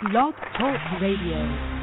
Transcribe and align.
Blog 0.00 0.32
Talk 0.56 1.00
Radio. 1.00 1.77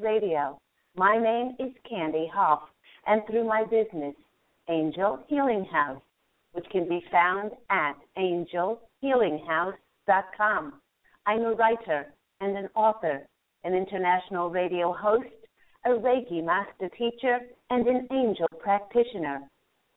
Radio. 0.00 0.58
My 0.96 1.18
name 1.18 1.54
is 1.58 1.74
Candy 1.86 2.30
Hough, 2.32 2.62
and 3.06 3.20
through 3.26 3.46
my 3.46 3.62
business, 3.64 4.14
Angel 4.70 5.22
Healing 5.28 5.66
House, 5.70 6.00
which 6.52 6.64
can 6.70 6.88
be 6.88 7.04
found 7.12 7.50
at 7.68 7.92
angelhealinghouse.com. 8.16 10.72
I'm 11.26 11.42
a 11.42 11.52
writer 11.52 12.06
and 12.40 12.56
an 12.56 12.70
author, 12.74 13.26
an 13.64 13.74
international 13.74 14.48
radio 14.48 14.94
host, 14.94 15.28
a 15.84 15.90
Reiki 15.90 16.42
master 16.42 16.88
teacher, 16.96 17.40
and 17.68 17.86
an 17.86 18.08
angel 18.12 18.48
practitioner. 18.60 19.42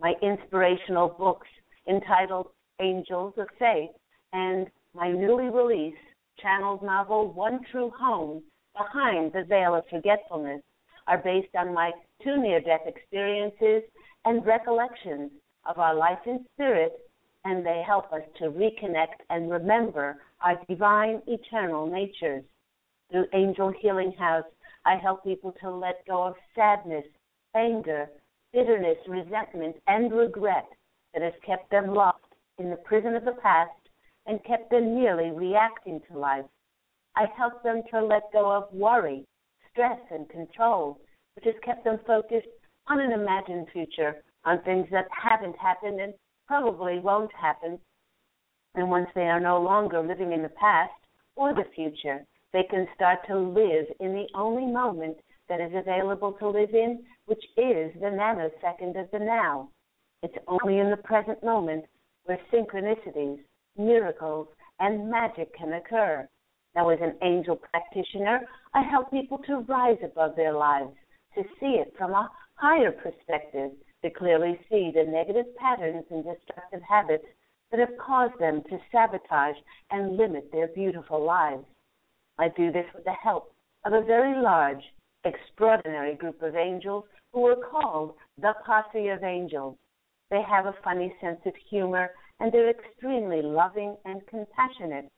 My 0.02 0.16
inspirational 0.22 1.08
books 1.08 1.48
entitled 1.88 2.50
Angels 2.82 3.36
of 3.38 3.48
Faith 3.58 3.92
and 4.34 4.70
my 4.94 5.10
newly 5.10 5.50
released 5.50 5.96
channeled 6.42 6.84
novel 6.84 7.32
One 7.32 7.62
True 7.72 7.92
Home 7.98 8.44
behind 8.78 9.34
the 9.34 9.44
veil 9.44 9.76
of 9.76 9.84
forgetfulness 9.90 10.62
are 11.08 11.18
based 11.18 11.56
on 11.56 11.74
my 11.74 11.92
two 12.24 12.38
near 12.38 12.60
death 12.60 12.82
experiences 12.86 13.84
and 14.26 14.46
recollections 14.46 15.32
of 15.66 15.80
our 15.80 15.96
life 15.96 16.20
in 16.26 16.46
spirit, 16.54 16.94
and 17.44 17.66
they 17.66 17.84
help 17.86 18.12
us 18.12 18.22
to 18.40 18.46
reconnect 18.46 19.22
and 19.30 19.52
remember 19.52 20.18
our 20.42 20.60
divine 20.68 21.22
eternal 21.28 21.88
natures. 21.88 22.44
Through 23.12 23.28
Angel 23.34 23.72
Healing 23.82 24.14
House, 24.18 24.46
I 24.86 24.96
help 24.96 25.24
people 25.24 25.54
to 25.62 25.70
let 25.70 26.06
go 26.08 26.24
of 26.24 26.36
sadness, 26.56 27.06
anger, 27.56 28.10
bitterness, 28.52 28.98
resentment, 29.08 29.76
and 29.88 30.12
regret 30.12 30.68
that 31.14 31.22
has 31.22 31.34
kept 31.46 31.70
them 31.70 31.94
locked 31.94 32.34
in 32.58 32.70
the 32.70 32.76
prison 32.78 33.16
of 33.16 33.26
the 33.26 33.38
past 33.44 33.72
and 34.26 34.44
kept 34.44 34.72
them 34.72 34.96
merely 34.96 35.32
reacting 35.32 36.02
to 36.10 36.18
life. 36.18 36.46
I 37.16 37.26
help 37.38 37.64
them 37.64 37.82
to 37.92 38.04
let 38.04 38.32
go 38.34 38.52
of 38.52 38.72
worry, 38.74 39.26
stress, 39.72 40.00
and 40.12 40.28
control, 40.30 41.00
which 41.36 41.46
has 41.46 41.56
kept 41.64 41.84
them 41.84 42.00
focused 42.06 42.48
on 42.88 43.00
an 43.00 43.12
imagined 43.12 43.68
future, 43.72 44.24
on 44.44 44.62
things 44.64 44.88
that 44.92 45.08
haven't 45.12 45.58
happened 45.58 46.00
and 46.00 46.14
probably 46.48 47.00
won't 47.00 47.32
happen. 47.34 47.80
And 48.76 48.90
once 48.90 49.08
they 49.16 49.28
are 49.28 49.40
no 49.40 49.62
longer 49.62 50.02
living 50.02 50.34
in 50.34 50.44
the 50.44 50.50
past 50.50 50.94
or 51.36 51.54
the 51.54 51.66
future, 51.74 52.26
they 52.54 52.64
can 52.70 52.88
start 52.96 53.20
to 53.28 53.38
live 53.38 53.86
in 54.00 54.14
the 54.14 54.28
only 54.36 54.66
moment 54.66 55.18
that 55.50 55.62
is 55.62 55.72
available 55.76 56.34
to 56.34 56.50
live 56.50 56.74
in, 56.74 57.04
which 57.26 57.44
is 57.58 57.94
the 58.00 58.12
nanosecond 58.12 59.00
of 59.00 59.10
the 59.12 59.20
now. 59.20 59.70
It's 60.24 60.38
only 60.48 60.80
in 60.80 60.90
the 60.90 60.98
present 60.98 61.44
moment 61.44 61.86
where 62.24 62.40
synchronicities, 62.52 63.40
miracles, 63.78 64.48
and 64.80 65.10
magic 65.10 65.54
can 65.56 65.74
occur. 65.74 66.28
Now, 66.76 66.90
as 66.90 67.00
an 67.02 67.16
angel 67.22 67.56
practitioner, 67.56 68.42
I 68.74 68.82
help 68.82 69.10
people 69.10 69.38
to 69.48 69.60
rise 69.60 69.98
above 70.04 70.36
their 70.36 70.54
lives, 70.54 70.94
to 71.36 71.44
see 71.60 71.78
it 71.80 71.94
from 71.98 72.12
a 72.12 72.30
higher 72.56 72.92
perspective, 72.92 73.72
to 74.04 74.10
clearly 74.10 74.60
see 74.70 74.92
the 74.94 75.04
negative 75.04 75.56
patterns 75.58 76.06
and 76.10 76.24
destructive 76.24 76.82
habits 76.82 77.26
that 77.72 77.80
have 77.80 77.98
caused 77.98 78.38
them 78.40 78.62
to 78.70 78.78
sabotage 78.92 79.56
and 79.92 80.18
limit 80.18 80.52
their 80.52 80.68
beautiful 80.68 81.24
lives. 81.24 81.66
I 82.38 82.50
do 82.50 82.72
this 82.72 82.86
with 82.94 83.06
the 83.06 83.14
help 83.14 83.54
of 83.86 83.94
a 83.94 84.02
very 84.02 84.42
large, 84.42 84.84
extraordinary 85.24 86.16
group 86.16 86.42
of 86.42 86.56
angels 86.56 87.06
who 87.32 87.46
are 87.48 87.56
called 87.56 88.16
the 88.38 88.54
Posse 88.66 89.08
of 89.08 89.24
Angels. 89.24 89.78
They 90.30 90.42
have 90.42 90.66
a 90.66 90.76
funny 90.84 91.14
sense 91.22 91.40
of 91.46 91.54
humor 91.70 92.12
and 92.40 92.52
they're 92.52 92.70
extremely 92.70 93.42
loving 93.42 93.96
and 94.06 94.22
compassionate. 94.28 95.10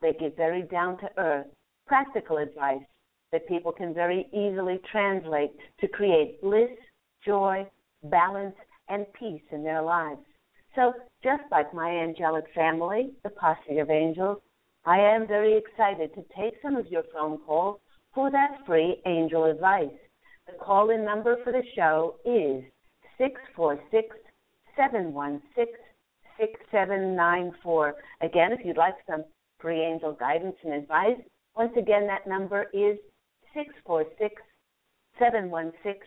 They 0.00 0.12
give 0.12 0.36
very 0.36 0.62
down 0.62 0.98
to 0.98 1.10
earth, 1.18 1.46
practical 1.86 2.38
advice 2.38 2.84
that 3.32 3.48
people 3.48 3.72
can 3.72 3.94
very 3.94 4.28
easily 4.32 4.80
translate 4.90 5.52
to 5.80 5.88
create 5.88 6.40
bliss, 6.40 6.70
joy, 7.24 7.66
balance, 8.04 8.54
and 8.88 9.06
peace 9.14 9.42
in 9.50 9.62
their 9.64 9.82
lives. 9.82 10.20
So, 10.74 10.92
just 11.22 11.42
like 11.50 11.72
my 11.74 11.90
angelic 11.90 12.44
family, 12.54 13.10
the 13.24 13.30
posse 13.30 13.78
of 13.78 13.90
angels, 13.90 14.38
I 14.84 14.98
am 14.98 15.26
very 15.26 15.56
excited 15.56 16.14
to 16.14 16.24
take 16.36 16.54
some 16.62 16.76
of 16.76 16.86
your 16.86 17.02
phone 17.12 17.38
calls 17.38 17.80
for 18.14 18.30
that 18.30 18.58
free 18.66 19.00
angel 19.06 19.44
advice. 19.44 19.88
The 20.46 20.52
call 20.62 20.90
in 20.90 21.04
number 21.04 21.38
for 21.42 21.52
the 21.52 21.64
show 21.74 22.16
is 22.24 22.62
646 23.18 24.16
716 24.76 25.74
6794. 26.38 27.94
Again, 28.20 28.52
if 28.52 28.60
you'd 28.64 28.76
like 28.76 28.94
some 29.08 29.24
free 29.58 29.80
angel 29.80 30.12
guidance 30.12 30.56
and 30.64 30.74
advice, 30.74 31.18
once 31.56 31.72
again, 31.78 32.06
that 32.06 32.26
number 32.26 32.66
is 32.74 32.98
646 33.54 34.42
716 35.18 36.02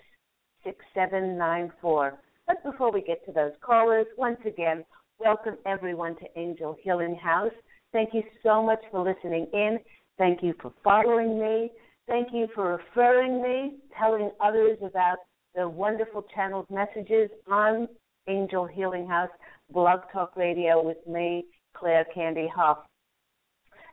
6794. 0.63 2.19
But 2.47 2.63
before 2.63 2.91
we 2.91 3.01
get 3.01 3.25
to 3.25 3.31
those 3.31 3.53
callers, 3.61 4.05
once 4.17 4.39
again, 4.45 4.83
welcome 5.19 5.57
everyone 5.65 6.15
to 6.17 6.25
Angel 6.39 6.75
Healing 6.81 7.15
House. 7.15 7.53
Thank 7.91 8.13
you 8.13 8.23
so 8.43 8.61
much 8.61 8.79
for 8.91 9.03
listening 9.03 9.47
in. 9.53 9.79
Thank 10.17 10.43
you 10.43 10.53
for 10.61 10.73
following 10.83 11.39
me. 11.39 11.71
Thank 12.07 12.29
you 12.33 12.47
for 12.53 12.77
referring 12.77 13.41
me, 13.41 13.77
telling 13.97 14.31
others 14.39 14.77
about 14.83 15.17
the 15.55 15.67
wonderful 15.67 16.25
channeled 16.35 16.67
messages 16.69 17.29
on 17.49 17.87
Angel 18.27 18.65
Healing 18.65 19.07
House 19.07 19.29
Blog 19.71 20.01
Talk 20.11 20.35
Radio 20.35 20.83
with 20.83 20.97
me, 21.07 21.45
Claire 21.73 22.05
Candy 22.13 22.47
Hough. 22.53 22.79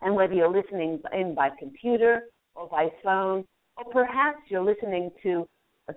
And 0.03 0.15
whether 0.15 0.35
you're 0.35 0.53
listening 0.53 1.01
in 1.13 1.35
by 1.35 1.51
computer 1.59 2.23
or 2.55 2.69
by 2.69 2.89
phone, 3.03 3.45
or 3.77 3.85
perhaps 3.93 4.39
you're 4.49 4.65
listening 4.65 5.11
to 5.23 5.47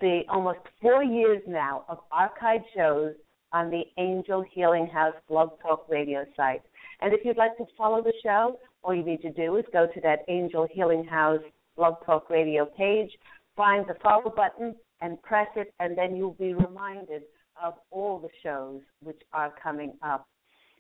the 0.02 0.22
almost 0.30 0.60
four 0.82 1.04
years 1.04 1.42
now 1.48 1.86
of 1.90 2.00
archived 2.12 2.66
shows 2.76 3.14
on 3.52 3.70
the 3.70 3.84
Angel 3.98 4.44
Healing 4.54 4.88
House 4.88 5.16
Blog 5.28 5.60
Talk 5.62 5.86
Radio 5.90 6.26
site. 6.38 6.62
And 7.02 7.14
if 7.14 7.22
you'd 7.24 7.38
like 7.38 7.58
to 7.58 7.66
follow 7.78 8.04
the 8.04 8.14
show, 8.24 8.60
all 8.84 8.94
you 8.94 9.04
need 9.04 9.22
to 9.22 9.32
do 9.32 9.56
is 9.58 9.66
go 9.74 9.88
to 9.88 10.02
that 10.02 10.20
Angel 10.28 10.68
Healing 10.72 11.06
House 11.06 11.42
Blog 11.76 11.96
Talk 12.06 12.30
Radio 12.30 12.66
page, 12.66 13.12
find 13.56 13.86
the 13.88 13.96
follow 14.04 14.32
button, 14.36 14.76
and 15.02 15.22
press 15.22 15.48
it, 15.56 15.74
and 15.80 15.98
then 15.98 16.16
you'll 16.16 16.34
be 16.34 16.54
reminded 16.54 17.24
of 17.62 17.74
all 17.90 18.20
the 18.20 18.30
shows 18.44 18.82
which 19.02 19.22
are 19.34 19.54
coming 19.62 19.94
up. 20.04 20.28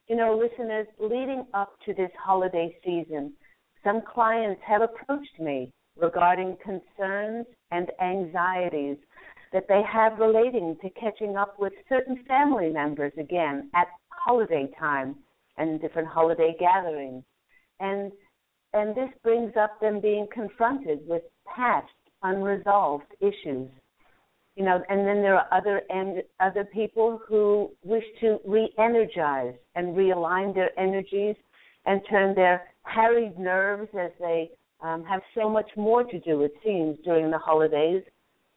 You 0.09 0.15
know, 0.15 0.35
listeners, 0.35 0.87
leading 0.99 1.45
up 1.53 1.73
to 1.85 1.93
this 1.93 2.09
holiday 2.19 2.75
season, 2.83 3.33
some 3.83 4.01
clients 4.01 4.59
have 4.65 4.81
approached 4.81 5.39
me 5.39 5.71
regarding 5.95 6.57
concerns 6.63 7.45
and 7.69 7.91
anxieties 8.01 8.97
that 9.53 9.67
they 9.69 9.83
have 9.83 10.17
relating 10.17 10.75
to 10.81 10.89
catching 10.91 11.37
up 11.37 11.59
with 11.59 11.73
certain 11.87 12.23
family 12.27 12.71
members 12.71 13.13
again 13.19 13.69
at 13.75 13.87
holiday 14.09 14.67
time 14.79 15.15
and 15.57 15.79
different 15.79 16.07
holiday 16.07 16.55
gatherings. 16.59 17.23
And 17.79 18.11
and 18.73 18.95
this 18.95 19.09
brings 19.23 19.53
up 19.59 19.79
them 19.79 20.01
being 20.01 20.27
confronted 20.33 20.99
with 21.07 21.21
past 21.45 21.87
unresolved 22.23 23.13
issues. 23.21 23.69
You 24.59 24.65
know, 24.65 24.83
and 24.89 25.07
then 25.07 25.21
there 25.21 25.35
are 25.35 25.47
other 25.53 25.83
and 25.89 26.21
other 26.41 26.65
people 26.65 27.21
who 27.25 27.71
wish 27.81 28.03
to 28.19 28.39
re-energize 28.45 29.53
and 29.75 29.95
realign 29.95 30.53
their 30.53 30.77
energies 30.77 31.37
and 31.85 32.01
turn 32.09 32.35
their 32.35 32.67
harried 32.83 33.39
nerves 33.39 33.87
as 33.97 34.11
they 34.19 34.51
um, 34.81 35.05
have 35.05 35.21
so 35.33 35.49
much 35.49 35.69
more 35.77 36.03
to 36.03 36.19
do, 36.19 36.43
it 36.43 36.51
seems, 36.61 36.97
during 37.05 37.31
the 37.31 37.37
holidays, 37.37 38.03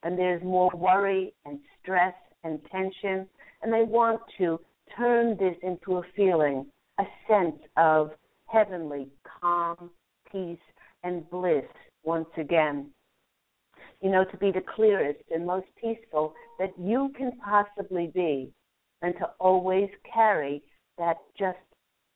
and 0.02 0.18
there's 0.18 0.42
more 0.42 0.72
worry 0.74 1.32
and 1.46 1.60
stress 1.80 2.14
and 2.42 2.58
tension, 2.72 3.28
and 3.62 3.72
they 3.72 3.84
want 3.84 4.20
to 4.38 4.58
turn 4.96 5.36
this 5.38 5.54
into 5.62 5.98
a 5.98 6.02
feeling, 6.16 6.66
a 6.98 7.04
sense 7.28 7.60
of 7.76 8.10
heavenly 8.46 9.06
calm, 9.40 9.88
peace, 10.32 10.58
and 11.04 11.30
bliss 11.30 11.64
once 12.02 12.28
again. 12.36 12.90
You 14.02 14.10
know, 14.10 14.24
to 14.24 14.36
be 14.36 14.50
the 14.50 14.64
clearest 14.74 15.20
and 15.32 15.46
most 15.46 15.66
peaceful 15.80 16.34
that 16.58 16.72
you 16.78 17.12
can 17.16 17.32
possibly 17.38 18.10
be, 18.12 18.52
and 19.00 19.14
to 19.18 19.30
always 19.38 19.88
carry 20.12 20.62
that 20.98 21.18
just 21.38 21.58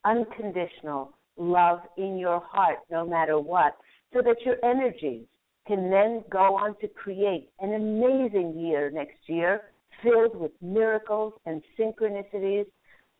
unconditional 0.04 1.16
love 1.36 1.80
in 1.96 2.18
your 2.18 2.40
heart 2.40 2.78
no 2.90 3.06
matter 3.06 3.38
what, 3.38 3.76
so 4.12 4.20
that 4.22 4.36
your 4.44 4.56
energies 4.64 5.26
can 5.66 5.90
then 5.90 6.22
go 6.30 6.56
on 6.56 6.76
to 6.80 6.88
create 6.88 7.50
an 7.60 7.74
amazing 7.74 8.58
year 8.58 8.90
next 8.90 9.18
year 9.26 9.62
filled 10.02 10.36
with 10.36 10.52
miracles 10.60 11.32
and 11.46 11.62
synchronicities 11.78 12.66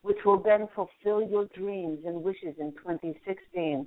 which 0.07 0.19
will 0.25 0.41
then 0.41 0.69
fulfill 0.75 1.29
your 1.29 1.47
dreams 1.47 1.99
and 2.07 2.23
wishes 2.23 2.55
in 2.61 2.71
2016. 2.75 3.85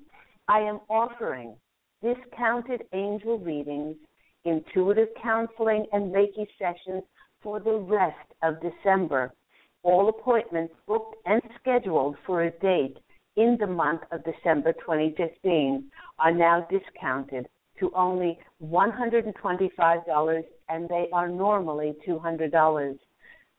I 0.50 0.60
am 0.60 0.82
offering 0.90 1.56
discounted 2.04 2.84
angel 2.92 3.40
readings, 3.40 3.96
intuitive 4.50 5.10
counseling, 5.22 5.86
and 5.92 6.14
Reiki 6.14 6.48
sessions 6.58 7.04
for 7.42 7.60
the 7.60 7.78
rest 7.78 8.34
of 8.44 8.56
December. 8.62 9.34
All 9.84 10.10
appointments 10.10 10.74
booked 10.88 11.16
and 11.26 11.42
scheduled 11.60 12.18
for 12.26 12.44
a 12.44 12.52
date 12.52 12.98
in 13.38 13.58
the 13.60 13.68
month 13.68 14.02
of 14.12 14.24
December 14.26 14.74
2015 14.74 15.90
are 16.20 16.32
now 16.32 16.68
discounted 16.70 17.48
to 17.80 17.92
only 17.96 18.38
$125 18.62 20.44
and 20.68 20.90
they 20.90 21.08
are 21.14 21.30
normally 21.30 21.96
$200. 22.08 23.00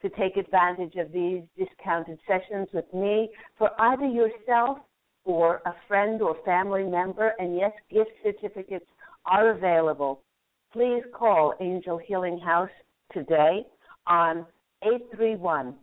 To 0.02 0.08
take 0.10 0.38
advantage 0.38 0.94
of 0.96 1.12
these 1.12 1.42
discounted 1.58 2.18
sessions 2.26 2.68
with 2.72 2.92
me 2.94 3.28
for 3.58 3.70
either 3.78 4.06
yourself 4.06 4.78
or 5.24 5.60
a 5.66 5.74
friend 5.86 6.22
or 6.22 6.36
family 6.44 6.84
member, 6.84 7.34
and 7.38 7.54
yes, 7.56 7.72
gift 7.90 8.10
certificates 8.22 8.86
are 9.26 9.50
available. 9.50 10.22
Please 10.72 11.02
call 11.12 11.54
Angel 11.60 11.98
Healing 11.98 12.38
House 12.38 12.70
today 13.12 13.66
on 14.06 14.46
831 14.84 15.74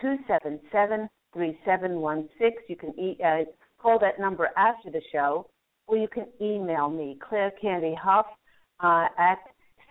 277 0.00 1.08
3716. 1.34 2.62
You 2.68 2.76
can 2.76 2.96
e- 2.98 3.18
uh, 3.24 3.38
call 3.82 3.98
that 3.98 4.20
number 4.20 4.50
after 4.56 4.92
the 4.92 5.02
show, 5.10 5.50
or 5.88 5.96
you 5.96 6.06
can 6.06 6.28
email 6.40 6.88
me, 6.88 7.18
Claire 7.28 7.50
Candy 7.60 7.96
Hough, 8.00 8.28
uh, 8.78 9.08
at 9.18 9.40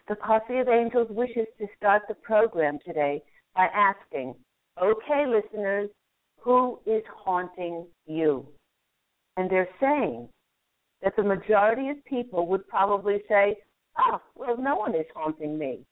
The 0.09 0.15
Posse 0.15 0.57
of 0.57 0.67
Angels 0.67 1.07
wishes 1.11 1.45
to 1.59 1.67
start 1.77 2.01
the 2.07 2.15
program 2.15 2.79
today 2.83 3.21
by 3.55 3.67
asking, 3.67 4.33
okay, 4.81 5.25
listeners, 5.27 5.91
who 6.39 6.79
is 6.87 7.03
haunting 7.15 7.85
you? 8.07 8.47
And 9.37 9.51
they're 9.51 9.69
saying 9.79 10.27
that 11.03 11.15
the 11.15 11.21
majority 11.21 11.89
of 11.89 12.03
people 12.05 12.47
would 12.47 12.67
probably 12.67 13.21
say, 13.29 13.57
oh, 13.99 14.19
well, 14.35 14.57
no 14.57 14.77
one 14.77 14.95
is 14.95 15.05
haunting 15.15 15.59
me. 15.59 15.85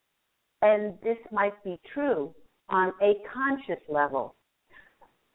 And 0.62 0.94
this 1.00 1.18
might 1.30 1.62
be 1.62 1.78
true 1.94 2.34
on 2.68 2.92
a 3.00 3.12
conscious 3.32 3.82
level. 3.88 4.34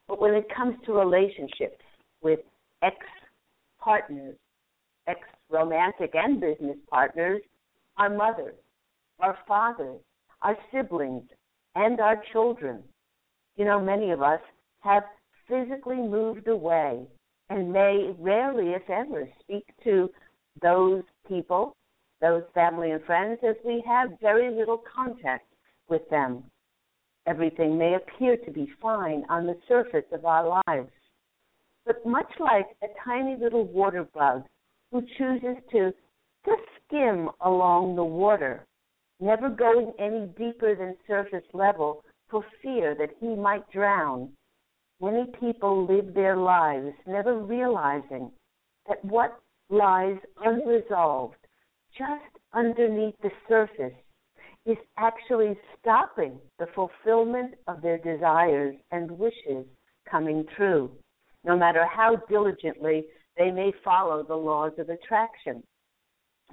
But 0.09 0.19
when 0.19 0.33
it 0.33 0.53
comes 0.53 0.75
to 0.85 0.91
relationships 0.91 1.81
with 2.21 2.41
ex 2.81 2.97
partners, 3.79 4.35
ex 5.07 5.21
romantic 5.49 6.15
and 6.15 6.41
business 6.41 6.77
partners, 6.89 7.41
our 7.95 8.09
mothers, 8.09 8.55
our 9.23 9.37
fathers, 9.47 10.01
our 10.41 10.57
siblings, 10.71 11.23
and 11.75 11.99
our 12.01 12.21
children, 12.33 12.83
you 13.55 13.63
know, 13.63 13.79
many 13.79 14.11
of 14.11 14.21
us 14.21 14.41
have 14.81 15.03
physically 15.47 15.95
moved 15.95 16.47
away 16.47 17.07
and 17.49 17.71
may 17.71 18.13
rarely, 18.19 18.71
if 18.71 18.87
ever, 18.89 19.27
speak 19.39 19.63
to 19.83 20.09
those 20.61 21.03
people, 21.27 21.75
those 22.21 22.43
family 22.53 22.91
and 22.91 23.03
friends, 23.05 23.39
as 23.47 23.55
we 23.65 23.81
have 23.87 24.09
very 24.21 24.53
little 24.53 24.81
contact 24.93 25.47
with 25.87 26.01
them. 26.09 26.43
Everything 27.25 27.77
may 27.77 27.95
appear 27.95 28.35
to 28.35 28.51
be 28.51 28.69
fine 28.81 29.23
on 29.29 29.45
the 29.45 29.57
surface 29.67 30.05
of 30.11 30.25
our 30.25 30.61
lives. 30.67 30.91
But 31.85 32.05
much 32.05 32.31
like 32.39 32.67
a 32.83 32.87
tiny 33.05 33.37
little 33.39 33.65
water 33.65 34.05
bug 34.13 34.43
who 34.91 35.01
chooses 35.17 35.57
to 35.71 35.93
just 36.45 36.61
skim 36.85 37.29
along 37.41 37.95
the 37.95 38.03
water, 38.03 38.65
never 39.19 39.49
going 39.49 39.93
any 39.99 40.27
deeper 40.37 40.75
than 40.75 40.95
surface 41.07 41.45
level 41.53 42.03
for 42.29 42.43
fear 42.61 42.95
that 42.95 43.11
he 43.19 43.35
might 43.35 43.69
drown, 43.71 44.31
many 45.01 45.25
people 45.39 45.85
live 45.85 46.13
their 46.13 46.37
lives 46.37 46.93
never 47.05 47.37
realizing 47.37 48.31
that 48.87 49.03
what 49.05 49.39
lies 49.69 50.17
unresolved 50.43 51.35
just 51.97 52.37
underneath 52.53 53.15
the 53.21 53.31
surface 53.47 53.93
is 54.65 54.77
actually 54.97 55.57
stopping 55.79 56.39
the 56.57 56.67
fulfillment 56.73 57.53
of 57.67 57.81
their 57.81 57.97
desires 57.97 58.75
and 58.91 59.11
wishes 59.11 59.65
coming 60.09 60.45
true, 60.55 60.89
no 61.43 61.57
matter 61.57 61.85
how 61.85 62.15
diligently 62.29 63.03
they 63.37 63.51
may 63.51 63.73
follow 63.83 64.23
the 64.23 64.35
laws 64.35 64.71
of 64.77 64.89
attraction. 64.89 65.63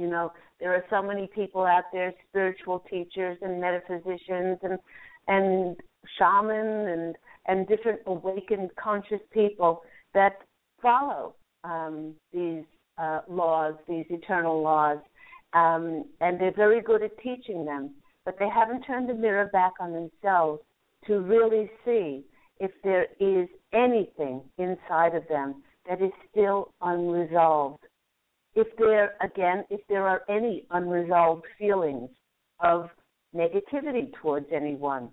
You 0.01 0.09
know, 0.09 0.33
there 0.59 0.75
are 0.75 0.85
so 0.91 1.03
many 1.03 1.29
people 1.35 1.63
out 1.63 1.85
there, 1.93 2.13
spiritual 2.29 2.85
teachers 2.91 3.39
and 3.43 3.61
metaphysicians 3.61 4.59
and 4.63 4.79
and 5.29 5.77
shaman 6.19 6.89
and 6.89 7.17
and 7.47 7.69
different 7.69 8.01
awakened 8.07 8.71
conscious 8.83 9.21
people 9.33 9.83
that 10.15 10.39
follow 10.83 11.35
um, 11.65 12.15
these 12.33 12.65
uh, 12.99 13.21
laws, 13.29 13.75
these 13.89 14.07
eternal 14.11 14.63
laws, 14.63 14.99
um, 15.53 16.05
and 16.21 16.41
they're 16.41 16.55
very 16.55 16.81
good 16.81 17.03
at 17.03 17.17
teaching 17.19 17.65
them 17.65 17.91
but 18.25 18.39
they 18.39 18.49
haven't 18.49 18.83
turned 18.83 19.09
the 19.09 19.15
mirror 19.15 19.49
back 19.53 19.73
on 19.81 19.93
themselves 19.93 20.61
to 21.07 21.21
really 21.21 21.71
see 21.85 22.25
if 22.59 22.71
there 22.85 23.07
is 23.19 23.49
anything 23.73 24.43
inside 24.59 25.15
of 25.15 25.27
them 25.29 25.63
that 25.89 26.03
is 26.03 26.13
still 26.31 26.73
unresolved. 26.83 27.83
If 28.55 28.67
there, 28.77 29.15
again, 29.21 29.65
if 29.71 29.81
there 29.89 30.07
are 30.07 30.23
any 30.29 30.67
unresolved 30.71 31.45
feelings 31.59 32.11
of 32.61 32.91
negativity 33.35 34.13
towards 34.21 34.47
anyone, 34.53 35.11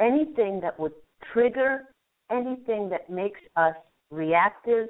anything 0.00 0.60
that 0.60 0.78
would 0.78 0.92
trigger 1.32 1.84
anything 2.30 2.88
that 2.90 3.08
makes 3.10 3.40
us 3.56 3.74
reactive, 4.10 4.88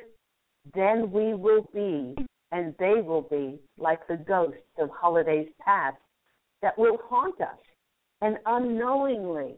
then 0.74 1.10
we 1.12 1.34
will 1.34 1.68
be, 1.72 2.16
and 2.52 2.74
they 2.78 3.00
will 3.00 3.22
be, 3.22 3.58
like 3.78 4.06
the 4.08 4.16
ghosts 4.16 4.58
of 4.78 4.88
holidays 4.90 5.48
past 5.64 5.96
that 6.62 6.78
will 6.78 6.98
haunt 7.08 7.40
us. 7.40 7.58
And 8.20 8.38
unknowingly, 8.46 9.56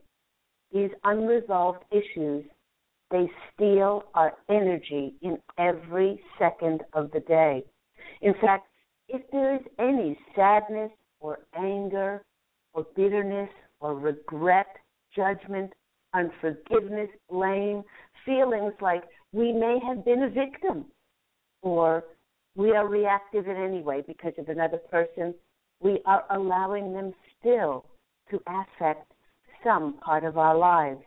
these 0.72 0.90
unresolved 1.04 1.84
issues, 1.90 2.44
they 3.10 3.30
steal 3.54 4.04
our 4.14 4.34
energy 4.50 5.14
in 5.22 5.38
every 5.58 6.20
second 6.38 6.82
of 6.92 7.10
the 7.12 7.20
day. 7.20 7.64
In 8.22 8.34
fact, 8.40 8.66
if 9.08 9.22
there 9.30 9.54
is 9.54 9.62
any 9.78 10.18
sadness 10.34 10.90
or 11.20 11.38
anger 11.56 12.22
or 12.74 12.86
bitterness 12.96 13.50
or 13.80 13.94
regret, 13.94 14.66
judgment, 15.14 15.72
unforgiveness, 16.14 17.10
blame, 17.30 17.82
feelings 18.24 18.72
like 18.80 19.04
we 19.32 19.52
may 19.52 19.78
have 19.86 20.04
been 20.04 20.24
a 20.24 20.30
victim 20.30 20.86
or 21.62 22.04
we 22.56 22.72
are 22.72 22.88
reactive 22.88 23.46
in 23.48 23.56
any 23.56 23.82
way 23.82 24.02
because 24.06 24.32
of 24.38 24.48
another 24.48 24.78
person 24.90 25.34
we 25.80 26.00
are 26.06 26.24
allowing 26.30 26.92
them 26.92 27.12
still 27.38 27.84
to 28.30 28.40
affect 28.46 29.12
some 29.62 29.94
part 30.04 30.24
of 30.24 30.38
our 30.38 30.56
lives. 30.56 31.02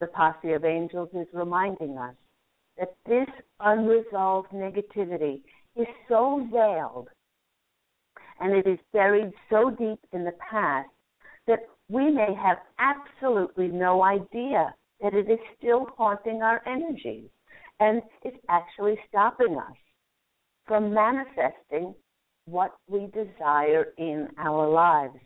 The 0.00 0.06
posse 0.06 0.52
of 0.52 0.64
angels 0.64 1.08
is 1.14 1.26
reminding 1.32 1.98
us 1.98 2.14
that 2.78 2.94
this 3.06 3.28
unresolved 3.60 4.50
negativity 4.50 5.42
is 5.76 5.86
so 6.08 6.46
veiled 6.52 7.08
and 8.40 8.54
it 8.54 8.66
is 8.66 8.78
buried 8.92 9.32
so 9.50 9.70
deep 9.70 9.98
in 10.12 10.24
the 10.24 10.34
past 10.50 10.88
that 11.46 11.60
we 11.88 12.10
may 12.10 12.34
have 12.34 12.58
absolutely 12.78 13.68
no 13.68 14.02
idea 14.02 14.74
that 15.00 15.14
it 15.14 15.30
is 15.30 15.38
still 15.58 15.86
haunting 15.96 16.42
our 16.42 16.62
energies 16.66 17.28
and 17.80 18.02
is 18.24 18.34
actually 18.48 18.96
stopping 19.08 19.56
us 19.56 19.76
from 20.66 20.92
manifesting 20.92 21.94
what 22.44 22.76
we 22.88 23.08
desire 23.12 23.88
in 23.98 24.28
our 24.38 24.68
lives. 24.68 25.18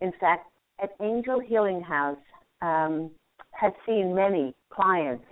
In 0.00 0.12
fact, 0.18 0.50
at 0.82 0.90
Angel 1.00 1.40
Healing 1.40 1.82
House, 1.82 2.18
um, 2.62 3.10
has 3.52 3.72
seen 3.86 4.14
many 4.14 4.54
clients 4.72 5.24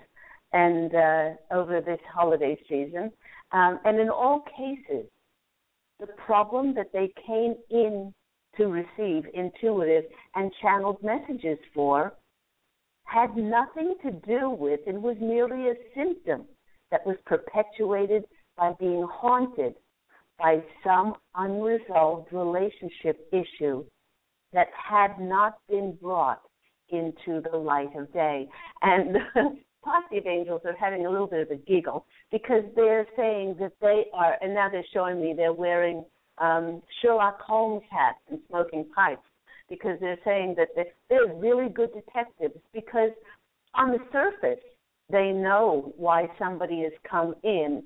and 0.53 0.95
uh, 0.95 1.31
over 1.53 1.81
this 1.81 2.01
holiday 2.13 2.59
season, 2.69 3.11
um, 3.53 3.81
and 3.85 3.99
in 3.99 4.09
all 4.09 4.45
cases, 4.57 5.09
the 6.01 6.07
problem 6.27 6.75
that 6.75 6.93
they 6.93 7.13
came 7.27 7.55
in 7.71 8.13
to 8.57 8.67
receive 8.67 9.25
intuitive 9.35 10.05
and 10.35 10.53
channeled 10.61 11.03
messages 11.03 11.59
for 11.75 12.13
had 13.05 13.37
nothing 13.37 13.95
to 14.03 14.11
do 14.27 14.51
with 14.51 14.81
it 14.87 15.01
was 15.01 15.17
merely 15.21 15.71
a 15.71 15.75
symptom 15.95 16.45
that 16.91 17.05
was 17.07 17.17
perpetuated 17.25 18.25
by 18.57 18.73
being 18.79 19.07
haunted 19.11 19.75
by 20.39 20.63
some 20.85 21.15
unresolved 21.35 22.33
relationship 22.33 23.27
issue 23.33 23.85
that 24.53 24.69
had 24.73 25.19
not 25.19 25.59
been 25.69 25.97
brought 26.01 26.43
into 26.91 27.43
the 27.51 27.57
light 27.57 27.95
of 27.97 28.13
day. 28.13 28.49
And 28.83 29.17
Posse 29.89 30.19
of 30.19 30.27
Angels 30.27 30.61
are 30.67 30.77
having 30.77 31.07
a 31.07 31.11
little 31.11 31.27
bit 31.27 31.41
of 31.41 31.51
a 31.51 31.57
giggle 31.57 32.05
because 32.31 32.63
they're 32.77 33.07
saying 33.17 33.57
that 33.59 33.73
they 33.81 34.05
are, 34.13 34.37
and 34.43 34.53
now 34.53 34.69
they're 34.69 34.85
showing 34.93 35.19
me 35.19 35.33
they're 35.35 35.53
wearing 35.53 36.05
um, 36.37 36.83
Sherlock 37.01 37.41
Holmes 37.41 37.83
hats 37.91 38.19
and 38.31 38.39
smoking 38.49 38.85
pipes 38.95 39.23
because 39.71 39.99
they're 40.01 40.19
saying 40.27 40.57
that 40.59 40.69
they're, 40.77 41.35
really 41.35 41.71
good 41.71 41.91
detectives 41.95 42.59
because 42.75 43.11
on 43.75 43.93
the 43.93 43.99
surface 44.13 44.63
they 45.11 45.31
know 45.31 45.93
why 45.97 46.29
somebody 46.39 46.83
has 46.83 46.93
come 47.09 47.35
in 47.43 47.83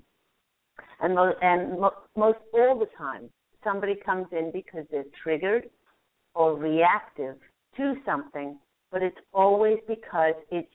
and 1.00 1.14
mo- 1.14 1.34
and 1.40 1.78
mo- 1.78 1.94
most 2.16 2.38
all 2.52 2.78
the 2.78 2.88
time 2.98 3.30
somebody 3.62 3.94
comes 3.94 4.26
in 4.32 4.50
because 4.52 4.84
they're 4.90 5.04
triggered 5.22 5.68
or 6.34 6.56
reactive 6.56 7.36
to 7.76 7.94
something, 8.04 8.58
but 8.90 9.02
it's 9.02 9.18
always 9.32 9.78
because 9.86 10.34
it's 10.50 10.68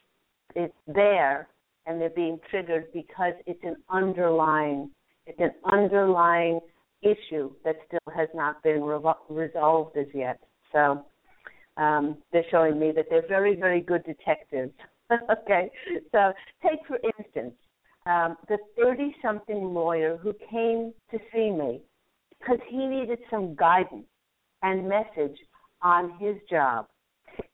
it's 0.56 0.74
there 0.88 1.48
and 1.86 2.00
they're 2.02 2.10
being 2.10 2.40
triggered 2.50 2.92
because 2.94 3.34
it's 3.46 3.64
an 3.64 3.76
underlying 3.90 4.90
it's 5.26 5.40
an 5.40 5.52
underlying 5.72 6.60
issue 7.02 7.52
that 7.66 7.76
still 7.88 8.14
has 8.16 8.30
not 8.34 8.64
been 8.64 8.82
re- 8.82 9.14
resolved 9.30 9.98
as 9.98 10.08
yet. 10.14 10.40
So 10.72 11.06
um, 11.76 12.18
they're 12.32 12.46
showing 12.50 12.80
me 12.80 12.92
that 12.96 13.06
they're 13.10 13.28
very 13.28 13.56
very 13.56 13.82
good 13.82 14.04
detectives. 14.06 14.74
okay, 15.12 15.70
so 16.12 16.34
take 16.64 16.80
for 16.88 16.98
instance 17.18 17.54
um, 18.08 18.38
the 18.48 18.58
30 18.82 19.16
something 19.22 19.74
lawyer 19.74 20.18
who 20.18 20.34
came 20.50 20.94
to 21.12 21.20
see 21.34 21.52
me 21.52 21.82
because 22.40 22.60
he 22.70 22.86
needed 22.86 23.20
some 23.30 23.56
guidance 23.56 24.06
and 24.62 24.88
message 24.88 25.38
on 25.82 26.18
his 26.20 26.36
job. 26.50 26.88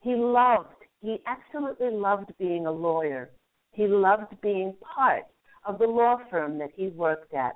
He 0.02 0.16
loved, 0.16 0.76
he 1.04 1.22
absolutely 1.28 1.92
loved 1.92 2.32
being 2.40 2.66
a 2.66 2.72
lawyer. 2.72 3.30
He 3.72 3.88
loved 3.88 4.42
being 4.42 4.74
part 4.96 5.26
of 5.66 5.78
the 5.78 5.88
law 5.88 6.18
firm 6.32 6.58
that 6.60 6.72
he 6.76 6.88
worked 6.88 7.34
at. 7.34 7.54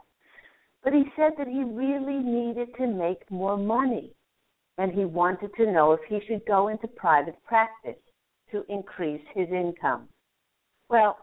But 0.83 0.93
he 0.93 1.05
said 1.15 1.33
that 1.37 1.47
he 1.47 1.63
really 1.63 2.19
needed 2.19 2.69
to 2.77 2.87
make 2.87 3.31
more 3.31 3.57
money. 3.57 4.13
and 4.77 4.91
he 4.91 5.05
wanted 5.05 5.51
to 5.55 5.71
know 5.71 5.91
if 5.93 5.99
he 6.07 6.19
should 6.27 6.45
go 6.45 6.67
into 6.67 6.87
private 6.87 7.35
practice 7.43 7.99
to 8.51 8.63
increase 8.69 9.21
his 9.33 9.49
income. 9.49 10.07
Well, 10.89 11.17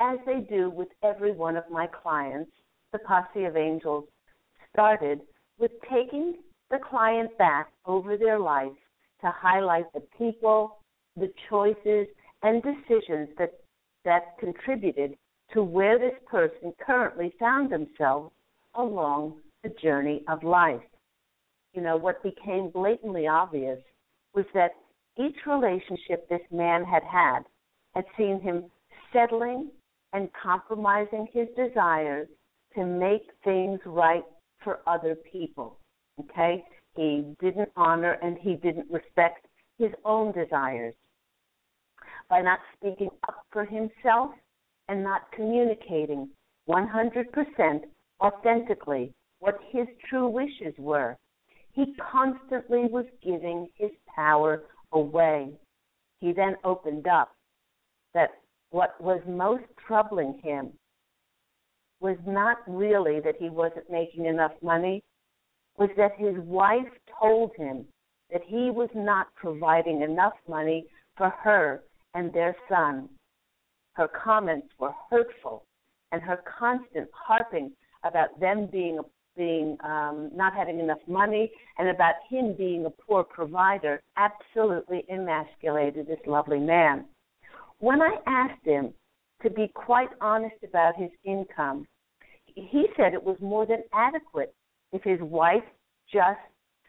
as 0.00 0.18
they 0.26 0.40
do 0.40 0.70
with 0.70 0.88
every 1.02 1.32
one 1.32 1.56
of 1.56 1.64
my 1.70 1.86
clients, 1.88 2.50
the 2.92 2.98
Posse 3.00 3.44
of 3.44 3.56
Angels 3.56 4.04
started 4.72 5.20
with 5.58 5.72
taking 5.90 6.36
the 6.70 6.78
client 6.78 7.36
back 7.38 7.72
over 7.86 8.16
their 8.16 8.38
life 8.38 8.76
to 9.22 9.32
highlight 9.34 9.92
the 9.92 10.02
people, 10.16 10.78
the 11.18 11.32
choices, 11.48 12.06
and 12.42 12.62
decisions 12.62 13.28
that 13.38 13.52
that 14.04 14.38
contributed 14.38 15.16
to 15.52 15.62
where 15.62 15.98
this 15.98 16.14
person 16.26 16.72
currently 16.84 17.32
found 17.38 17.70
themselves 17.70 18.32
along 18.74 19.34
the 19.62 19.70
journey 19.82 20.22
of 20.28 20.42
life. 20.44 20.80
You 21.74 21.82
know, 21.82 21.96
what 21.96 22.22
became 22.22 22.70
blatantly 22.70 23.26
obvious 23.26 23.78
was 24.34 24.44
that 24.54 24.72
each 25.18 25.36
relationship 25.46 26.28
this 26.28 26.40
man 26.50 26.84
had 26.84 27.02
had 27.02 27.40
had 27.94 28.04
seen 28.16 28.40
him 28.40 28.64
settling 29.12 29.70
and 30.12 30.28
compromising 30.40 31.26
his 31.32 31.48
desires 31.56 32.28
to 32.74 32.84
make 32.84 33.22
things 33.44 33.80
right 33.84 34.24
for 34.62 34.80
other 34.86 35.14
people. 35.14 35.78
Okay? 36.20 36.64
He 36.96 37.24
didn't 37.40 37.70
honor 37.76 38.18
and 38.22 38.38
he 38.38 38.54
didn't 38.54 38.90
respect 38.90 39.46
his 39.78 39.90
own 40.04 40.32
desires. 40.32 40.94
By 42.28 42.42
not 42.42 42.60
speaking 42.76 43.10
up 43.26 43.46
for 43.50 43.64
himself 43.64 44.32
and 44.88 45.02
not 45.02 45.32
communicating 45.32 46.28
100% 46.68 47.84
authentically 48.20 49.12
what 49.38 49.58
his 49.70 49.86
true 50.08 50.28
wishes 50.28 50.74
were, 50.78 51.16
he 51.72 51.94
constantly 51.94 52.86
was 52.86 53.06
giving 53.22 53.68
his 53.76 53.90
power 54.14 54.64
away. 54.92 55.52
He 56.20 56.32
then 56.32 56.56
opened 56.64 57.06
up 57.06 57.34
that 58.14 58.30
what 58.70 59.00
was 59.00 59.20
most 59.26 59.64
troubling 59.86 60.40
him 60.42 60.72
was 62.00 62.18
not 62.26 62.58
really 62.66 63.20
that 63.20 63.36
he 63.38 63.48
wasn't 63.48 63.90
making 63.90 64.26
enough 64.26 64.52
money, 64.62 65.02
was 65.78 65.90
that 65.96 66.12
his 66.16 66.36
wife 66.38 66.92
told 67.20 67.52
him 67.56 67.86
that 68.30 68.42
he 68.44 68.70
was 68.70 68.90
not 68.94 69.34
providing 69.34 70.02
enough 70.02 70.34
money 70.46 70.86
for 71.16 71.30
her 71.30 71.82
and 72.14 72.32
their 72.32 72.56
son. 72.68 73.08
Her 73.92 74.08
comments 74.08 74.68
were 74.78 74.94
hurtful, 75.10 75.64
and 76.12 76.22
her 76.22 76.42
constant 76.58 77.08
harping 77.12 77.72
about 78.04 78.38
them 78.40 78.68
being 78.70 79.00
being 79.36 79.76
um, 79.84 80.30
not 80.34 80.52
having 80.52 80.80
enough 80.80 80.98
money 81.06 81.50
and 81.78 81.88
about 81.88 82.14
him 82.28 82.54
being 82.58 82.84
a 82.86 82.90
poor 82.90 83.22
provider 83.22 84.02
absolutely 84.16 85.04
emasculated 85.08 86.08
this 86.08 86.18
lovely 86.26 86.58
man. 86.58 87.04
When 87.78 88.02
I 88.02 88.16
asked 88.26 88.64
him 88.64 88.92
to 89.42 89.50
be 89.50 89.68
quite 89.68 90.08
honest 90.20 90.56
about 90.68 90.96
his 90.96 91.10
income, 91.24 91.86
he 92.46 92.86
said 92.96 93.14
it 93.14 93.22
was 93.22 93.36
more 93.40 93.64
than 93.64 93.84
adequate 93.94 94.52
if 94.92 95.02
his 95.04 95.20
wife 95.20 95.62
just 96.12 96.40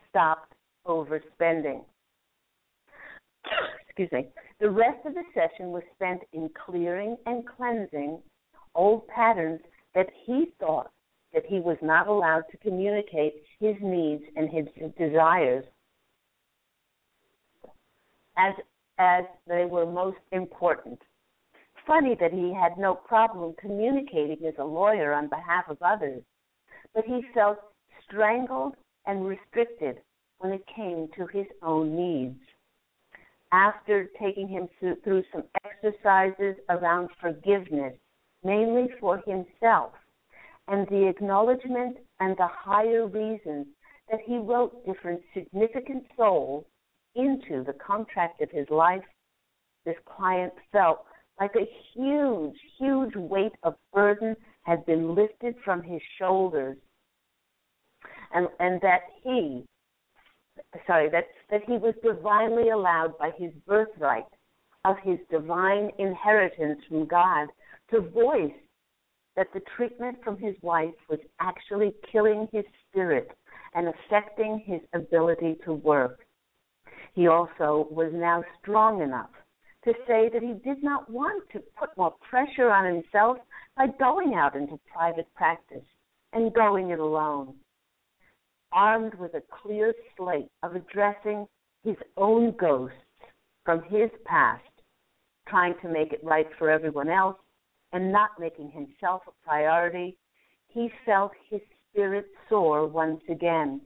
stopped 0.09 0.53
overspending. 0.87 1.83
Excuse 3.87 4.11
me. 4.11 4.27
The 4.59 4.69
rest 4.69 5.05
of 5.05 5.13
the 5.13 5.23
session 5.33 5.71
was 5.71 5.83
spent 5.95 6.21
in 6.33 6.49
clearing 6.49 7.17
and 7.25 7.47
cleansing 7.47 8.21
old 8.75 9.07
patterns 9.07 9.61
that 9.95 10.09
he 10.25 10.53
thought 10.59 10.91
that 11.33 11.45
he 11.45 11.59
was 11.59 11.77
not 11.81 12.07
allowed 12.07 12.43
to 12.51 12.57
communicate 12.57 13.43
his 13.59 13.75
needs 13.81 14.23
and 14.35 14.49
his 14.49 14.65
desires 14.97 15.63
as 18.37 18.53
as 18.97 19.23
they 19.47 19.63
were 19.65 19.85
most 19.85 20.19
important. 20.33 20.99
Funny 21.87 22.15
that 22.19 22.33
he 22.33 22.53
had 22.53 22.77
no 22.77 22.93
problem 22.93 23.55
communicating 23.57 24.45
as 24.45 24.53
a 24.59 24.63
lawyer 24.63 25.13
on 25.13 25.29
behalf 25.29 25.69
of 25.69 25.77
others, 25.81 26.21
but 26.93 27.05
he 27.05 27.21
felt 27.33 27.57
strangled 28.03 28.75
and 29.05 29.25
restricted 29.25 30.01
when 30.39 30.51
it 30.51 30.65
came 30.67 31.07
to 31.15 31.25
his 31.27 31.47
own 31.61 31.95
needs. 31.95 32.39
After 33.51 34.09
taking 34.19 34.47
him 34.47 34.69
through 34.79 35.23
some 35.31 35.43
exercises 35.65 36.55
around 36.69 37.09
forgiveness, 37.19 37.95
mainly 38.43 38.89
for 38.99 39.17
himself, 39.25 39.93
and 40.67 40.87
the 40.87 41.07
acknowledgement 41.07 41.97
and 42.19 42.37
the 42.37 42.47
higher 42.47 43.07
reasons 43.07 43.65
that 44.09 44.19
he 44.21 44.37
wrote 44.37 44.85
different 44.85 45.21
significant 45.33 46.05
souls 46.15 46.65
into 47.15 47.63
the 47.63 47.73
contract 47.73 48.41
of 48.41 48.51
his 48.51 48.69
life, 48.69 49.03
this 49.85 49.97
client 50.05 50.53
felt 50.71 51.05
like 51.39 51.55
a 51.55 51.69
huge, 51.93 52.57
huge 52.77 53.15
weight 53.15 53.53
of 53.63 53.75
burden 53.93 54.35
had 54.63 54.85
been 54.85 55.15
lifted 55.15 55.55
from 55.63 55.81
his 55.81 56.01
shoulders. 56.17 56.77
And, 58.33 58.47
and 58.59 58.79
that 58.81 59.01
he, 59.23 59.65
sorry, 60.85 61.09
that, 61.09 61.25
that 61.49 61.61
he 61.65 61.73
was 61.73 61.95
divinely 62.03 62.69
allowed 62.69 63.17
by 63.17 63.31
his 63.37 63.51
birthright 63.67 64.25
of 64.85 64.95
his 65.03 65.19
divine 65.29 65.91
inheritance 65.97 66.79
from 66.87 67.05
God 67.05 67.47
to 67.91 68.01
voice 68.01 68.51
that 69.35 69.47
the 69.53 69.61
treatment 69.75 70.17
from 70.23 70.37
his 70.37 70.55
wife 70.61 70.93
was 71.09 71.19
actually 71.39 71.93
killing 72.11 72.47
his 72.51 72.65
spirit 72.89 73.29
and 73.73 73.87
affecting 73.87 74.63
his 74.65 74.81
ability 74.93 75.55
to 75.65 75.73
work. 75.73 76.25
He 77.13 77.27
also 77.27 77.87
was 77.91 78.11
now 78.13 78.43
strong 78.61 79.01
enough 79.01 79.29
to 79.85 79.93
say 80.07 80.29
that 80.33 80.41
he 80.41 80.53
did 80.53 80.83
not 80.83 81.09
want 81.09 81.43
to 81.51 81.59
put 81.77 81.95
more 81.97 82.13
pressure 82.29 82.69
on 82.69 82.85
himself 82.85 83.37
by 83.77 83.87
going 83.87 84.33
out 84.35 84.55
into 84.55 84.79
private 84.93 85.27
practice 85.35 85.85
and 86.33 86.53
going 86.53 86.89
it 86.89 86.99
alone. 86.99 87.55
Armed 88.71 89.15
with 89.15 89.33
a 89.33 89.43
clear 89.49 89.93
slate 90.15 90.51
of 90.63 90.75
addressing 90.75 91.47
his 91.83 91.97
own 92.17 92.51
ghosts 92.51 92.95
from 93.65 93.81
his 93.83 94.09
past, 94.25 94.63
trying 95.47 95.75
to 95.81 95.89
make 95.89 96.13
it 96.13 96.23
right 96.23 96.47
for 96.57 96.69
everyone 96.69 97.09
else, 97.09 97.37
and 97.91 98.11
not 98.11 98.39
making 98.39 98.69
himself 98.71 99.23
a 99.27 99.31
priority, 99.43 100.17
he 100.67 100.91
felt 101.05 101.31
his 101.49 101.61
spirit 101.89 102.27
soar 102.47 102.85
once 102.85 103.21
again. 103.29 103.81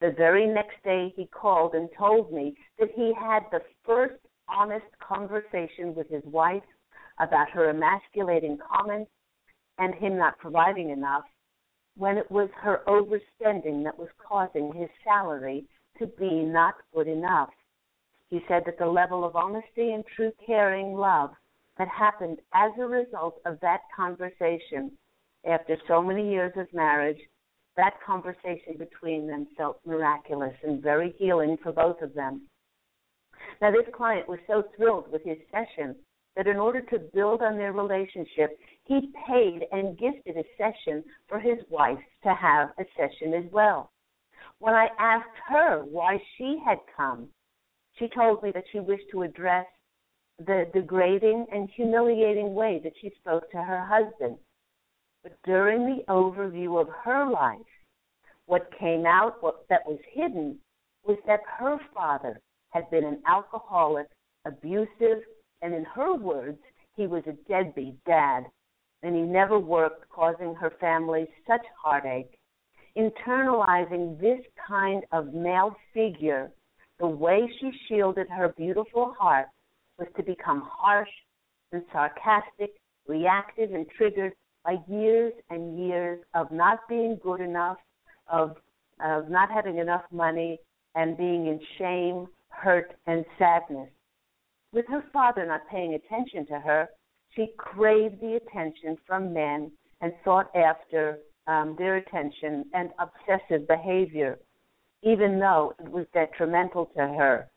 The 0.00 0.12
very 0.12 0.46
next 0.46 0.82
day, 0.82 1.12
he 1.14 1.26
called 1.26 1.74
and 1.74 1.88
told 1.96 2.32
me 2.32 2.56
that 2.78 2.90
he 2.96 3.12
had 3.14 3.44
the 3.50 3.62
first 3.84 4.18
honest 4.48 4.86
conversation 5.00 5.94
with 5.94 6.08
his 6.08 6.24
wife 6.24 6.64
about 7.18 7.50
her 7.50 7.68
emasculating 7.68 8.58
comments 8.58 9.10
and 9.78 9.94
him 9.94 10.16
not 10.16 10.38
providing 10.38 10.90
enough 10.90 11.24
when 11.96 12.16
it 12.16 12.30
was 12.30 12.48
her 12.60 12.80
overspending 12.86 13.84
that 13.84 13.98
was 13.98 14.08
causing 14.18 14.72
his 14.72 14.88
salary 15.04 15.64
to 15.98 16.06
be 16.06 16.42
not 16.42 16.74
good 16.94 17.08
enough. 17.08 17.50
He 18.30 18.40
said 18.48 18.62
that 18.66 18.78
the 18.78 18.86
level 18.86 19.24
of 19.24 19.36
honesty 19.36 19.92
and 19.92 20.04
true 20.16 20.32
caring 20.44 20.94
love 20.94 21.30
that 21.78 21.88
happened 21.88 22.38
as 22.54 22.72
a 22.78 22.86
result 22.86 23.40
of 23.44 23.60
that 23.60 23.80
conversation 23.94 24.92
after 25.44 25.76
so 25.88 26.02
many 26.02 26.30
years 26.30 26.52
of 26.56 26.72
marriage, 26.72 27.18
that 27.76 27.94
conversation 28.04 28.76
between 28.78 29.26
them 29.26 29.46
felt 29.56 29.80
miraculous 29.84 30.54
and 30.62 30.82
very 30.82 31.14
healing 31.18 31.56
for 31.62 31.72
both 31.72 32.00
of 32.00 32.14
them. 32.14 32.42
Now, 33.60 33.70
this 33.70 33.86
client 33.94 34.28
was 34.28 34.38
so 34.46 34.64
thrilled 34.76 35.10
with 35.10 35.22
his 35.24 35.38
session 35.50 35.96
that 36.36 36.46
in 36.46 36.56
order 36.56 36.80
to 36.80 36.98
build 36.98 37.42
on 37.42 37.56
their 37.56 37.72
relationship, 37.72 38.58
he 38.84 39.12
paid 39.28 39.66
and 39.70 39.98
gifted 39.98 40.36
a 40.36 40.44
session 40.56 41.04
for 41.28 41.38
his 41.38 41.58
wife 41.68 41.98
to 42.22 42.34
have 42.34 42.70
a 42.78 42.84
session 42.96 43.34
as 43.34 43.44
well. 43.52 43.90
When 44.58 44.74
I 44.74 44.88
asked 44.98 45.38
her 45.48 45.82
why 45.84 46.18
she 46.36 46.58
had 46.64 46.78
come, 46.96 47.28
she 47.98 48.08
told 48.08 48.42
me 48.42 48.50
that 48.52 48.64
she 48.72 48.80
wished 48.80 49.10
to 49.10 49.22
address 49.22 49.66
the 50.38 50.66
degrading 50.72 51.46
and 51.52 51.68
humiliating 51.76 52.54
way 52.54 52.80
that 52.82 52.94
she 53.00 53.10
spoke 53.20 53.50
to 53.50 53.62
her 53.62 53.84
husband. 53.84 54.38
But 55.22 55.36
during 55.44 55.84
the 55.84 56.04
overview 56.10 56.80
of 56.80 56.88
her 57.04 57.30
life, 57.30 57.58
what 58.46 58.76
came 58.78 59.06
out 59.06 59.42
what, 59.42 59.68
that 59.68 59.86
was 59.86 60.00
hidden 60.12 60.58
was 61.04 61.18
that 61.26 61.40
her 61.58 61.78
father 61.94 62.40
had 62.70 62.90
been 62.90 63.04
an 63.04 63.22
alcoholic, 63.26 64.08
abusive, 64.44 65.22
and 65.62 65.72
in 65.74 65.84
her 65.84 66.14
words, 66.14 66.58
he 66.96 67.06
was 67.06 67.22
a 67.26 67.32
deadbeat 67.48 68.04
dad, 68.04 68.44
and 69.02 69.14
he 69.14 69.22
never 69.22 69.58
worked, 69.58 70.08
causing 70.10 70.54
her 70.54 70.72
family 70.80 71.26
such 71.46 71.64
heartache. 71.80 72.38
Internalizing 72.96 74.20
this 74.20 74.40
kind 74.68 75.04
of 75.12 75.32
male 75.32 75.74
figure, 75.94 76.50
the 76.98 77.06
way 77.06 77.50
she 77.58 77.72
shielded 77.88 78.28
her 78.28 78.48
beautiful 78.56 79.14
heart 79.18 79.46
was 79.98 80.08
to 80.16 80.22
become 80.22 80.68
harsh 80.70 81.08
and 81.72 81.82
sarcastic, 81.90 82.74
reactive, 83.06 83.72
and 83.72 83.86
triggered 83.96 84.34
by 84.64 84.76
years 84.88 85.32
and 85.48 85.78
years 85.78 86.20
of 86.34 86.50
not 86.52 86.80
being 86.88 87.18
good 87.22 87.40
enough, 87.40 87.78
of 88.28 88.56
of 89.04 89.28
not 89.28 89.50
having 89.50 89.78
enough 89.78 90.04
money, 90.12 90.60
and 90.94 91.16
being 91.16 91.46
in 91.46 91.58
shame, 91.78 92.28
hurt, 92.50 92.94
and 93.06 93.24
sadness. 93.38 93.88
With 94.72 94.86
her 94.88 95.02
father 95.12 95.44
not 95.44 95.68
paying 95.68 95.92
attention 95.92 96.46
to 96.46 96.58
her, 96.58 96.88
she 97.34 97.52
craved 97.58 98.20
the 98.20 98.36
attention 98.36 98.96
from 99.06 99.32
men 99.32 99.70
and 100.00 100.14
sought 100.24 100.54
after 100.56 101.18
um, 101.46 101.76
their 101.76 101.96
attention 101.96 102.64
and 102.72 102.90
obsessive 102.98 103.68
behavior, 103.68 104.38
even 105.02 105.38
though 105.38 105.74
it 105.78 105.90
was 105.90 106.06
detrimental 106.14 106.86
to 106.96 107.06
her. 107.06 107.50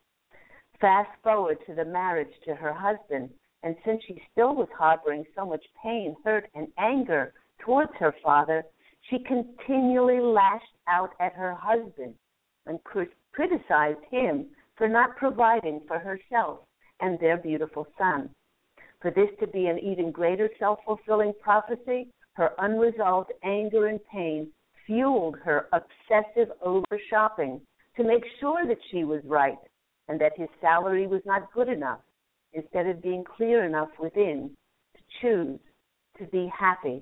Fast 0.82 1.10
forward 1.24 1.58
to 1.66 1.74
the 1.74 1.86
marriage 1.86 2.34
to 2.44 2.54
her 2.54 2.74
husband, 2.74 3.30
and 3.64 3.78
since 3.86 4.04
she 4.04 4.22
still 4.34 4.54
was 4.54 4.68
harboring 4.78 5.26
so 5.36 5.46
much 5.46 5.64
pain, 5.82 6.18
hurt, 6.26 6.50
and 6.54 6.68
anger 6.78 7.34
towards 7.60 7.94
her 7.98 8.14
father, 8.22 8.66
she 9.10 9.20
continually 9.20 10.20
lashed 10.20 10.66
out 10.88 11.12
at 11.22 11.32
her 11.32 11.54
husband 11.54 12.16
and 12.66 12.80
criticized 13.32 14.04
him 14.12 14.48
for 14.76 14.90
not 14.90 15.16
providing 15.16 15.80
for 15.88 15.98
herself 15.98 16.60
and 17.02 17.20
their 17.20 17.38
beautiful 17.38 17.88
son. 17.98 18.30
For 19.02 19.12
this 19.12 19.30
to 19.40 19.48
be 19.48 19.68
an 19.68 19.80
even 19.80 20.12
greater 20.12 20.50
self 20.60 20.80
fulfilling 20.86 21.34
prophecy, 21.42 22.10
her 22.34 22.52
unresolved 22.58 23.32
anger 23.44 23.88
and 23.88 24.00
pain 24.12 24.52
fueled 24.86 25.38
her 25.44 25.68
obsessive 25.74 26.52
over 26.62 27.00
shopping 27.10 27.62
to 27.98 28.04
make 28.04 28.24
sure 28.40 28.68
that 28.68 28.78
she 28.92 29.04
was 29.04 29.22
right 29.26 29.58
and 30.08 30.20
that 30.20 30.38
his 30.38 30.50
salary 30.62 31.08
was 31.08 31.22
not 31.26 31.52
good 31.54 31.70
enough, 31.70 32.00
instead 32.54 32.88
of 32.88 33.02
being 33.02 33.24
clear 33.24 33.66
enough 33.66 33.90
within 34.00 34.56
to 34.96 35.02
choose 35.22 35.60
to 36.18 36.26
be 36.26 36.52
happy. 36.58 37.02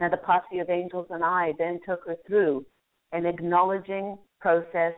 Now, 0.00 0.08
the 0.08 0.16
posse 0.18 0.58
of 0.58 0.70
angels 0.70 1.06
and 1.10 1.24
I 1.24 1.52
then 1.58 1.80
took 1.86 2.04
her 2.06 2.16
through 2.26 2.66
an 3.12 3.26
acknowledging 3.26 4.18
process 4.40 4.94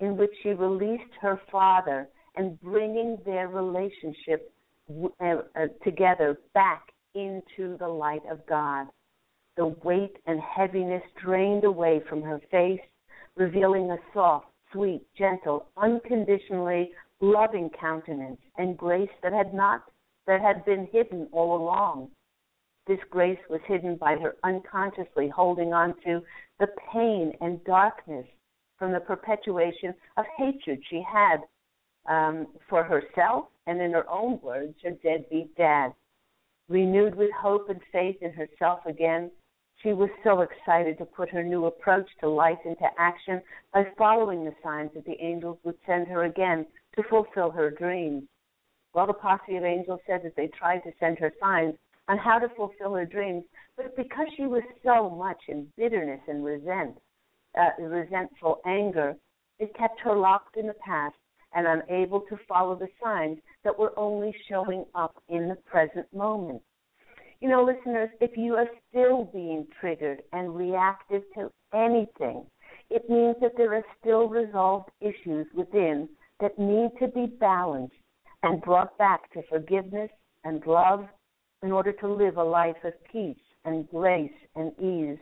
in 0.00 0.16
which 0.16 0.30
she 0.42 0.50
released 0.50 1.12
her 1.20 1.40
father 1.50 2.08
and 2.36 2.60
bringing 2.60 3.18
their 3.24 3.48
relationship 3.48 4.52
uh, 5.20 5.24
uh, 5.24 5.66
together 5.84 6.38
back 6.54 6.92
into 7.14 7.76
the 7.78 7.88
light 7.88 8.22
of 8.30 8.46
God. 8.46 8.86
The 9.56 9.74
weight 9.82 10.16
and 10.26 10.40
heaviness 10.40 11.02
drained 11.22 11.64
away 11.64 12.02
from 12.08 12.22
her 12.22 12.40
face, 12.50 12.80
revealing 13.36 13.90
a 13.90 13.96
soft, 14.12 14.46
sweet, 14.72 15.02
gentle, 15.16 15.66
unconditionally 15.76 16.90
loving 17.20 17.70
countenance 17.80 18.38
and 18.58 18.76
grace 18.76 19.10
that 19.22 19.32
had 19.32 19.54
not 19.54 19.84
that 20.26 20.40
had 20.40 20.64
been 20.64 20.88
hidden 20.92 21.28
all 21.32 21.56
along. 21.56 22.08
This 22.86 22.98
grace 23.10 23.38
was 23.48 23.60
hidden 23.66 23.96
by 23.96 24.16
her 24.16 24.36
unconsciously 24.44 25.28
holding 25.28 25.72
on 25.72 25.94
to 26.04 26.20
the 26.60 26.68
pain 26.92 27.32
and 27.40 27.62
darkness 27.64 28.26
from 28.78 28.92
the 28.92 29.00
perpetuation 29.00 29.94
of 30.16 30.24
hatred 30.36 30.80
she 30.90 31.02
had 31.02 31.38
um, 32.08 32.46
for 32.68 32.82
herself 32.82 33.46
and, 33.66 33.80
in 33.80 33.92
her 33.92 34.08
own 34.08 34.40
words, 34.42 34.74
her 34.82 34.92
deadbeat 35.02 35.56
dad. 35.56 35.92
Renewed 36.68 37.14
with 37.14 37.30
hope 37.32 37.68
and 37.68 37.80
faith 37.92 38.16
in 38.20 38.32
herself 38.32 38.80
again, 38.86 39.30
she 39.82 39.92
was 39.92 40.10
so 40.24 40.40
excited 40.40 40.98
to 40.98 41.04
put 41.04 41.28
her 41.28 41.42
new 41.42 41.66
approach 41.66 42.08
to 42.20 42.28
life 42.28 42.58
into 42.64 42.86
action 42.98 43.42
by 43.72 43.86
following 43.98 44.44
the 44.44 44.54
signs 44.62 44.90
that 44.94 45.04
the 45.04 45.20
angels 45.20 45.58
would 45.64 45.76
send 45.86 46.08
her 46.08 46.24
again 46.24 46.66
to 46.96 47.02
fulfill 47.04 47.50
her 47.50 47.70
dreams. 47.70 48.24
Well, 48.94 49.06
the 49.06 49.12
posse 49.12 49.56
of 49.56 49.64
angels 49.64 50.00
said 50.06 50.22
that 50.24 50.34
they 50.36 50.48
tried 50.48 50.80
to 50.80 50.92
send 50.98 51.18
her 51.18 51.32
signs 51.38 51.74
on 52.08 52.18
how 52.18 52.38
to 52.38 52.48
fulfill 52.56 52.94
her 52.94 53.04
dreams, 53.04 53.44
but 53.76 53.94
because 53.96 54.26
she 54.36 54.46
was 54.46 54.62
so 54.82 55.10
much 55.10 55.40
in 55.48 55.66
bitterness 55.76 56.20
and 56.26 56.44
resent, 56.44 56.96
uh, 57.58 57.70
resentful 57.78 58.60
anger, 58.64 59.14
it 59.58 59.74
kept 59.76 60.00
her 60.00 60.16
locked 60.16 60.56
in 60.56 60.66
the 60.66 60.74
past 60.74 61.16
and 61.56 61.66
unable 61.66 62.20
to 62.20 62.38
follow 62.46 62.76
the 62.76 62.88
signs 63.02 63.38
that 63.64 63.76
were 63.76 63.98
only 63.98 64.32
showing 64.48 64.84
up 64.94 65.16
in 65.30 65.48
the 65.48 65.56
present 65.56 66.06
moment. 66.14 66.60
You 67.40 67.48
know, 67.48 67.64
listeners, 67.64 68.10
if 68.20 68.36
you 68.36 68.54
are 68.54 68.68
still 68.90 69.24
being 69.32 69.66
triggered 69.80 70.22
and 70.32 70.54
reactive 70.54 71.22
to 71.34 71.50
anything, 71.74 72.44
it 72.90 73.08
means 73.08 73.36
that 73.40 73.52
there 73.56 73.74
are 73.74 73.84
still 73.98 74.28
resolved 74.28 74.90
issues 75.00 75.46
within 75.54 76.08
that 76.40 76.58
need 76.58 76.90
to 77.00 77.08
be 77.08 77.26
balanced 77.26 77.94
and 78.42 78.62
brought 78.62 78.96
back 78.98 79.32
to 79.32 79.42
forgiveness 79.48 80.10
and 80.44 80.64
love 80.66 81.06
in 81.62 81.72
order 81.72 81.92
to 81.92 82.06
live 82.06 82.36
a 82.36 82.44
life 82.44 82.76
of 82.84 82.92
peace 83.10 83.36
and 83.64 83.88
grace 83.88 84.30
and 84.54 84.72
ease. 84.78 85.18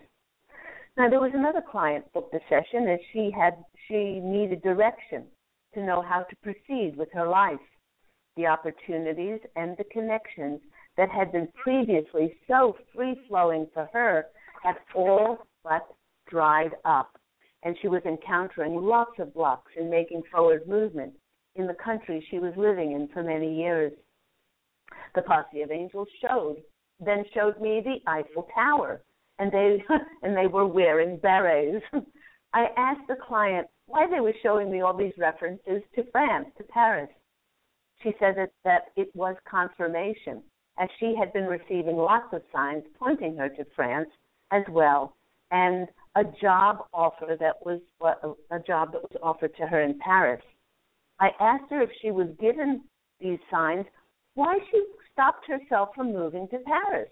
Now 0.97 1.09
there 1.09 1.20
was 1.20 1.33
another 1.33 1.62
client 1.62 2.12
booked 2.12 2.35
a 2.35 2.40
session 2.49 2.88
as 2.88 2.99
she 3.12 3.31
had 3.31 3.55
she 3.88 4.20
needed 4.20 4.62
direction 4.62 5.25
to 5.74 5.84
know 5.84 6.02
how 6.02 6.22
to 6.22 6.37
proceed 6.37 6.94
with 6.96 7.08
her 7.12 7.26
life. 7.26 7.58
The 8.37 8.46
opportunities 8.46 9.40
and 9.56 9.76
the 9.76 9.84
connections 9.84 10.60
that 10.96 11.10
had 11.10 11.32
been 11.32 11.48
previously 11.62 12.37
so 12.48 12.76
free 12.94 13.16
flowing 13.28 13.68
for 13.72 13.88
her 13.92 14.26
had 14.62 14.76
all 14.94 15.46
but 15.62 15.87
dried 16.28 16.72
up, 16.84 17.16
and 17.62 17.76
she 17.80 17.88
was 17.88 18.02
encountering 18.04 18.76
lots 18.76 19.18
of 19.18 19.34
blocks 19.34 19.72
in 19.76 19.90
making 19.90 20.22
forward 20.32 20.66
movement 20.66 21.12
in 21.56 21.66
the 21.66 21.74
country 21.74 22.24
she 22.30 22.38
was 22.38 22.52
living 22.56 22.92
in 22.92 23.08
for 23.08 23.22
many 23.22 23.56
years. 23.56 23.92
The 25.14 25.22
posse 25.22 25.62
of 25.62 25.70
angels 25.70 26.08
showed, 26.20 26.56
then 27.00 27.24
showed 27.32 27.60
me 27.60 27.82
the 27.84 28.10
Eiffel 28.10 28.48
Tower, 28.54 29.02
and 29.38 29.50
they 29.52 29.82
and 30.22 30.37
they 30.37 30.46
were 30.46 30.66
wearing 30.66 31.18
berets. 31.18 31.84
I 32.52 32.66
asked 32.76 33.08
the 33.08 33.16
client 33.16 33.66
why 33.87 34.07
they 34.07 34.20
were 34.20 34.35
showing 34.42 34.70
me 34.70 34.81
all 34.81 34.97
these 34.97 35.12
references 35.18 35.83
to 35.94 36.05
France, 36.11 36.49
to 36.59 36.64
Paris. 36.64 37.11
She 38.03 38.12
said 38.18 38.35
that, 38.37 38.51
that 38.64 38.87
it 38.97 39.14
was 39.14 39.37
confirmation, 39.49 40.42
as 40.79 40.88
she 40.99 41.14
had 41.18 41.33
been 41.33 41.47
receiving 41.47 41.97
lots 41.97 42.33
of 42.33 42.42
signs 42.53 42.85
pointing 42.99 43.37
her 43.37 43.49
to 43.49 43.64
France 43.77 44.09
as 44.51 44.62
well, 44.70 45.16
and 45.51 45.88
a 46.16 46.25
job 46.40 46.87
offer 46.92 47.37
that 47.38 47.64
was 47.64 47.81
a 48.51 48.59
job 48.61 48.92
that 48.92 49.03
was 49.03 49.16
offered 49.23 49.55
to 49.57 49.66
her 49.66 49.83
in 49.83 49.99
Paris. 49.99 50.42
I 51.20 51.31
asked 51.40 51.70
her 51.70 51.83
if 51.83 51.90
she 52.03 52.11
was 52.11 52.29
given 52.40 52.83
these 53.20 53.38
signs, 53.51 53.87
why 54.35 54.59
she 54.70 54.85
stopped 55.12 55.47
herself 55.47 55.90
from 55.94 56.12
moving 56.12 56.49
to 56.49 56.59
Paris. 56.59 57.11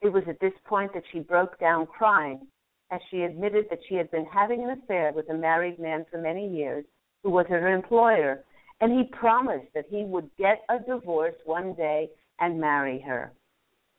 It 0.00 0.12
was 0.12 0.22
at 0.28 0.38
this 0.40 0.52
point 0.64 0.92
that 0.94 1.02
she 1.12 1.18
broke 1.18 1.58
down 1.58 1.86
crying 1.86 2.46
as 2.90 3.00
she 3.10 3.22
admitted 3.22 3.66
that 3.70 3.80
she 3.88 3.94
had 3.94 4.10
been 4.10 4.26
having 4.26 4.62
an 4.62 4.70
affair 4.70 5.12
with 5.12 5.28
a 5.30 5.34
married 5.34 5.78
man 5.78 6.06
for 6.10 6.18
many 6.18 6.48
years 6.48 6.84
who 7.22 7.30
was 7.30 7.46
her 7.48 7.74
employer, 7.74 8.44
and 8.80 8.92
he 8.92 9.04
promised 9.12 9.66
that 9.74 9.86
he 9.90 10.04
would 10.04 10.30
get 10.38 10.62
a 10.68 10.78
divorce 10.78 11.34
one 11.44 11.74
day 11.74 12.08
and 12.40 12.60
marry 12.60 13.00
her. 13.00 13.32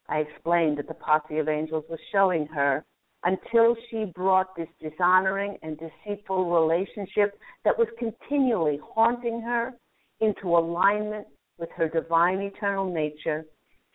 I 0.08 0.20
explained 0.20 0.78
that 0.78 0.88
the 0.88 0.94
posse 0.96 1.38
of 1.38 1.50
angels 1.50 1.86
was 1.90 2.00
showing 2.12 2.48
her 2.48 2.84
until 3.26 3.76
she 3.90 4.06
brought 4.16 4.56
this 4.56 4.70
dishonoring 4.82 5.58
and 5.62 5.78
deceitful 5.78 6.50
relationship 6.50 7.38
that 7.66 7.78
was 7.78 7.88
continually 8.00 8.80
haunting 8.82 9.42
her 9.42 9.74
into 10.22 10.58
alignment 10.58 11.28
with 11.58 11.70
her 11.76 11.90
divine 11.90 12.40
eternal 12.40 12.92
nature, 12.92 13.46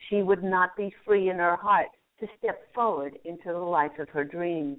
she 0.08 0.22
would 0.22 0.44
not 0.44 0.76
be 0.76 0.94
free 1.04 1.30
in 1.30 1.38
her 1.38 1.56
heart 1.56 1.88
to 2.20 2.26
step 2.38 2.60
forward 2.74 3.18
into 3.24 3.52
the 3.52 3.58
life 3.58 3.98
of 3.98 4.08
her 4.10 4.24
dreams. 4.24 4.78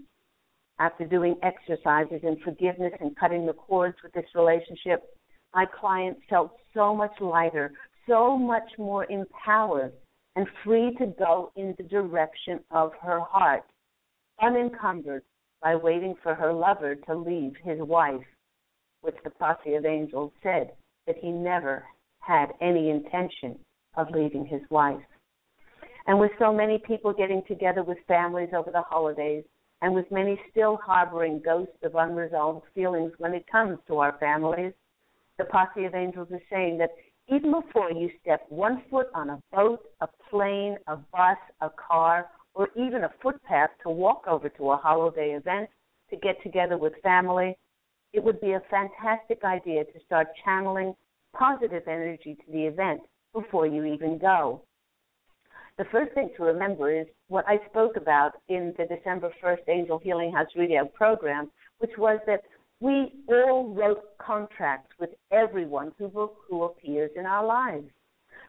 After 0.80 1.06
doing 1.06 1.36
exercises 1.42 2.22
in 2.24 2.38
forgiveness 2.44 2.94
and 3.00 3.16
cutting 3.18 3.46
the 3.46 3.54
cords 3.54 3.96
with 4.04 4.12
this 4.14 4.26
relationship, 4.36 5.04
my 5.54 5.66
client 5.66 6.18
felt 6.30 6.52
so 6.74 6.94
much 6.94 7.14
lighter, 7.22 7.72
so 8.08 8.38
much 8.38 8.70
more 8.78 9.06
empowered, 9.10 9.94
and 10.36 10.48
free 10.64 10.94
to 10.98 11.08
go 11.08 11.52
in 11.56 11.74
the 11.78 11.84
direction 11.84 12.60
of 12.72 12.92
her 13.02 13.22
heart, 13.22 13.64
unencumbered 14.42 15.24
by 15.62 15.76
waiting 15.76 16.16
for 16.22 16.36
her 16.36 16.52
lover 16.52 16.96
to 16.96 17.16
leave 17.16 17.54
his 17.64 17.80
wife, 17.80 18.26
which 19.02 19.16
the 19.24 19.30
posse 19.30 19.76
of 19.76 19.86
angels 19.86 20.32
said 20.44 20.72
that 21.08 21.18
he 21.18 21.32
never 21.32 21.86
had 22.20 22.48
any 22.60 22.90
intention 22.90 23.58
of 23.96 24.12
leaving 24.12 24.46
his 24.46 24.62
wife. 24.70 25.02
And 26.08 26.20
with 26.20 26.32
so 26.38 26.54
many 26.54 26.78
people 26.78 27.14
getting 27.14 27.42
together 27.48 27.84
with 27.84 27.98
families 28.08 28.50
over 28.56 28.72
the 28.72 28.82
holidays, 28.82 29.44
and 29.82 29.94
with 29.94 30.10
many 30.12 30.40
still 30.52 30.78
harboring 30.78 31.42
ghosts 31.44 31.78
of 31.84 31.96
unresolved 31.96 32.66
feelings 32.74 33.12
when 33.18 33.34
it 33.34 33.46
comes 33.52 33.78
to 33.88 33.98
our 33.98 34.18
families, 34.20 34.74
the 35.38 35.46
posse 35.46 35.86
of 35.86 35.96
angels 35.96 36.28
is 36.32 36.42
saying 36.50 36.78
that 36.78 36.92
even 37.28 37.52
before 37.52 37.92
you 37.92 38.10
step 38.22 38.46
one 38.50 38.84
foot 38.90 39.08
on 39.14 39.32
a 39.32 39.42
boat, 39.52 39.80
a 40.02 40.08
plane, 40.30 40.78
a 40.88 40.96
bus, 40.96 41.38
a 41.62 41.70
car, 41.70 42.28
or 42.54 42.70
even 42.76 43.04
a 43.04 43.14
footpath 43.22 43.72
to 43.84 43.90
walk 43.90 44.26
over 44.28 44.48
to 44.48 44.72
a 44.72 44.78
holiday 44.78 45.32
event 45.32 45.70
to 46.10 46.16
get 46.16 46.42
together 46.42 46.78
with 46.78 46.94
family, 47.04 47.58
it 48.14 48.24
would 48.24 48.40
be 48.40 48.54
a 48.54 48.62
fantastic 48.70 49.44
idea 49.44 49.84
to 49.84 50.00
start 50.06 50.28
channeling 50.46 50.96
positive 51.34 51.84
energy 51.88 52.36
to 52.36 52.52
the 52.52 52.64
event 52.64 53.02
before 53.34 53.68
you 53.68 53.84
even 53.84 54.18
go 54.18 54.62
the 55.78 55.86
first 55.92 56.14
thing 56.14 56.30
to 56.38 56.44
remember 56.44 56.90
is 56.90 57.08
what 57.28 57.46
I 57.48 57.58
spoke 57.70 57.98
about 57.98 58.34
in 58.48 58.74
the 58.78 58.86
December 58.86 59.32
1st 59.44 59.68
Angel 59.68 60.00
Healing 60.00 60.32
House 60.32 60.48
Radio 60.56 60.86
program, 60.86 61.52
which 61.80 61.92
was 61.98 62.20
that 62.28 62.44
We 62.82 63.14
all 63.30 63.74
wrote 63.74 64.18
contracts 64.18 64.92
with 65.00 65.12
everyone 65.32 65.94
who, 65.98 66.30
who 66.48 66.64
appears 66.64 67.12
in 67.16 67.26
our 67.26 67.46
lives. 67.46 67.90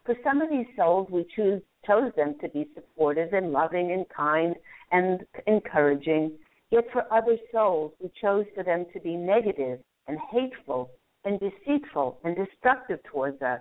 For 0.05 0.17
some 0.25 0.43
of 0.43 0.51
these 0.51 0.67
souls, 0.77 1.09
we 1.11 1.25
choose, 1.35 1.63
chose 1.87 2.13
them 2.17 2.35
to 2.41 2.49
be 2.49 2.69
supportive 2.75 3.33
and 3.33 3.53
loving 3.53 3.93
and 3.93 4.05
kind 4.09 4.57
and 4.91 5.25
encouraging. 5.47 6.33
Yet 6.71 6.85
for 6.93 7.05
other 7.13 7.37
souls, 7.53 7.93
we 8.01 8.11
chose 8.21 8.47
for 8.55 8.65
them 8.65 8.87
to 8.93 9.01
be 9.01 9.17
negative 9.17 9.79
and 10.09 10.19
hateful 10.33 10.91
and 11.25 11.41
deceitful 11.41 12.19
and 12.25 12.37
destructive 12.37 13.01
towards 13.05 13.41
us. 13.43 13.61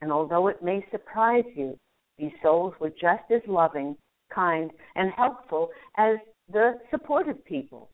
And 0.00 0.10
although 0.12 0.48
it 0.48 0.62
may 0.62 0.84
surprise 0.90 1.44
you, 1.54 1.78
these 2.18 2.32
souls 2.42 2.74
were 2.80 2.90
just 2.90 3.30
as 3.30 3.42
loving, 3.46 3.96
kind, 4.34 4.70
and 4.96 5.12
helpful 5.12 5.70
as 5.96 6.16
the 6.52 6.78
supportive 6.90 7.44
people. 7.44 7.90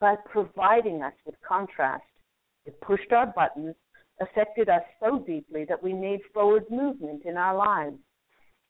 By 0.00 0.16
providing 0.30 1.02
us 1.02 1.14
with 1.24 1.34
contrast, 1.46 2.04
it 2.66 2.80
pushed 2.80 3.12
our 3.12 3.26
buttons 3.26 3.74
affected 4.20 4.68
us 4.68 4.82
so 5.00 5.18
deeply 5.26 5.64
that 5.68 5.82
we 5.82 5.92
made 5.92 6.20
forward 6.32 6.64
movement 6.70 7.22
in 7.24 7.36
our 7.36 7.56
lives. 7.56 7.96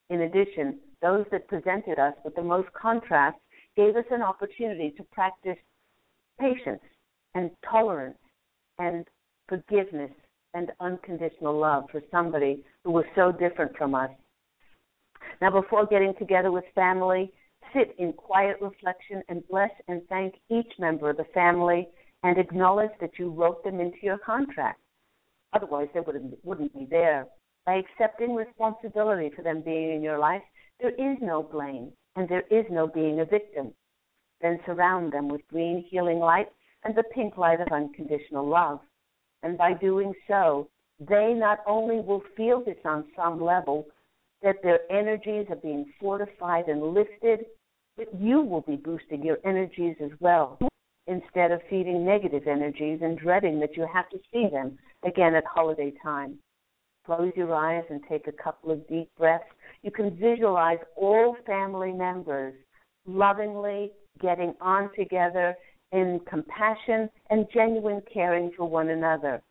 In 0.09 0.21
addition, 0.21 0.79
those 1.01 1.25
that 1.31 1.47
presented 1.47 1.99
us 1.99 2.13
with 2.23 2.35
the 2.35 2.43
most 2.43 2.71
contrast 2.73 3.37
gave 3.75 3.95
us 3.95 4.05
an 4.11 4.21
opportunity 4.21 4.93
to 4.97 5.03
practice 5.11 5.57
patience 6.39 6.81
and 7.33 7.51
tolerance 7.69 8.17
and 8.79 9.05
forgiveness 9.47 10.11
and 10.53 10.71
unconditional 10.79 11.57
love 11.57 11.83
for 11.91 12.01
somebody 12.09 12.63
who 12.83 12.91
was 12.91 13.05
so 13.15 13.31
different 13.31 13.75
from 13.77 13.93
us. 13.93 14.09
Now, 15.41 15.51
before 15.51 15.85
getting 15.85 16.13
together 16.17 16.51
with 16.51 16.63
family, 16.73 17.31
sit 17.73 17.95
in 17.97 18.13
quiet 18.13 18.57
reflection 18.61 19.21
and 19.29 19.47
bless 19.47 19.71
and 19.87 20.01
thank 20.07 20.35
each 20.49 20.71
member 20.79 21.09
of 21.09 21.17
the 21.17 21.25
family 21.33 21.87
and 22.23 22.37
acknowledge 22.37 22.91
that 23.01 23.19
you 23.19 23.29
wrote 23.29 23.63
them 23.63 23.79
into 23.79 23.97
your 24.01 24.17
contract. 24.17 24.79
Otherwise, 25.53 25.87
they 25.93 25.99
wouldn't, 25.99 26.73
be 26.73 26.87
there. 26.89 27.27
By 27.65 27.75
accepting 27.75 28.35
responsibility 28.35 29.31
for 29.35 29.41
them 29.41 29.61
being 29.61 29.95
in 29.95 30.01
your 30.01 30.19
life, 30.19 30.41
there 30.79 30.91
is 30.91 31.17
no 31.21 31.43
blame 31.43 31.91
and 32.15 32.27
there 32.27 32.43
is 32.49 32.65
no 32.69 32.87
being 32.87 33.19
a 33.19 33.25
victim. 33.25 33.73
Then 34.41 34.59
surround 34.65 35.13
them 35.13 35.29
with 35.29 35.47
green 35.47 35.85
healing 35.89 36.19
light 36.19 36.47
and 36.83 36.95
the 36.95 37.03
pink 37.03 37.37
light 37.37 37.61
of 37.61 37.67
unconditional 37.71 38.47
love. 38.47 38.79
And 39.43 39.57
by 39.57 39.73
doing 39.73 40.13
so, 40.27 40.69
they 40.99 41.33
not 41.33 41.59
only 41.67 41.99
will 41.99 42.23
feel 42.37 42.63
this 42.63 42.77
on 42.85 43.05
some 43.15 43.41
level, 43.41 43.87
that 44.45 44.61
their 44.61 44.79
energies 44.91 45.47
are 45.49 45.55
being 45.55 45.91
fortified 45.99 46.67
and 46.67 46.93
lifted, 46.93 47.45
but 47.97 48.07
you 48.17 48.41
will 48.41 48.61
be 48.61 48.75
boosting 48.75 49.23
your 49.23 49.39
energies 49.43 49.95
as 50.01 50.11
well 50.19 50.59
instead 51.07 51.51
of 51.51 51.61
feeding 51.67 52.05
negative 52.05 52.47
energies 52.47 52.99
and 53.01 53.17
dreading 53.17 53.59
that 53.59 53.75
you 53.75 53.87
have 53.91 54.07
to 54.09 54.19
see 54.31 54.47
them 54.51 54.77
again 55.03 55.33
at 55.33 55.43
holiday 55.45 55.91
time. 56.01 56.37
Close 57.07 57.31
your 57.35 57.53
eyes 57.55 57.83
and 57.89 58.01
take 58.07 58.27
a 58.27 58.43
couple 58.43 58.71
of 58.71 58.87
deep 58.87 59.09
breaths. 59.17 59.43
You 59.81 59.89
can 59.89 60.15
visualize 60.15 60.79
all 60.95 61.35
family 61.47 61.91
members 61.91 62.53
lovingly 63.07 63.91
getting 64.21 64.53
on 64.61 64.91
together 64.97 65.55
in 65.91 66.19
compassion 66.29 67.09
and 67.31 67.47
genuine 67.51 68.01
caring 68.13 68.51
for 68.55 68.69
one 68.69 68.89
another. 68.89 69.41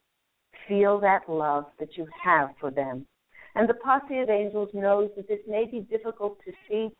Feel 0.68 1.00
that 1.00 1.28
love 1.28 1.64
that 1.80 1.96
you 1.96 2.06
have 2.24 2.50
for 2.60 2.70
them. 2.70 3.06
And 3.54 3.68
the 3.68 3.74
posse 3.74 4.18
of 4.18 4.30
angels 4.30 4.70
knows 4.72 5.10
that 5.16 5.28
this 5.28 5.40
may 5.46 5.64
be 5.64 5.80
difficult 5.80 6.38
to 6.44 6.52
see 6.68 6.90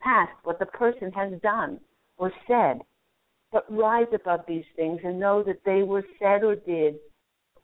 past 0.00 0.32
what 0.44 0.58
the 0.58 0.66
person 0.66 1.10
has 1.12 1.40
done 1.40 1.80
or 2.18 2.30
said 2.46 2.80
but 3.54 3.64
rise 3.72 4.08
above 4.12 4.40
these 4.48 4.64
things 4.74 4.98
and 5.04 5.18
know 5.18 5.44
that 5.44 5.60
they 5.64 5.84
were 5.84 6.04
said 6.18 6.42
or 6.42 6.56
did 6.56 6.96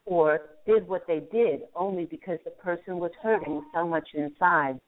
or 0.06 0.40
did 0.64 0.86
what 0.86 1.04
they 1.08 1.18
did 1.32 1.62
only 1.74 2.04
because 2.04 2.38
the 2.44 2.50
person 2.52 2.98
was 2.98 3.10
hurting 3.20 3.60
so 3.74 3.86
much 3.86 4.08
inside. 4.14 4.78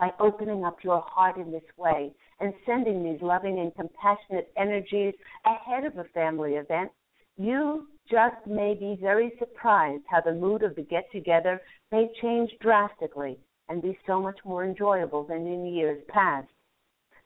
By 0.00 0.10
opening 0.18 0.64
up 0.64 0.78
your 0.82 1.00
heart 1.06 1.36
in 1.36 1.52
this 1.52 1.62
way 1.76 2.10
and 2.40 2.52
sending 2.66 3.04
these 3.04 3.22
loving 3.22 3.60
and 3.60 3.72
compassionate 3.76 4.52
energies 4.56 5.14
ahead 5.46 5.84
of 5.84 5.96
a 5.96 6.04
family 6.12 6.54
event, 6.54 6.90
you 7.36 7.88
just 8.10 8.46
may 8.46 8.74
be 8.74 8.96
very 9.00 9.32
surprised 9.38 10.04
how 10.08 10.20
the 10.20 10.32
mood 10.32 10.62
of 10.62 10.74
the 10.76 10.82
get 10.82 11.10
together 11.12 11.60
may 11.92 12.08
change 12.22 12.50
drastically 12.60 13.38
and 13.68 13.82
be 13.82 13.98
so 14.06 14.20
much 14.20 14.38
more 14.44 14.64
enjoyable 14.64 15.24
than 15.24 15.46
in 15.46 15.66
years 15.66 16.02
past. 16.08 16.48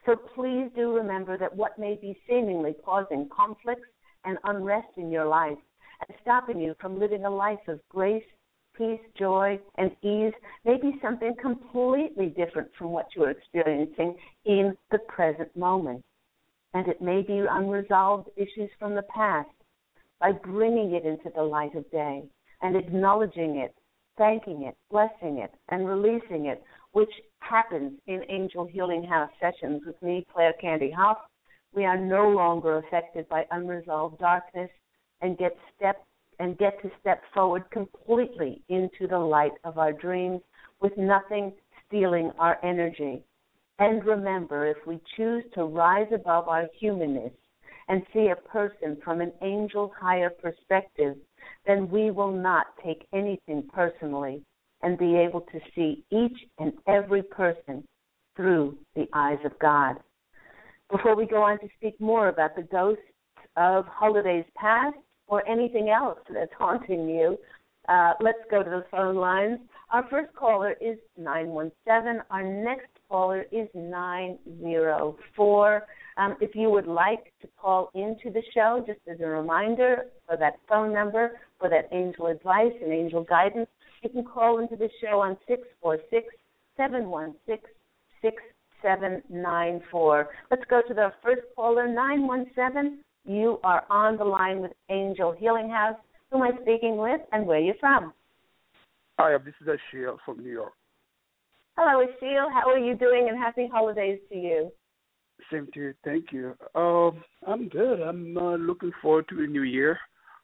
So 0.06 0.16
please 0.34 0.70
do 0.74 0.94
remember 0.94 1.36
that 1.36 1.54
what 1.54 1.78
may 1.78 1.98
be 2.00 2.18
seemingly 2.28 2.74
causing 2.84 3.28
conflicts 3.34 3.88
and 4.24 4.38
unrest 4.44 4.88
in 4.96 5.10
your 5.10 5.26
life 5.26 5.58
and 6.08 6.16
stopping 6.22 6.60
you 6.60 6.74
from 6.80 6.98
living 6.98 7.24
a 7.24 7.30
life 7.30 7.68
of 7.68 7.80
grace, 7.90 8.24
peace, 8.76 9.00
joy, 9.18 9.60
and 9.76 9.90
ease 10.02 10.32
may 10.64 10.78
be 10.78 10.98
something 11.02 11.34
completely 11.40 12.28
different 12.28 12.70
from 12.78 12.90
what 12.90 13.08
you're 13.14 13.30
experiencing 13.30 14.16
in 14.46 14.74
the 14.90 14.98
present 15.00 15.54
moment. 15.54 16.02
And 16.72 16.88
it 16.88 17.02
may 17.02 17.20
be 17.22 17.44
unresolved 17.50 18.30
issues 18.36 18.70
from 18.78 18.94
the 18.94 19.02
past. 19.02 19.48
By 20.20 20.32
bringing 20.32 20.94
it 20.94 21.06
into 21.06 21.30
the 21.34 21.42
light 21.42 21.74
of 21.74 21.90
day 21.90 22.24
and 22.60 22.76
acknowledging 22.76 23.56
it, 23.56 23.74
thanking 24.18 24.64
it, 24.64 24.76
blessing 24.90 25.38
it, 25.38 25.52
and 25.70 25.88
releasing 25.88 26.46
it 26.46 26.62
which 26.92 27.10
happens 27.38 27.92
in 28.06 28.24
Angel 28.28 28.66
Healing 28.66 29.04
House 29.04 29.30
sessions 29.40 29.82
with 29.86 30.00
me, 30.02 30.26
Claire 30.32 30.54
Candy 30.60 30.90
Hough. 30.90 31.18
We 31.72 31.84
are 31.84 31.98
no 31.98 32.28
longer 32.28 32.78
affected 32.78 33.28
by 33.28 33.46
unresolved 33.50 34.18
darkness 34.18 34.70
and 35.20 35.38
get 35.38 35.56
step 35.76 36.04
and 36.38 36.58
get 36.58 36.80
to 36.82 36.90
step 37.00 37.22
forward 37.34 37.70
completely 37.70 38.62
into 38.68 39.06
the 39.06 39.18
light 39.18 39.52
of 39.64 39.78
our 39.78 39.92
dreams 39.92 40.40
with 40.80 40.96
nothing 40.96 41.52
stealing 41.86 42.32
our 42.38 42.58
energy. 42.64 43.22
And 43.78 44.04
remember, 44.04 44.66
if 44.66 44.78
we 44.86 45.00
choose 45.16 45.44
to 45.54 45.64
rise 45.64 46.08
above 46.12 46.48
our 46.48 46.66
humanness 46.78 47.32
and 47.90 48.02
see 48.14 48.28
a 48.28 48.48
person 48.48 48.96
from 49.04 49.20
an 49.20 49.32
angel's 49.42 49.90
higher 50.00 50.30
perspective, 50.30 51.16
then 51.66 51.90
we 51.90 52.12
will 52.12 52.30
not 52.30 52.66
take 52.84 53.04
anything 53.12 53.68
personally 53.74 54.40
and 54.82 54.96
be 54.96 55.16
able 55.16 55.40
to 55.40 55.58
see 55.74 56.04
each 56.12 56.38
and 56.60 56.72
every 56.86 57.22
person 57.22 57.82
through 58.36 58.78
the 58.94 59.08
eyes 59.12 59.40
of 59.44 59.58
God. 59.58 59.96
Before 60.88 61.16
we 61.16 61.26
go 61.26 61.42
on 61.42 61.58
to 61.58 61.68
speak 61.76 62.00
more 62.00 62.28
about 62.28 62.54
the 62.54 62.62
ghosts 62.62 63.02
of 63.56 63.84
holidays 63.86 64.44
past 64.56 64.96
or 65.26 65.46
anything 65.48 65.90
else 65.90 66.18
that's 66.32 66.52
haunting 66.56 67.08
you, 67.08 67.36
uh, 67.88 68.12
let's 68.20 68.38
go 68.52 68.62
to 68.62 68.70
the 68.70 68.84
phone 68.92 69.16
lines. 69.16 69.58
Our 69.90 70.06
first 70.08 70.32
caller 70.36 70.76
is 70.80 70.96
917. 71.18 72.22
Our 72.30 72.44
next 72.44 72.86
caller 73.10 73.44
is 73.50 73.66
904. 73.74 75.82
Um, 76.16 76.36
if 76.40 76.54
you 76.54 76.70
would 76.70 76.86
like 76.86 77.32
to 77.42 77.48
call 77.60 77.90
into 77.94 78.30
the 78.32 78.42
show, 78.54 78.84
just 78.86 79.00
as 79.10 79.18
a 79.20 79.26
reminder 79.26 80.04
for 80.26 80.36
that 80.36 80.60
phone 80.68 80.94
number, 80.94 81.32
for 81.58 81.68
that 81.68 81.88
angel 81.92 82.28
advice 82.28 82.72
and 82.82 82.92
angel 82.92 83.24
guidance, 83.24 83.68
you 84.02 84.10
can 84.10 84.24
call 84.24 84.60
into 84.60 84.76
the 84.76 84.88
show 85.02 85.20
on 85.20 85.36
646 85.46 86.28
716 86.76 87.58
6794. 88.22 90.28
Let's 90.50 90.64
go 90.68 90.82
to 90.86 90.94
the 90.94 91.12
first 91.22 91.42
caller, 91.56 91.88
917. 91.88 92.98
You 93.26 93.58
are 93.64 93.84
on 93.90 94.16
the 94.16 94.24
line 94.24 94.60
with 94.60 94.72
Angel 94.88 95.34
Healing 95.38 95.68
House. 95.68 95.96
Who 96.30 96.38
am 96.38 96.44
I 96.44 96.52
speaking 96.62 96.96
with 96.96 97.20
and 97.32 97.46
where 97.46 97.58
are 97.58 97.62
you 97.62 97.74
from? 97.80 98.14
Hi, 99.18 99.36
this 99.44 99.52
is 99.60 99.66
Ashiel 99.66 100.16
from 100.24 100.42
New 100.42 100.50
York. 100.50 100.72
Hello, 101.82 102.04
Ashiel. 102.04 102.52
How 102.52 102.68
are 102.68 102.78
you 102.78 102.94
doing 102.94 103.28
and 103.30 103.38
happy 103.38 103.66
holidays 103.66 104.18
to 104.30 104.36
you? 104.36 104.70
Same 105.50 105.66
to 105.72 105.80
you. 105.80 105.94
Thank 106.04 106.26
you. 106.30 106.54
Um, 106.74 107.24
I'm 107.46 107.70
good. 107.70 108.02
I'm 108.02 108.36
uh, 108.36 108.56
looking 108.56 108.92
forward 109.00 109.26
to 109.30 109.36
the 109.36 109.46
new 109.46 109.62
year. 109.62 109.98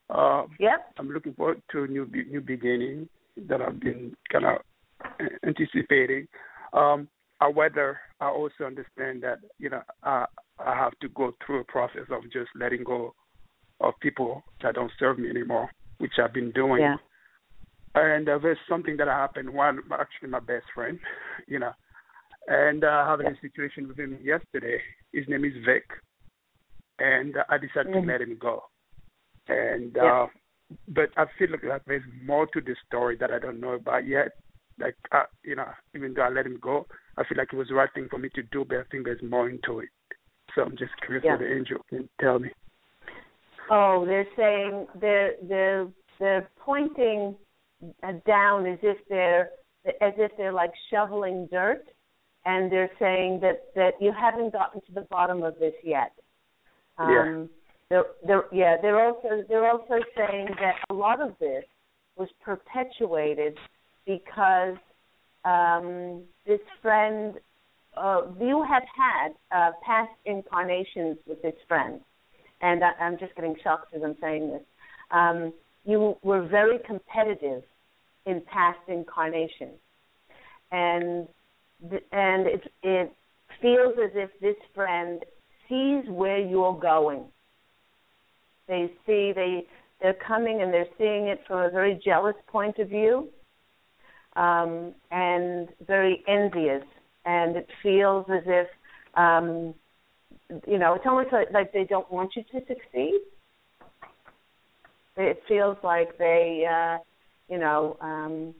Uh, 0.08 0.44
yep. 0.58 0.94
I'm 0.98 1.10
looking 1.10 1.34
forward 1.34 1.60
to 1.72 1.84
a 1.84 1.86
new 1.88 2.06
new 2.06 2.40
beginning 2.40 3.10
that 3.48 3.60
I've 3.60 3.78
been 3.78 4.16
kind 4.32 4.46
of 4.46 4.62
anticipating. 5.46 6.26
Um, 6.72 7.06
however, 7.38 8.00
I 8.18 8.28
also 8.28 8.64
understand 8.64 9.22
that 9.22 9.40
you 9.58 9.68
know 9.68 9.82
I 10.04 10.24
I 10.58 10.74
have 10.74 10.98
to 11.02 11.08
go 11.10 11.32
through 11.44 11.60
a 11.60 11.64
process 11.64 12.06
of 12.10 12.22
just 12.32 12.48
letting 12.58 12.82
go 12.82 13.14
of 13.82 13.92
people 14.00 14.42
that 14.62 14.76
don't 14.76 14.92
serve 14.98 15.18
me 15.18 15.28
anymore, 15.28 15.68
which 15.98 16.12
I've 16.18 16.32
been 16.32 16.52
doing. 16.52 16.80
Yeah. 16.80 16.96
And 17.96 18.28
uh, 18.28 18.38
there's 18.40 18.58
something 18.68 18.96
that 18.98 19.08
happened. 19.08 19.48
One, 19.50 19.80
actually, 19.90 20.28
my 20.28 20.40
best 20.40 20.66
friend, 20.74 20.98
you 21.48 21.58
know, 21.58 21.72
and 22.46 22.84
uh, 22.84 23.06
having 23.06 23.26
a 23.26 23.40
situation 23.40 23.88
with 23.88 23.98
him 23.98 24.18
yesterday. 24.22 24.78
His 25.12 25.24
name 25.28 25.44
is 25.44 25.54
Vic, 25.64 25.84
and 26.98 27.36
uh, 27.38 27.44
I 27.48 27.56
decided 27.56 27.92
mm-hmm. 27.92 28.06
to 28.06 28.12
let 28.12 28.20
him 28.20 28.36
go. 28.38 28.64
And 29.48 29.92
yeah. 29.96 30.24
uh, 30.24 30.26
but 30.88 31.08
I 31.16 31.24
feel 31.38 31.48
like 31.50 31.62
there's 31.86 32.02
more 32.24 32.46
to 32.48 32.60
this 32.60 32.76
story 32.86 33.16
that 33.18 33.30
I 33.30 33.38
don't 33.38 33.60
know 33.60 33.72
about 33.72 34.06
yet. 34.06 34.32
Like, 34.78 34.96
uh, 35.12 35.22
you 35.42 35.56
know, 35.56 35.68
even 35.94 36.12
though 36.12 36.22
I 36.22 36.28
let 36.28 36.44
him 36.44 36.58
go, 36.60 36.86
I 37.16 37.24
feel 37.24 37.38
like 37.38 37.48
it 37.52 37.56
was 37.56 37.68
the 37.68 37.74
right 37.74 37.88
thing 37.94 38.08
for 38.10 38.18
me 38.18 38.28
to 38.34 38.42
do, 38.42 38.64
but 38.68 38.78
I 38.78 38.82
think 38.90 39.04
there's 39.04 39.22
more 39.22 39.48
into 39.48 39.80
it. 39.80 39.88
So 40.54 40.62
I'm 40.62 40.76
just 40.76 40.92
curious 41.04 41.24
yeah. 41.24 41.32
what 41.32 41.40
the 41.40 41.50
angel 41.50 41.78
can 41.88 42.08
tell 42.20 42.38
me. 42.38 42.50
Oh, 43.70 44.04
they're 44.06 44.26
saying 44.36 44.86
they're 45.00 45.32
they're 45.48 45.88
they're 46.18 46.48
pointing 46.58 47.36
down 48.26 48.66
as 48.66 48.78
if 48.82 48.98
they're 49.08 49.50
as 50.00 50.14
if 50.16 50.32
they're 50.36 50.52
like 50.52 50.72
shoveling 50.90 51.48
dirt, 51.50 51.84
and 52.44 52.70
they're 52.70 52.90
saying 52.98 53.40
that 53.40 53.74
that 53.74 53.92
you 54.00 54.12
haven't 54.18 54.52
gotten 54.52 54.80
to 54.82 54.92
the 54.92 55.06
bottom 55.10 55.42
of 55.42 55.58
this 55.58 55.74
yet. 55.84 56.12
Um, 56.98 57.10
yeah. 57.10 57.44
They're, 57.88 58.04
they're, 58.26 58.44
yeah, 58.52 58.76
they're 58.82 59.00
also 59.00 59.44
they're 59.48 59.70
also 59.70 60.00
saying 60.16 60.48
that 60.60 60.74
a 60.90 60.94
lot 60.94 61.20
of 61.20 61.34
this 61.38 61.64
was 62.16 62.28
perpetuated 62.42 63.56
because 64.06 64.76
um, 65.44 66.22
this 66.46 66.60
friend, 66.82 67.34
uh, 67.96 68.22
you 68.40 68.64
have 68.68 68.82
had 68.96 69.28
uh, 69.56 69.72
past 69.84 70.10
incarnations 70.24 71.18
with 71.26 71.40
this 71.42 71.54
friend, 71.68 72.00
and 72.60 72.82
I, 72.82 72.92
I'm 73.00 73.18
just 73.18 73.34
getting 73.36 73.54
shocked 73.62 73.94
as 73.94 74.02
I'm 74.04 74.16
saying 74.20 74.50
this. 74.50 74.62
Um, 75.12 75.52
you 75.86 76.16
were 76.22 76.46
very 76.46 76.78
competitive 76.84 77.62
in 78.26 78.42
past 78.52 78.80
incarnations, 78.88 79.78
and 80.72 81.28
and 82.12 82.46
it 82.46 82.72
it 82.82 83.12
feels 83.62 83.94
as 84.02 84.10
if 84.14 84.30
this 84.40 84.56
friend 84.74 85.24
sees 85.68 86.04
where 86.08 86.38
you're 86.38 86.78
going. 86.78 87.24
They 88.66 88.90
see 89.06 89.32
they 89.32 89.64
they're 90.02 90.14
coming 90.26 90.60
and 90.60 90.74
they're 90.74 90.88
seeing 90.98 91.28
it 91.28 91.40
from 91.46 91.60
a 91.60 91.70
very 91.70 92.00
jealous 92.04 92.36
point 92.48 92.78
of 92.78 92.88
view, 92.88 93.28
um, 94.34 94.92
and 95.12 95.68
very 95.86 96.24
envious, 96.26 96.82
and 97.24 97.56
it 97.56 97.68
feels 97.82 98.26
as 98.28 98.42
if 98.46 98.66
um, 99.14 99.72
you 100.66 100.78
know 100.78 100.94
it's 100.94 101.06
almost 101.06 101.32
like, 101.32 101.52
like 101.52 101.72
they 101.72 101.84
don't 101.84 102.10
want 102.10 102.32
you 102.34 102.42
to 102.42 102.66
succeed. 102.66 103.20
It 105.16 105.42
feels 105.48 105.76
like 105.82 106.18
they, 106.18 106.64
uh, 106.70 106.98
you 107.48 107.58
know, 107.58 107.96
um, 108.00 108.54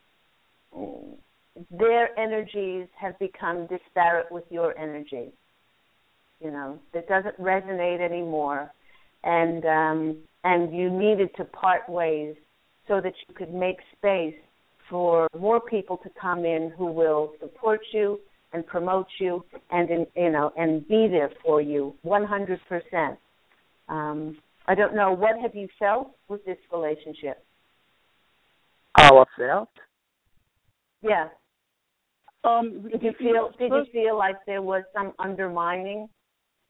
their 1.70 2.18
energies 2.18 2.86
have 2.98 3.18
become 3.18 3.66
disparate 3.66 4.30
with 4.30 4.44
your 4.50 4.76
energy. 4.78 5.32
You 6.40 6.50
know, 6.50 6.78
it 6.92 7.08
doesn't 7.08 7.40
resonate 7.40 8.00
anymore, 8.00 8.70
and 9.24 9.64
um, 9.64 10.16
and 10.44 10.74
you 10.74 10.90
needed 10.90 11.30
to 11.36 11.44
part 11.44 11.88
ways 11.88 12.36
so 12.86 13.00
that 13.00 13.14
you 13.26 13.34
could 13.34 13.52
make 13.52 13.78
space 13.96 14.34
for 14.88 15.28
more 15.38 15.60
people 15.60 15.96
to 15.98 16.10
come 16.20 16.44
in 16.44 16.72
who 16.76 16.86
will 16.86 17.32
support 17.40 17.80
you 17.92 18.20
and 18.52 18.66
promote 18.66 19.06
you 19.18 19.44
and 19.70 19.88
you 20.14 20.30
know 20.30 20.52
and 20.56 20.86
be 20.88 21.08
there 21.08 21.30
for 21.44 21.60
you 21.60 21.94
100%. 22.04 23.16
Um, 23.88 24.36
I 24.66 24.74
don't 24.74 24.94
know 24.94 25.12
what 25.12 25.38
have 25.40 25.54
you 25.54 25.68
felt 25.78 26.16
with 26.28 26.44
this 26.44 26.58
relationship. 26.72 27.44
How 28.96 29.18
I 29.18 29.24
felt? 29.38 29.68
Yeah. 31.02 31.28
Um, 32.44 32.88
did 32.90 33.02
you 33.02 33.12
feel? 33.18 33.50
Did 33.58 33.72
you 33.72 33.86
feel 33.92 34.18
like 34.18 34.36
there 34.46 34.62
was 34.62 34.82
some 34.94 35.12
undermining? 35.18 36.08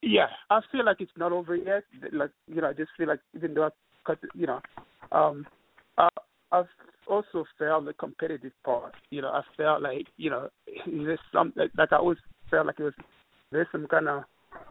Yeah, 0.03 0.27
I 0.51 0.61
feel 0.73 0.85
like 0.85 1.01
it's 1.01 1.11
not 1.17 1.33
over 1.33 1.55
yet. 1.55 1.85
Like 2.13 2.31
you 2.47 2.61
know, 2.61 2.69
I 2.69 2.73
just 2.73 2.91
feel 2.97 3.09
like 3.09 3.21
even 3.35 3.55
though 3.55 3.65
I 3.65 3.69
cut, 4.07 4.19
you 4.35 4.47
know, 4.47 4.61
um, 5.13 5.47
I, 5.99 6.09
I've 6.53 6.67
also 7.09 7.45
felt 7.59 7.85
the 7.85 7.93
competitive 7.95 8.53
part. 8.65 8.95
You 9.11 9.23
know, 9.23 9.29
I 9.29 9.43
felt 9.57 9.83
like 9.83 10.07
you 10.17 10.31
know, 10.31 10.49
there's 10.87 11.19
some 11.33 11.53
like, 11.57 11.71
like 11.77 11.93
I 11.93 11.97
always 11.97 12.19
felt 12.51 12.67
like 12.67 12.81
it 12.81 12.85
was 12.85 12.95
there's 13.53 13.69
some 13.73 13.87
kind 13.87 14.09
of 14.09 14.25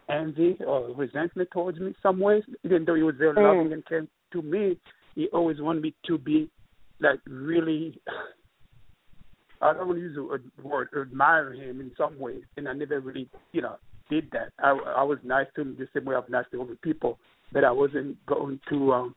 envy 0.08 0.56
or 0.66 0.94
resentment 0.94 1.48
towards 1.52 1.78
me 1.78 1.94
some 2.02 2.20
ways. 2.20 2.42
Even 2.64 2.84
though 2.84 2.94
he 2.94 3.02
was 3.02 3.16
very 3.18 3.34
mm. 3.34 3.42
loving 3.42 3.72
and 3.72 3.86
caring 3.86 4.08
to 4.32 4.42
me, 4.42 4.78
he 5.14 5.28
always 5.32 5.60
wanted 5.60 5.82
me 5.82 5.94
to 6.06 6.18
be 6.18 6.50
like 7.00 7.20
really. 7.26 8.00
I 9.62 9.72
don't 9.72 9.86
want 9.86 9.98
to 9.98 10.02
use 10.02 10.16
the 10.16 10.62
word 10.62 10.88
admire 11.00 11.52
him 11.54 11.80
in 11.80 11.90
some 11.96 12.18
ways, 12.18 12.42
and 12.58 12.68
I 12.68 12.74
never 12.74 13.00
really, 13.00 13.26
you 13.52 13.62
know, 13.62 13.76
did 14.10 14.30
that. 14.32 14.52
I 14.58 14.70
I 14.70 15.02
was 15.02 15.18
nice 15.24 15.46
to 15.56 15.62
him 15.62 15.76
the 15.78 15.88
same 15.94 16.04
way 16.04 16.14
I've 16.14 16.28
nice 16.28 16.44
to 16.52 16.62
other 16.62 16.76
people, 16.82 17.18
but 17.52 17.64
I 17.64 17.70
wasn't 17.70 18.24
going 18.26 18.60
to 18.68 18.92
um 18.92 19.14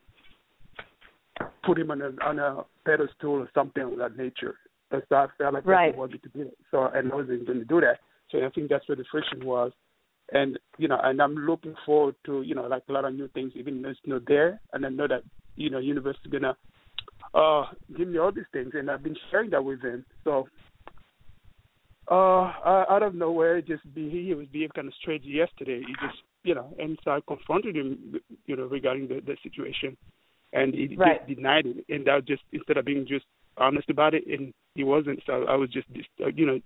put 1.64 1.78
him 1.78 1.90
on 1.90 2.00
a 2.00 2.10
on 2.24 2.38
a 2.38 2.62
pedestal 2.86 3.32
or 3.32 3.50
something 3.54 3.82
of 3.82 3.98
that 3.98 4.16
nature. 4.16 4.56
So 4.90 4.98
I 5.14 5.26
felt 5.38 5.54
like 5.54 5.66
right. 5.66 5.88
that's 5.88 5.98
what 5.98 6.10
wanted 6.10 6.22
to 6.24 6.28
do. 6.30 6.50
So 6.70 6.88
and 6.92 7.12
I 7.12 7.14
wasn't 7.14 7.46
going 7.46 7.60
to 7.60 7.64
do 7.64 7.80
that. 7.80 7.98
So 8.30 8.38
I 8.44 8.50
think 8.50 8.70
that's 8.70 8.88
where 8.88 8.96
the 8.96 9.04
friction 9.10 9.44
was. 9.44 9.72
And 10.32 10.58
you 10.78 10.88
know, 10.88 10.98
and 11.02 11.20
I'm 11.20 11.34
looking 11.34 11.74
forward 11.84 12.14
to 12.26 12.42
you 12.42 12.54
know 12.54 12.66
like 12.66 12.82
a 12.88 12.92
lot 12.92 13.04
of 13.04 13.14
new 13.14 13.28
things, 13.28 13.52
even 13.56 13.82
though 13.82 13.90
it's 13.90 14.00
not 14.06 14.22
there. 14.26 14.60
And 14.72 14.86
I 14.86 14.88
know 14.88 15.08
that 15.08 15.22
you 15.56 15.70
know, 15.70 15.78
universe 15.78 16.16
is 16.24 16.30
gonna 16.30 16.56
uh 17.34 17.66
give 17.96 18.08
me 18.08 18.18
all 18.18 18.32
these 18.32 18.44
things, 18.52 18.72
and 18.74 18.90
I've 18.90 19.02
been 19.02 19.16
sharing 19.30 19.50
that 19.50 19.64
with 19.64 19.82
him. 19.82 20.04
So 20.24 20.48
uh, 22.10 22.84
out 22.90 23.02
of 23.02 23.14
nowhere, 23.14 23.60
just 23.62 23.82
be 23.94 24.10
he 24.10 24.34
was 24.34 24.46
being 24.52 24.68
kind 24.74 24.88
of 24.88 24.94
strange 25.00 25.24
yesterday. 25.24 25.80
He 25.86 25.92
just, 26.06 26.18
you 26.42 26.54
know, 26.54 26.74
and 26.78 26.98
so 27.04 27.12
I 27.12 27.20
confronted 27.26 27.76
him, 27.76 28.16
you 28.46 28.56
know, 28.56 28.64
regarding 28.64 29.08
the 29.08 29.20
the 29.24 29.36
situation, 29.42 29.96
and 30.52 30.74
he 30.74 30.96
right. 30.96 31.24
just 31.26 31.36
denied 31.36 31.66
it. 31.66 31.84
And 31.88 32.06
that 32.06 32.26
just 32.26 32.42
instead 32.52 32.78
of 32.78 32.84
being 32.84 33.06
just 33.06 33.26
honest 33.58 33.88
about 33.90 34.14
it, 34.14 34.24
and 34.26 34.52
he 34.74 34.82
wasn't. 34.82 35.20
So 35.24 35.44
I 35.48 35.54
was 35.54 35.70
just, 35.70 35.86
uh, 36.20 36.28
you 36.34 36.46
know, 36.46 36.60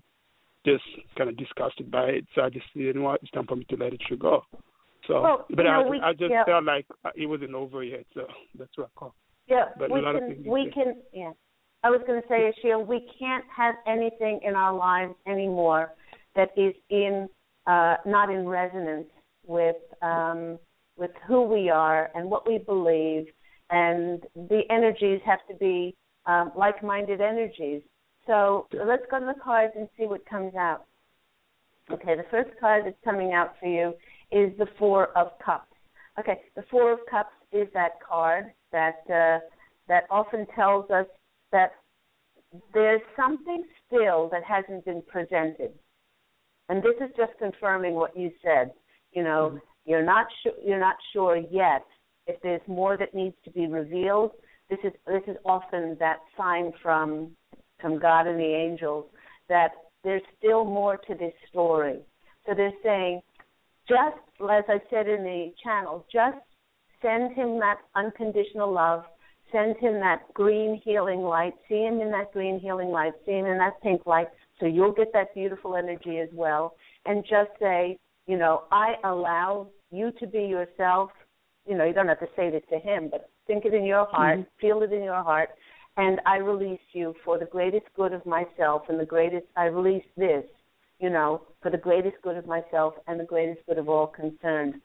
just 0.65 0.83
kind 1.17 1.29
of 1.29 1.37
disgusted 1.37 1.89
by 1.89 2.05
it. 2.05 2.25
So 2.33 2.41
I 2.41 2.49
just, 2.49 2.65
you 2.73 2.91
know 2.93 3.03
what, 3.03 3.21
it's 3.21 3.31
time 3.31 3.47
for 3.47 3.55
me 3.55 3.65
to 3.69 3.77
let 3.77 3.93
it 3.93 4.01
go. 4.19 4.43
So, 5.07 5.21
well, 5.21 5.45
but 5.49 5.67
I, 5.67 5.83
know, 5.83 5.89
we, 5.89 5.99
I 5.99 6.11
just 6.13 6.31
yeah. 6.31 6.43
felt 6.45 6.63
like 6.65 6.85
uh, 7.05 7.11
it 7.15 7.27
wasn't 7.27 7.53
over 7.53 7.83
yet. 7.83 8.05
So 8.13 8.27
that's 8.57 8.75
what 8.75 8.87
I 8.87 8.99
call. 8.99 9.15
Yeah, 9.47 9.65
but 9.77 9.91
we 9.91 10.01
can. 10.01 10.43
We 10.45 10.71
can. 10.73 10.95
Yeah. 11.13 11.31
I 11.83 11.91
was 11.91 12.01
going 12.07 12.19
to 12.19 12.27
say, 12.27 12.51
Ashia, 12.51 12.83
we 12.83 13.07
can't 13.19 13.45
have 13.55 13.75
anything 13.85 14.39
in 14.43 14.55
our 14.55 14.73
lives 14.73 15.13
anymore 15.27 15.93
that 16.35 16.49
is 16.57 16.73
in 16.89 17.29
uh, 17.67 17.97
not 18.07 18.31
in 18.31 18.47
resonance 18.47 19.05
with 19.45 19.75
um, 20.01 20.57
with 20.97 21.11
who 21.27 21.43
we 21.43 21.69
are 21.69 22.09
and 22.15 22.27
what 22.29 22.47
we 22.47 22.57
believe, 22.57 23.27
and 23.69 24.23
the 24.35 24.61
energies 24.71 25.21
have 25.25 25.39
to 25.47 25.55
be 25.57 25.95
um, 26.25 26.51
like-minded 26.57 27.21
energies. 27.21 27.83
So 28.27 28.67
let's 28.73 29.03
go 29.09 29.19
to 29.19 29.25
the 29.25 29.39
cards 29.41 29.73
and 29.77 29.87
see 29.97 30.05
what 30.05 30.25
comes 30.25 30.55
out. 30.55 30.85
Okay, 31.91 32.15
the 32.15 32.25
first 32.31 32.49
card 32.59 32.85
that's 32.85 32.97
coming 33.03 33.33
out 33.33 33.53
for 33.59 33.67
you 33.67 33.93
is 34.31 34.57
the 34.57 34.67
Four 34.79 35.15
of 35.17 35.27
Cups. 35.43 35.71
Okay, 36.19 36.41
the 36.55 36.63
Four 36.71 36.93
of 36.93 36.99
Cups 37.09 37.33
is 37.51 37.67
that 37.73 37.99
card 38.07 38.45
that 38.71 39.01
uh, 39.09 39.39
that 39.87 40.05
often 40.09 40.47
tells 40.55 40.89
us 40.89 41.05
that 41.51 41.73
there's 42.73 43.01
something 43.15 43.63
still 43.85 44.29
that 44.31 44.43
hasn't 44.43 44.85
been 44.85 45.03
presented. 45.07 45.71
And 46.69 46.81
this 46.81 46.95
is 46.99 47.15
just 47.15 47.33
confirming 47.37 47.93
what 47.93 48.17
you 48.17 48.31
said. 48.43 48.71
You 49.11 49.23
know, 49.23 49.49
mm-hmm. 49.49 49.57
you're 49.85 50.03
not 50.03 50.25
sure 50.41 50.53
you're 50.63 50.79
not 50.79 50.95
sure 51.13 51.37
yet 51.37 51.85
if 52.27 52.41
there's 52.41 52.61
more 52.67 52.97
that 52.97 53.13
needs 53.13 53.35
to 53.45 53.51
be 53.51 53.67
revealed. 53.67 54.31
This 54.69 54.79
is 54.83 54.93
this 55.05 55.21
is 55.27 55.37
often 55.45 55.95
that 55.99 56.17
sign 56.35 56.71
from 56.81 57.31
from 57.79 57.99
God 57.99 58.27
and 58.27 58.39
the 58.39 58.43
angels 58.43 59.05
that 59.49 59.69
there's 60.03 60.21
still 60.37 60.63
more 60.65 60.97
to 60.97 61.15
this 61.15 61.33
story. 61.49 61.99
So 62.45 62.53
they're 62.55 62.71
saying, 62.83 63.21
just 63.87 64.17
as 64.41 64.63
I 64.67 64.79
said 64.89 65.07
in 65.07 65.23
the 65.23 65.53
channel, 65.63 66.05
just 66.11 66.37
send 67.01 67.33
him 67.33 67.59
that 67.59 67.77
unconditional 67.95 68.71
love 68.71 69.03
send 69.51 69.77
him 69.77 69.99
that 69.99 70.21
green 70.33 70.81
healing 70.83 71.21
light. 71.21 71.53
See 71.69 71.83
him 71.83 72.01
in 72.01 72.11
that 72.11 72.31
green 72.33 72.59
healing 72.59 72.89
light. 72.89 73.13
See 73.25 73.33
him 73.33 73.45
in 73.45 73.57
that 73.57 73.81
pink 73.81 74.05
light. 74.05 74.27
So 74.59 74.65
you'll 74.65 74.93
get 74.93 75.13
that 75.13 75.33
beautiful 75.33 75.75
energy 75.75 76.19
as 76.19 76.29
well. 76.33 76.75
And 77.05 77.23
just 77.23 77.51
say, 77.59 77.97
you 78.27 78.37
know, 78.37 78.63
I 78.71 78.95
allow 79.03 79.67
you 79.91 80.11
to 80.19 80.27
be 80.27 80.39
yourself. 80.39 81.11
You 81.67 81.77
know, 81.77 81.85
you 81.85 81.93
don't 81.93 82.07
have 82.07 82.19
to 82.19 82.27
say 82.35 82.49
this 82.49 82.63
to 82.71 82.79
him, 82.79 83.09
but 83.09 83.29
think 83.47 83.65
it 83.65 83.73
in 83.73 83.85
your 83.85 84.05
heart, 84.05 84.39
mm-hmm. 84.39 84.59
feel 84.59 84.81
it 84.83 84.91
in 84.91 85.03
your 85.03 85.23
heart, 85.23 85.49
and 85.97 86.19
I 86.25 86.37
release 86.37 86.79
you 86.91 87.15
for 87.23 87.37
the 87.39 87.45
greatest 87.45 87.85
good 87.95 88.13
of 88.13 88.25
myself 88.25 88.83
and 88.89 88.99
the 88.99 89.05
greatest. 89.05 89.45
I 89.55 89.65
release 89.65 90.03
this, 90.17 90.43
you 90.99 91.09
know, 91.09 91.43
for 91.61 91.71
the 91.71 91.77
greatest 91.77 92.17
good 92.21 92.35
of 92.35 92.45
myself 92.45 92.95
and 93.07 93.19
the 93.19 93.25
greatest 93.25 93.65
good 93.67 93.77
of 93.77 93.89
all 93.89 94.07
concerned. 94.07 94.75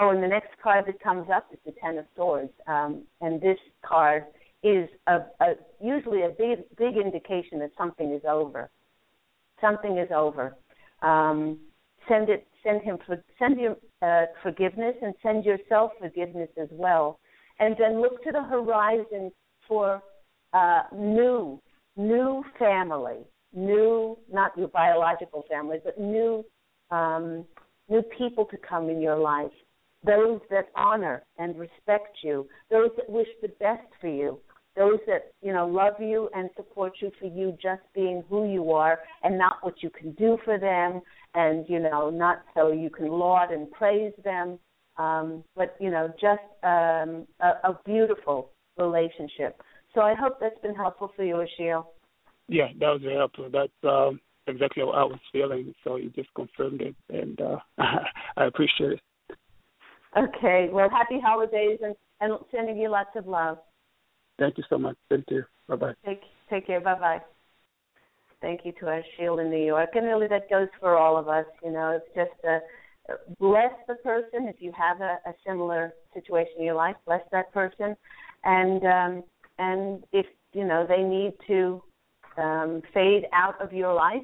Oh, 0.00 0.10
and 0.10 0.22
the 0.22 0.28
next 0.28 0.50
card 0.62 0.84
that 0.86 1.00
comes 1.00 1.28
up 1.34 1.46
is 1.52 1.58
the 1.64 1.72
Ten 1.82 1.98
of 1.98 2.04
Swords, 2.14 2.52
um, 2.68 3.02
and 3.20 3.40
this 3.40 3.58
card 3.84 4.24
is 4.62 4.88
a, 5.08 5.20
a 5.40 5.54
usually 5.80 6.22
a 6.22 6.28
big 6.28 6.60
big 6.76 6.96
indication 6.96 7.58
that 7.58 7.72
something 7.76 8.12
is 8.12 8.22
over. 8.28 8.70
Something 9.60 9.98
is 9.98 10.08
over. 10.14 10.56
Um, 11.02 11.58
send 12.08 12.28
it, 12.28 12.46
send 12.62 12.82
him, 12.82 12.98
for, 13.06 13.22
send 13.38 13.58
him 13.58 13.76
uh, 14.00 14.26
forgiveness, 14.42 14.94
and 15.02 15.14
send 15.22 15.44
yourself 15.44 15.92
forgiveness 15.98 16.48
as 16.60 16.68
well. 16.70 17.18
And 17.58 17.74
then 17.78 18.00
look 18.00 18.22
to 18.24 18.32
the 18.32 18.42
horizon 18.42 19.32
for 19.66 20.02
uh, 20.52 20.82
new, 20.94 21.60
new 21.96 22.42
family, 22.58 23.18
new, 23.52 24.18
not 24.32 24.56
your 24.56 24.68
biological 24.68 25.44
family, 25.48 25.78
but 25.84 25.98
new, 25.98 26.44
um, 26.90 27.44
new 27.88 28.02
people 28.16 28.44
to 28.46 28.56
come 28.56 28.88
in 28.88 29.00
your 29.00 29.18
life. 29.18 29.52
Those 30.04 30.40
that 30.50 30.68
honor 30.76 31.24
and 31.38 31.58
respect 31.58 32.18
you, 32.22 32.48
those 32.70 32.90
that 32.96 33.10
wish 33.10 33.28
the 33.42 33.48
best 33.60 33.86
for 34.00 34.08
you, 34.08 34.40
those 34.76 34.98
that 35.06 35.32
you 35.42 35.52
know 35.52 35.66
love 35.66 35.94
you 36.00 36.30
and 36.34 36.48
support 36.56 36.94
you 37.00 37.10
for 37.18 37.26
you 37.26 37.56
just 37.60 37.82
being 37.94 38.22
who 38.28 38.50
you 38.50 38.72
are 38.72 39.00
and 39.22 39.36
not 39.36 39.56
what 39.62 39.82
you 39.82 39.90
can 39.90 40.12
do 40.12 40.38
for 40.44 40.58
them 40.58 41.02
and 41.34 41.66
you 41.68 41.80
know 41.80 42.08
not 42.08 42.42
so 42.54 42.72
you 42.72 42.88
can 42.88 43.08
laud 43.08 43.52
and 43.52 43.70
praise 43.72 44.12
them. 44.24 44.58
Um 44.96 45.44
but 45.56 45.76
you 45.80 45.90
know 45.90 46.08
just 46.20 46.40
um 46.62 47.26
a, 47.40 47.68
a 47.68 47.78
beautiful 47.84 48.50
relationship 48.78 49.60
so 49.94 50.00
i 50.00 50.14
hope 50.14 50.38
that's 50.40 50.58
been 50.60 50.74
helpful 50.74 51.10
for 51.16 51.24
you 51.24 51.34
Ashiel. 51.34 51.86
yeah 52.48 52.68
that 52.78 52.88
was 52.88 53.00
very 53.02 53.16
helpful 53.16 53.48
that's 53.52 53.72
um 53.84 54.20
exactly 54.46 54.82
what 54.82 54.96
i 54.96 55.04
was 55.04 55.18
feeling 55.32 55.74
so 55.84 55.96
you 55.96 56.10
just 56.10 56.32
confirmed 56.34 56.80
it 56.82 56.94
and 57.08 57.40
uh 57.40 57.56
i 58.36 58.44
appreciate 58.44 58.92
it 58.92 59.00
okay 60.16 60.68
well 60.72 60.90
happy 60.90 61.20
holidays 61.20 61.78
and 61.82 61.94
and 62.20 62.38
sending 62.50 62.76
you 62.76 62.90
lots 62.90 63.10
of 63.16 63.26
love 63.26 63.58
Thank 64.40 64.56
you 64.56 64.64
so 64.70 64.78
much. 64.78 64.96
Thank 65.10 65.26
you. 65.28 65.44
Bye 65.68 65.76
bye. 65.76 65.92
Take 66.04 66.22
take 66.48 66.66
care. 66.66 66.80
Bye 66.80 66.98
bye. 66.98 67.20
Thank 68.40 68.62
you 68.64 68.72
to 68.80 68.86
our 68.86 69.02
shield 69.16 69.38
in 69.38 69.50
New 69.50 69.64
York, 69.64 69.90
and 69.94 70.06
really 70.06 70.26
that 70.28 70.48
goes 70.48 70.68
for 70.80 70.96
all 70.96 71.18
of 71.18 71.28
us. 71.28 71.44
You 71.62 71.70
know, 71.70 71.90
it's 72.00 72.16
just 72.16 72.44
a 72.44 72.60
uh, 73.12 73.16
bless 73.38 73.72
the 73.86 73.96
person 73.96 74.48
if 74.48 74.56
you 74.60 74.72
have 74.72 75.02
a, 75.02 75.18
a 75.26 75.34
similar 75.46 75.92
situation 76.14 76.54
in 76.58 76.64
your 76.64 76.74
life. 76.74 76.96
Bless 77.04 77.20
that 77.32 77.52
person, 77.52 77.94
and 78.44 78.84
um, 78.84 79.24
and 79.60 80.02
if 80.12 80.26
you 80.52 80.64
know 80.64 80.86
they 80.88 81.02
need 81.02 81.34
to 81.46 81.82
um, 82.36 82.82
fade 82.92 83.26
out 83.32 83.60
of 83.60 83.72
your 83.72 83.94
life, 83.94 84.22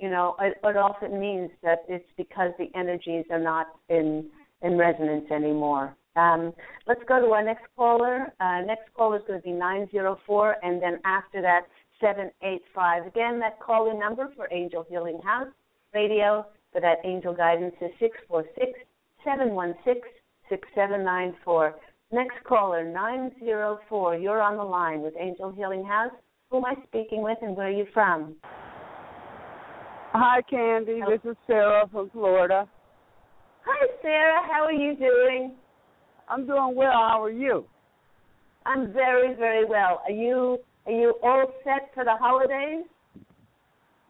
you 0.00 0.10
know, 0.10 0.34
it, 0.40 0.56
it 0.64 0.76
often 0.76 1.20
means 1.20 1.50
that 1.62 1.84
it's 1.88 2.08
because 2.16 2.52
the 2.58 2.70
energies 2.74 3.26
are 3.30 3.40
not 3.40 3.66
in 3.88 4.26
in 4.62 4.76
resonance 4.76 5.30
anymore. 5.30 5.94
Um, 6.16 6.52
let's 6.86 7.02
go 7.06 7.20
to 7.20 7.26
our 7.32 7.44
next 7.44 7.66
caller. 7.76 8.32
Uh, 8.40 8.62
next 8.66 8.92
caller 8.96 9.18
is 9.18 9.22
going 9.26 9.38
to 9.38 9.44
be 9.44 9.52
904, 9.52 10.56
and 10.64 10.82
then 10.82 10.98
after 11.04 11.40
that, 11.42 11.62
785. 12.00 13.06
Again, 13.06 13.38
that 13.40 13.60
calling 13.60 14.00
number 14.00 14.28
for 14.34 14.48
Angel 14.50 14.84
Healing 14.88 15.20
House 15.22 15.48
Radio 15.94 16.46
for 16.72 16.80
that 16.80 16.98
angel 17.04 17.34
guidance 17.34 17.74
is 17.80 17.90
646 18.00 18.78
716 19.24 20.02
6794. 20.48 21.74
Next 22.10 22.42
caller, 22.44 22.84
904. 22.84 24.16
You're 24.16 24.40
on 24.40 24.56
the 24.56 24.64
line 24.64 25.02
with 25.02 25.12
Angel 25.18 25.52
Healing 25.52 25.84
House. 25.84 26.12
Who 26.50 26.58
am 26.58 26.64
I 26.64 26.74
speaking 26.86 27.22
with 27.22 27.36
and 27.42 27.54
where 27.54 27.66
are 27.66 27.70
you 27.70 27.86
from? 27.92 28.36
Hi, 30.12 30.40
Candy. 30.48 31.00
This 31.06 31.20
is 31.30 31.36
Sarah 31.46 31.86
from 31.92 32.08
Florida. 32.10 32.66
Hi, 33.66 33.86
Sarah. 34.00 34.40
How 34.50 34.64
are 34.64 34.72
you 34.72 34.96
doing? 34.96 35.54
I'm 36.30 36.46
doing 36.46 36.74
well. 36.74 36.92
How 36.92 37.22
are 37.22 37.30
you? 37.30 37.66
I'm 38.64 38.90
very, 38.92 39.34
very 39.34 39.66
well. 39.66 40.00
Are 40.06 40.10
you 40.10 40.58
are 40.86 40.92
you 40.92 41.14
all 41.22 41.52
set 41.62 41.90
for 41.92 42.04
the 42.04 42.16
holidays? 42.18 42.86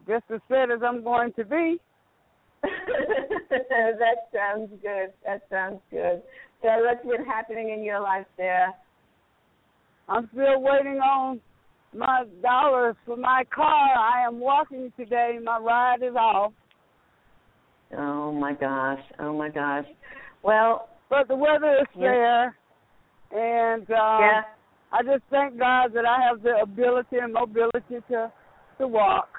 Just 0.07 0.23
as 0.33 0.39
set 0.47 0.71
as 0.71 0.79
I'm 0.81 1.03
going 1.03 1.33
to 1.33 1.43
be. 1.43 1.77
that 2.63 4.29
sounds 4.33 4.71
good. 4.81 5.11
That 5.25 5.41
sounds 5.49 5.81
good. 5.91 6.21
So 6.61 6.67
what's 6.67 7.05
been 7.05 7.25
happening 7.25 7.69
in 7.69 7.83
your 7.83 8.01
life 8.01 8.25
there? 8.37 8.73
I'm 10.09 10.29
still 10.33 10.61
waiting 10.61 10.99
on 10.99 11.39
my 11.95 12.25
dollars 12.41 12.95
for 13.05 13.15
my 13.15 13.43
car. 13.53 13.89
I 13.97 14.25
am 14.27 14.39
walking 14.39 14.91
today. 14.97 15.39
My 15.41 15.57
ride 15.57 16.03
is 16.03 16.15
off. 16.15 16.51
Oh 17.97 18.31
my 18.31 18.53
gosh. 18.53 18.99
Oh 19.19 19.37
my 19.37 19.49
gosh. 19.49 19.85
Well, 20.43 20.89
but 21.09 21.27
the 21.27 21.35
weather 21.35 21.77
is 21.81 21.87
fair, 21.97 22.55
and 23.31 23.83
uh, 23.89 24.19
yeah. 24.19 24.41
I 24.91 25.03
just 25.03 25.23
thank 25.31 25.57
God 25.57 25.91
that 25.93 26.05
I 26.05 26.17
have 26.27 26.43
the 26.43 26.57
ability 26.61 27.17
and 27.17 27.33
mobility 27.33 27.97
to 28.09 28.31
to 28.77 28.87
walk. 28.87 29.29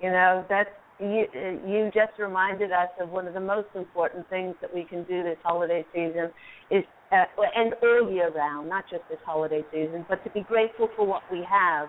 You 0.00 0.10
know 0.10 0.44
that's 0.48 0.70
you. 1.00 1.26
You 1.66 1.90
just 1.94 2.18
reminded 2.18 2.72
us 2.72 2.88
of 3.00 3.10
one 3.10 3.26
of 3.26 3.34
the 3.34 3.40
most 3.40 3.68
important 3.74 4.28
things 4.28 4.54
that 4.60 4.72
we 4.72 4.84
can 4.84 5.04
do 5.04 5.22
this 5.22 5.38
holiday 5.42 5.84
season 5.92 6.30
is 6.70 6.84
uh, 7.12 7.24
and 7.56 7.74
all 7.82 8.10
year 8.12 8.30
round, 8.30 8.68
not 8.68 8.84
just 8.88 9.02
this 9.08 9.18
holiday 9.24 9.64
season, 9.72 10.04
but 10.08 10.22
to 10.24 10.30
be 10.30 10.40
grateful 10.40 10.88
for 10.96 11.06
what 11.06 11.22
we 11.30 11.44
have. 11.48 11.88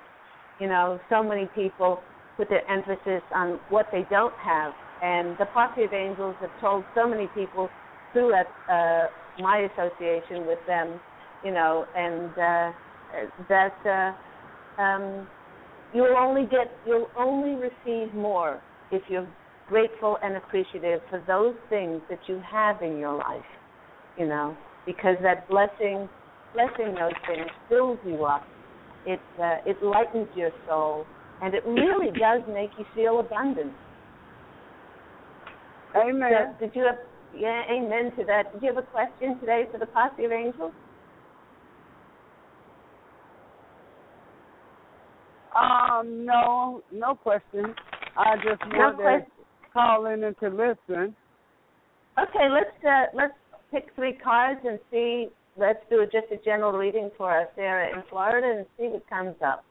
You 0.59 0.67
know, 0.67 0.99
so 1.09 1.23
many 1.23 1.47
people 1.53 2.03
put 2.37 2.49
their 2.49 2.69
emphasis 2.69 3.21
on 3.33 3.59
what 3.69 3.87
they 3.91 4.05
don't 4.09 4.33
have, 4.43 4.73
and 5.01 5.37
the 5.37 5.45
Posse 5.45 5.83
of 5.83 5.93
Angels 5.93 6.35
have 6.41 6.51
told 6.59 6.83
so 6.95 7.07
many 7.07 7.27
people 7.27 7.69
through 8.13 8.33
uh, 8.33 9.05
my 9.39 9.67
association 9.73 10.45
with 10.45 10.59
them, 10.67 10.99
you 11.43 11.51
know, 11.51 11.85
and 11.95 12.31
uh, 12.37 12.71
that 13.47 13.75
uh, 13.85 14.81
um, 14.81 15.27
you'll 15.93 16.17
only 16.17 16.43
get 16.43 16.71
you'll 16.85 17.09
only 17.17 17.55
receive 17.55 18.13
more 18.13 18.59
if 18.91 19.01
you're 19.09 19.27
grateful 19.67 20.17
and 20.23 20.35
appreciative 20.35 21.01
for 21.09 21.23
those 21.27 21.55
things 21.69 22.01
that 22.09 22.19
you 22.27 22.41
have 22.49 22.81
in 22.81 22.97
your 22.97 23.15
life, 23.15 23.45
you 24.17 24.27
know, 24.27 24.55
because 24.85 25.15
that 25.23 25.47
blessing 25.49 26.09
blessing 26.53 26.93
those 26.95 27.13
things 27.27 27.49
fills 27.69 27.97
you 28.05 28.25
up. 28.25 28.45
It 29.05 29.19
uh, 29.41 29.57
it 29.65 29.81
lightens 29.81 30.27
your 30.35 30.51
soul, 30.67 31.05
and 31.41 31.53
it 31.53 31.63
really 31.65 32.11
does 32.11 32.41
make 32.53 32.71
you 32.77 32.85
feel 32.93 33.19
abundant. 33.19 33.73
Amen. 35.95 36.31
So, 36.59 36.65
did 36.65 36.75
you 36.75 36.83
have 36.83 36.97
yeah, 37.35 37.61
amen 37.71 38.11
to 38.17 38.25
that. 38.25 38.51
Did 38.53 38.61
you 38.61 38.73
have 38.73 38.83
a 38.83 38.87
question 38.87 39.39
today 39.39 39.63
for 39.71 39.77
the 39.77 39.85
posse 39.85 40.25
of 40.25 40.31
angels? 40.31 40.73
Um, 45.55 46.25
no, 46.25 46.81
no 46.93 47.15
question. 47.15 47.75
I 48.17 48.35
just 48.37 48.61
no 48.71 48.77
wanted 48.77 49.19
to 49.19 49.25
call 49.73 50.05
in 50.07 50.23
and 50.23 50.37
to 50.39 50.49
listen. 50.49 51.15
Okay, 52.19 52.49
let's 52.49 52.85
uh, 52.87 53.05
let's 53.13 53.33
pick 53.71 53.87
three 53.95 54.13
cards 54.13 54.59
and 54.65 54.79
see. 54.91 55.27
Let's 55.57 55.79
do 55.89 56.01
a, 56.01 56.05
just 56.05 56.31
a 56.31 56.37
general 56.43 56.73
reading 56.73 57.09
for 57.17 57.41
us 57.41 57.47
Sarah 57.55 57.89
in 57.95 58.03
Florida 58.09 58.57
and 58.57 58.65
see 58.77 58.87
what 58.87 59.07
comes 59.09 59.35
up. 59.45 59.63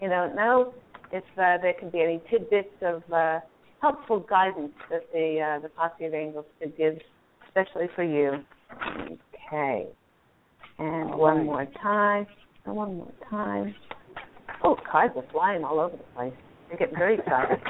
You 0.00 0.08
don't 0.08 0.34
know 0.34 0.72
if 1.12 1.24
uh, 1.36 1.58
there 1.62 1.74
can 1.78 1.90
be 1.90 2.00
any 2.00 2.20
tidbits 2.30 2.74
of 2.82 3.02
uh, 3.12 3.40
helpful 3.80 4.20
guidance 4.20 4.72
that 4.90 5.02
the 5.12 5.40
uh, 5.40 5.60
the 5.60 5.68
posse 5.68 6.04
of 6.04 6.14
angels 6.14 6.46
could 6.60 6.76
give, 6.76 6.98
especially 7.46 7.88
for 7.94 8.04
you. 8.04 8.44
Okay. 9.52 9.86
And 10.78 11.14
one 11.14 11.44
more 11.44 11.66
time. 11.82 12.26
And 12.64 12.76
one 12.76 12.96
more 12.96 13.12
time. 13.28 13.74
Oh, 14.62 14.76
cards 14.90 15.14
are 15.16 15.24
flying 15.32 15.64
all 15.64 15.80
over 15.80 15.96
the 15.96 16.02
place. 16.14 16.32
You're 16.70 16.78
getting 16.78 16.98
very 16.98 17.18
excited. 17.18 17.58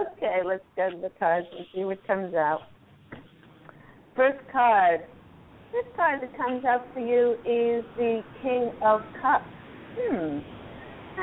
okay, 0.00 0.40
let's 0.44 0.64
go 0.76 0.90
to 0.90 0.96
the 0.96 1.10
cards 1.18 1.46
and 1.56 1.66
see 1.74 1.84
what 1.84 2.04
comes 2.06 2.34
out. 2.34 2.62
First 4.16 4.38
card. 4.50 5.00
First 5.70 5.94
card 5.94 6.22
that 6.22 6.34
comes 6.38 6.64
out 6.64 6.86
for 6.94 7.00
you 7.00 7.32
is 7.44 7.84
the 7.96 8.22
King 8.42 8.72
of 8.82 9.02
Cups. 9.20 9.44
Hmm. 9.98 10.38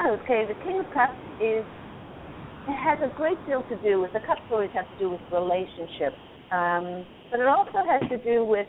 Okay, 0.08 0.46
the 0.48 0.54
King 0.64 0.80
of 0.80 0.86
Cups 0.94 1.18
is 1.42 1.66
it 2.68 2.78
has 2.78 3.00
a 3.02 3.16
great 3.16 3.38
deal 3.48 3.64
to 3.64 3.76
do 3.78 4.00
with 4.02 4.12
the 4.14 4.20
cups 4.20 4.42
always 4.52 4.72
have 4.74 4.86
to 4.86 4.98
do 5.00 5.10
with 5.12 5.22
relationships, 5.32 6.18
um, 6.52 7.06
but 7.30 7.40
it 7.40 7.48
also 7.48 7.80
has 7.88 8.02
to 8.10 8.18
do 8.18 8.44
with 8.44 8.68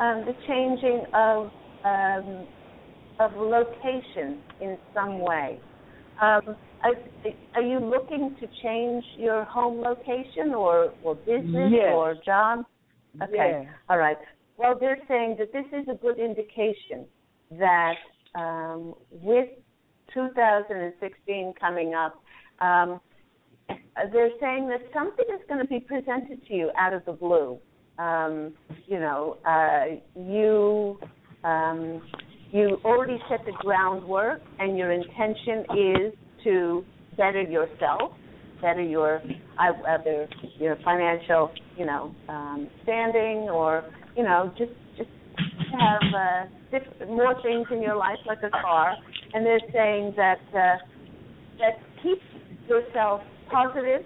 um, 0.00 0.24
the 0.26 0.34
changing 0.48 1.04
of 1.14 1.50
um, 1.84 2.46
of 3.20 3.32
location 3.36 4.42
in 4.60 4.76
some 4.92 5.20
way. 5.20 5.60
Um, 6.20 6.56
are, 6.82 6.94
are, 7.54 7.62
you 7.62 7.78
looking 7.78 8.36
to 8.40 8.46
change 8.62 9.04
your 9.16 9.44
home 9.44 9.80
location 9.80 10.54
or 10.54 10.92
or 11.02 11.14
business 11.14 11.72
yes. 11.72 11.92
or 11.92 12.14
job? 12.24 12.64
Okay, 13.22 13.62
yeah. 13.64 13.70
all 13.88 13.98
right. 13.98 14.16
Well, 14.58 14.76
they're 14.78 14.98
saying 15.08 15.36
that 15.38 15.52
this 15.52 15.66
is 15.72 15.86
a 15.88 15.94
good 15.94 16.18
indication 16.18 17.06
that 17.58 17.94
um, 18.34 18.94
with 19.10 19.48
2016 20.14 21.54
coming 21.58 21.94
up, 21.94 22.22
um, 22.60 23.00
they're 24.12 24.30
saying 24.40 24.68
that 24.68 24.80
something 24.92 25.24
is 25.34 25.40
going 25.48 25.60
to 25.60 25.66
be 25.66 25.80
presented 25.80 26.46
to 26.46 26.54
you 26.54 26.70
out 26.78 26.92
of 26.92 27.04
the 27.04 27.12
blue. 27.12 27.58
Um, 27.98 28.52
you 28.86 28.98
know, 28.98 29.38
uh, 29.46 29.96
you 30.14 30.98
um, 31.44 32.02
you 32.52 32.78
already 32.84 33.18
set 33.28 33.44
the 33.44 33.52
groundwork, 33.52 34.42
and 34.58 34.76
your 34.76 34.92
intention 34.92 35.64
is 35.76 36.14
to 36.46 36.84
better 37.16 37.42
yourself, 37.42 38.12
better 38.62 38.82
your 38.82 39.20
either 39.58 40.28
your 40.58 40.76
financial, 40.84 41.50
you 41.76 41.84
know, 41.84 42.14
um, 42.28 42.68
standing, 42.82 43.48
or 43.50 43.84
you 44.16 44.22
know, 44.22 44.52
just 44.56 44.72
just 44.96 45.10
have 45.72 46.02
uh, 46.14 46.44
diff- 46.70 47.08
more 47.08 47.34
things 47.42 47.66
in 47.70 47.82
your 47.82 47.96
life, 47.96 48.18
like 48.26 48.42
a 48.42 48.50
car. 48.50 48.94
And 49.34 49.44
they're 49.44 49.60
saying 49.72 50.14
that 50.16 50.40
uh, 50.54 50.76
that 51.58 51.78
keep 52.02 52.18
yourself 52.68 53.20
positive, 53.50 54.02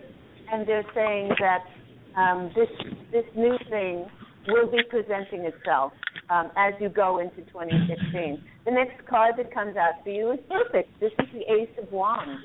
and 0.50 0.66
they're 0.66 0.86
saying 0.94 1.30
that 1.40 2.20
um, 2.20 2.50
this 2.56 2.68
this 3.12 3.24
new 3.36 3.56
thing 3.68 4.06
will 4.48 4.70
be 4.70 4.82
presenting 4.88 5.44
itself 5.44 5.92
um, 6.30 6.50
as 6.56 6.74
you 6.80 6.88
go 6.88 7.18
into 7.18 7.42
2016. 7.50 8.42
The 8.64 8.70
next 8.70 9.06
card 9.06 9.34
that 9.38 9.52
comes 9.52 9.76
out 9.76 10.02
for 10.04 10.10
you 10.10 10.32
is 10.32 10.38
perfect. 10.48 10.88
This 11.00 11.12
is 11.18 11.26
the 11.32 11.52
Ace 11.52 11.68
of 11.82 11.90
Wands. 11.92 12.42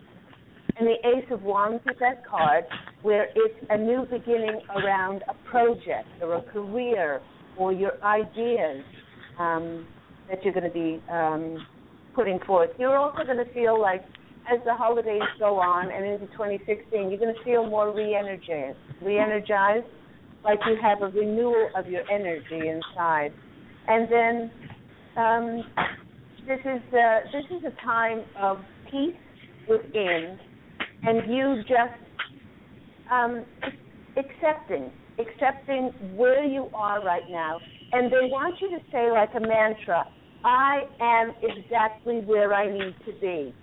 And 0.78 0.88
the 0.88 0.98
Ace 1.08 1.26
of 1.32 1.44
Wands 1.44 1.82
is 1.90 1.96
that 2.00 2.26
card 2.28 2.66
where 3.02 3.28
it's 3.36 3.66
a 3.70 3.78
new 3.78 4.06
beginning 4.10 4.60
around 4.76 5.24
a 5.30 5.50
project 5.50 6.08
or 6.22 6.36
a 6.36 6.42
career 6.42 7.22
or 7.58 7.72
your 7.72 8.04
ideas 8.04 8.84
um, 9.40 9.86
that 10.30 10.44
you're 10.44 10.54
going 10.54 10.66
to 10.66 10.74
be 10.74 11.02
um, 11.10 11.66
putting 12.14 12.40
forth. 12.40 12.72
You're 12.78 12.98
also 12.98 13.24
going 13.24 13.38
to 13.38 13.54
feel 13.54 13.80
like 13.80 14.04
as 14.52 14.60
the 14.66 14.74
holidays 14.74 15.22
go 15.40 15.60
on 15.60 15.92
and 15.92 16.06
into 16.06 16.28
2016, 16.34 17.10
you're 17.10 17.20
going 17.20 17.34
to 17.34 17.44
feel 17.44 17.68
more 17.68 17.94
re-energized, 17.94 18.78
re-energized, 19.02 19.88
like 20.44 20.60
you 20.68 20.78
have 20.82 21.02
a 21.02 21.08
renewal 21.08 21.70
of 21.76 21.88
your 21.88 22.04
energy 22.12 22.68
inside. 22.68 23.32
And 23.88 24.12
then 24.12 24.52
um, 25.18 25.64
this 26.48 26.60
is 26.60 26.82
uh, 26.94 27.20
this 27.32 27.46
is 27.58 27.64
a 27.66 27.86
time 27.86 28.24
of 28.40 28.58
peace 28.92 29.16
within, 29.70 30.38
and 31.04 31.32
you 31.32 31.62
just 31.68 32.06
um, 33.12 33.46
accepting, 34.18 34.92
accepting 35.20 35.92
where 36.16 36.44
you 36.44 36.70
are 36.74 37.04
right 37.04 37.30
now. 37.30 37.60
And 37.92 38.12
they 38.12 38.30
want 38.30 38.56
you 38.62 38.70
to 38.72 38.84
say 38.92 39.12
like 39.12 39.30
a 39.36 39.40
mantra, 39.40 40.06
I 40.44 40.82
am 41.00 41.34
exactly 41.42 42.22
where 42.22 42.54
I 42.54 42.72
need 42.72 42.96
to 43.06 43.14
be 43.22 43.54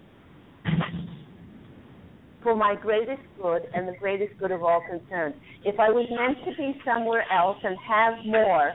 for 2.43 2.57
my 2.57 2.75
greatest 2.75 3.23
good 3.41 3.63
and 3.75 3.87
the 3.87 3.95
greatest 3.99 4.37
good 4.39 4.51
of 4.51 4.63
all 4.63 4.83
concerned. 4.89 5.35
If 5.65 5.79
I 5.79 5.91
was 5.91 6.07
meant 6.11 6.39
to 6.45 6.57
be 6.57 6.81
somewhere 6.85 7.25
else 7.33 7.59
and 7.63 7.77
have 7.87 8.15
more, 8.25 8.73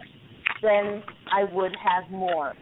then 0.61 1.03
I 1.31 1.43
would 1.53 1.75
have 1.75 2.09
more. 2.11 2.53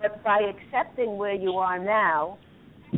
But 0.00 0.22
by 0.24 0.40
accepting 0.40 1.16
where 1.16 1.34
you 1.34 1.52
are 1.52 1.78
now 1.78 2.38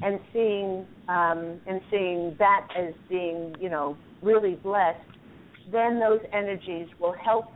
and 0.03 0.21
seeing 0.33 0.87
um, 1.09 1.61
and 1.67 1.81
seeing 1.91 2.37
that 2.39 2.69
as 2.77 2.95
being, 3.09 3.55
you 3.61 3.69
know, 3.69 3.97
really 4.23 4.55
blessed, 4.55 5.01
then 5.71 5.99
those 5.99 6.21
energies 6.33 6.87
will 7.01 7.15
help 7.15 7.47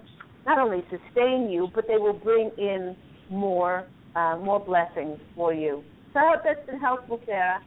not 0.46 0.58
only 0.58 0.84
sustain 0.90 1.48
you, 1.50 1.68
but 1.74 1.86
they 1.88 1.96
will 1.96 2.12
bring 2.12 2.50
in 2.58 2.96
more 3.30 3.86
uh, 4.14 4.36
more 4.38 4.60
blessings 4.60 5.18
for 5.34 5.52
you. 5.52 5.82
So 6.12 6.20
I 6.20 6.32
hope 6.32 6.42
that's 6.44 6.66
been 6.66 6.80
helpful, 6.80 7.20
Sarah. 7.26 7.60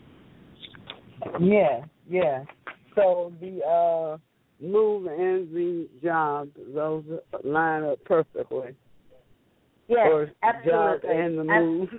Yeah, 1.39 1.82
yeah. 2.10 2.43
So 2.95 3.32
the 3.39 3.64
uh 3.64 4.18
move 4.62 5.05
and 5.05 5.53
the 5.53 5.88
job, 6.03 6.49
those 6.74 7.03
line 7.43 7.84
up 7.84 8.03
perfectly. 8.05 8.76
Yes, 9.88 10.07
or 10.12 10.32
absolutely. 10.43 10.72
job 10.72 10.99
and 11.03 11.39
the 11.39 11.43
move. 11.43 11.89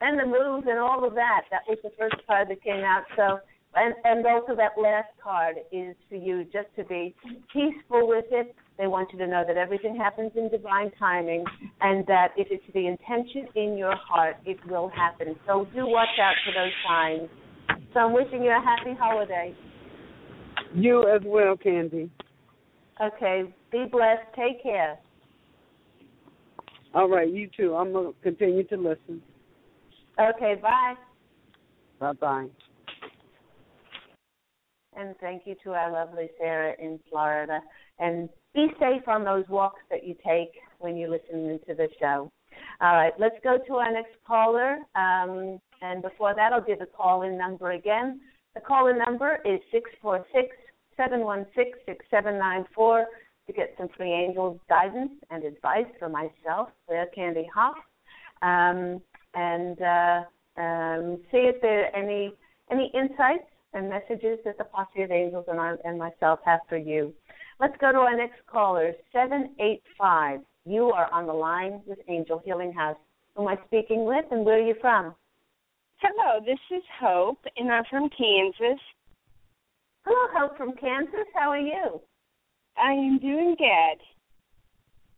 And 0.00 0.18
the 0.18 0.24
move 0.24 0.66
and 0.66 0.78
all 0.78 1.06
of 1.06 1.14
that. 1.14 1.42
That 1.50 1.60
was 1.68 1.78
the 1.82 1.90
first 1.98 2.16
card 2.26 2.48
that 2.48 2.62
came 2.62 2.82
out. 2.82 3.02
So 3.16 3.40
and 3.74 3.94
and 4.04 4.26
also 4.26 4.56
that 4.56 4.72
last 4.80 5.08
card 5.22 5.56
is 5.70 5.94
for 6.08 6.16
you 6.16 6.44
just 6.44 6.68
to 6.76 6.84
be 6.84 7.14
peaceful 7.52 8.08
with 8.08 8.24
it. 8.30 8.54
They 8.78 8.86
want 8.86 9.12
you 9.12 9.18
to 9.18 9.26
know 9.26 9.44
that 9.46 9.58
everything 9.58 9.94
happens 9.94 10.32
in 10.34 10.48
divine 10.48 10.90
timing 10.98 11.44
and 11.82 12.06
that 12.06 12.28
if 12.36 12.48
it's 12.50 12.64
the 12.72 12.86
intention 12.86 13.46
in 13.54 13.76
your 13.76 13.94
heart, 13.94 14.36
it 14.46 14.58
will 14.68 14.88
happen. 14.88 15.36
So 15.46 15.66
do 15.74 15.86
watch 15.86 16.18
out 16.20 16.34
for 16.46 16.52
those 16.52 16.72
signs. 16.88 17.28
So 17.92 18.00
I'm 18.00 18.14
wishing 18.14 18.42
you 18.42 18.50
a 18.50 18.60
happy 18.64 18.96
holiday. 18.98 19.54
You 20.74 21.08
as 21.08 21.22
well, 21.24 21.56
Candy. 21.56 22.10
Okay. 23.00 23.44
Be 23.72 23.84
blessed. 23.90 24.22
Take 24.36 24.62
care. 24.62 24.98
All 26.94 27.08
right, 27.08 27.28
you 27.28 27.48
too. 27.56 27.74
I'm 27.74 27.92
gonna 27.92 28.10
continue 28.22 28.64
to 28.64 28.76
listen. 28.76 29.22
Okay, 30.18 30.56
bye. 30.60 30.94
Bye 32.00 32.12
bye. 32.12 32.46
And 34.96 35.14
thank 35.20 35.42
you 35.46 35.54
to 35.62 35.70
our 35.70 35.92
lovely 35.92 36.28
Sarah 36.38 36.74
in 36.80 36.98
Florida. 37.08 37.60
And 38.00 38.28
be 38.54 38.68
safe 38.80 39.06
on 39.06 39.24
those 39.24 39.44
walks 39.48 39.80
that 39.90 40.04
you 40.04 40.14
take 40.26 40.50
when 40.80 40.96
you 40.96 41.08
listen 41.08 41.60
to 41.68 41.74
the 41.74 41.88
show. 42.00 42.30
All 42.80 42.96
right, 42.96 43.12
let's 43.18 43.36
go 43.44 43.58
to 43.68 43.74
our 43.76 43.92
next 43.92 44.16
caller. 44.26 44.78
Um, 44.96 45.58
and 45.80 46.02
before 46.02 46.34
that, 46.34 46.52
I'll 46.52 46.60
give 46.60 46.80
the 46.80 46.86
call 46.86 47.22
in 47.22 47.38
number 47.38 47.70
again. 47.72 48.20
The 48.54 48.60
call 48.60 48.88
in 48.88 48.98
number 48.98 49.38
is 49.44 49.60
646 49.70 50.56
716 50.59 50.59
6794 51.56 53.06
to 53.46 53.52
get 53.52 53.74
some 53.78 53.88
free 53.96 54.12
angel 54.12 54.60
guidance 54.68 55.12
and 55.30 55.44
advice 55.44 55.86
for 55.98 56.08
myself, 56.08 56.68
Claire 56.86 57.06
Candy 57.14 57.48
Hough, 57.54 57.76
um, 58.42 59.00
and 59.34 59.80
uh, 59.80 60.22
um, 60.60 61.18
see 61.30 61.48
if 61.48 61.60
there 61.62 61.86
are 61.86 61.96
any 61.96 62.34
any 62.70 62.92
insights 62.94 63.48
and 63.72 63.88
messages 63.88 64.38
that 64.44 64.58
the 64.58 64.64
Posse 64.64 65.02
of 65.02 65.10
Angels 65.10 65.44
and, 65.48 65.58
I, 65.58 65.74
and 65.84 65.98
myself 65.98 66.40
have 66.44 66.60
for 66.68 66.76
you. 66.76 67.12
Let's 67.58 67.76
go 67.80 67.92
to 67.92 67.98
our 67.98 68.16
next 68.16 68.40
caller, 68.46 68.92
785. 69.12 70.40
You 70.66 70.90
are 70.90 71.12
on 71.12 71.26
the 71.26 71.32
line 71.32 71.80
with 71.86 71.98
Angel 72.08 72.40
Healing 72.44 72.72
House. 72.72 72.96
Who 73.34 73.42
am 73.42 73.48
I 73.48 73.58
speaking 73.66 74.04
with 74.04 74.24
and 74.30 74.44
where 74.44 74.58
are 74.58 74.66
you 74.66 74.74
from? 74.80 75.14
Hello, 75.98 76.40
this 76.44 76.58
is 76.74 76.82
Hope, 77.00 77.38
and 77.56 77.70
I'm 77.70 77.84
from 77.90 78.08
Kansas. 78.10 78.80
Hello, 80.06 80.28
Hope 80.32 80.56
from 80.56 80.72
Kansas. 80.76 81.26
How 81.34 81.50
are 81.50 81.58
you? 81.58 82.00
I 82.76 82.92
am 82.92 83.18
doing 83.18 83.54
good. 83.58 84.00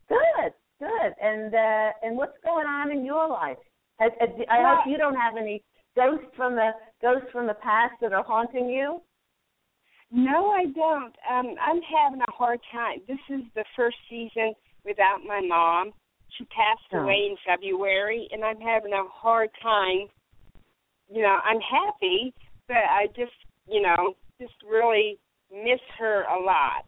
Good, 0.08 0.52
good. 0.80 1.12
And 1.20 1.54
uh, 1.54 1.90
and 2.02 2.16
what's 2.16 2.36
going 2.44 2.66
on 2.66 2.90
in 2.90 3.04
your 3.04 3.28
life? 3.28 3.58
I, 4.00 4.06
I, 4.20 4.26
I 4.50 4.62
Well- 4.62 4.76
hope 4.76 4.86
you 4.86 4.98
don't 4.98 5.14
have 5.16 5.36
any 5.36 5.62
ghosts 5.94 6.26
from 6.36 6.54
the 6.56 6.70
ghosts 7.00 7.28
from 7.32 7.46
the 7.46 7.54
past 7.54 7.94
that 8.00 8.12
are 8.12 8.24
haunting 8.24 8.68
you. 8.68 9.00
No, 10.10 10.50
I 10.50 10.64
don't. 10.66 11.14
Um, 11.30 11.54
I'm 11.60 11.80
having 11.82 12.20
a 12.20 12.30
hard 12.30 12.60
time. 12.70 12.98
This 13.08 13.20
is 13.30 13.42
the 13.54 13.64
first 13.76 13.96
season 14.10 14.52
without 14.84 15.20
my 15.26 15.40
mom. 15.40 15.92
She 16.36 16.44
passed 16.46 16.82
Oh. 16.92 16.98
away 16.98 17.28
in 17.30 17.36
February, 17.46 18.28
and 18.32 18.44
I'm 18.44 18.60
having 18.60 18.92
a 18.92 19.04
hard 19.08 19.50
time. 19.62 20.08
You 21.10 21.22
know, 21.22 21.38
I'm 21.44 21.60
happy, 21.60 22.34
but 22.68 22.76
I 22.78 23.06
just, 23.16 23.32
you 23.66 23.80
know, 23.82 24.14
just 24.40 24.54
really 24.68 25.18
miss 25.50 25.80
her 25.98 26.24
a 26.24 26.40
lot. 26.42 26.86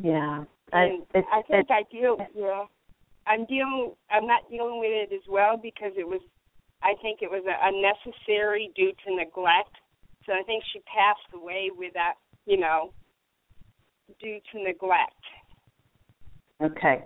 Yeah, 0.00 0.44
And 0.72 1.02
it's, 1.14 1.26
I 1.32 1.42
think 1.42 1.66
it's, 1.68 1.70
I 1.70 1.82
deal. 1.90 2.18
Yeah, 2.34 2.64
I'm 3.26 3.44
dealing. 3.46 3.92
I'm 4.10 4.26
not 4.26 4.48
dealing 4.50 4.78
with 4.78 4.90
it 4.90 5.14
as 5.14 5.22
well 5.28 5.56
because 5.60 5.92
it 5.96 6.06
was. 6.06 6.20
I 6.82 6.94
think 7.02 7.20
it 7.22 7.30
was 7.30 7.42
unnecessary 7.44 8.70
due 8.76 8.92
to 9.06 9.16
neglect. 9.16 9.74
So 10.24 10.32
I 10.32 10.42
think 10.44 10.62
she 10.72 10.80
passed 10.80 11.34
away 11.34 11.70
without, 11.76 12.14
you 12.46 12.58
know, 12.58 12.92
due 14.20 14.38
to 14.52 14.62
neglect. 14.62 15.12
okay. 16.62 17.04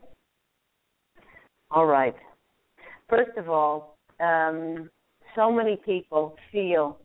All 1.71 1.87
right. 1.87 2.15
First 3.09 3.37
of 3.39 3.49
all, 3.49 3.97
um, 4.21 4.91
so 5.35 5.51
many 5.51 5.77
people 5.77 6.37
feel 6.51 6.99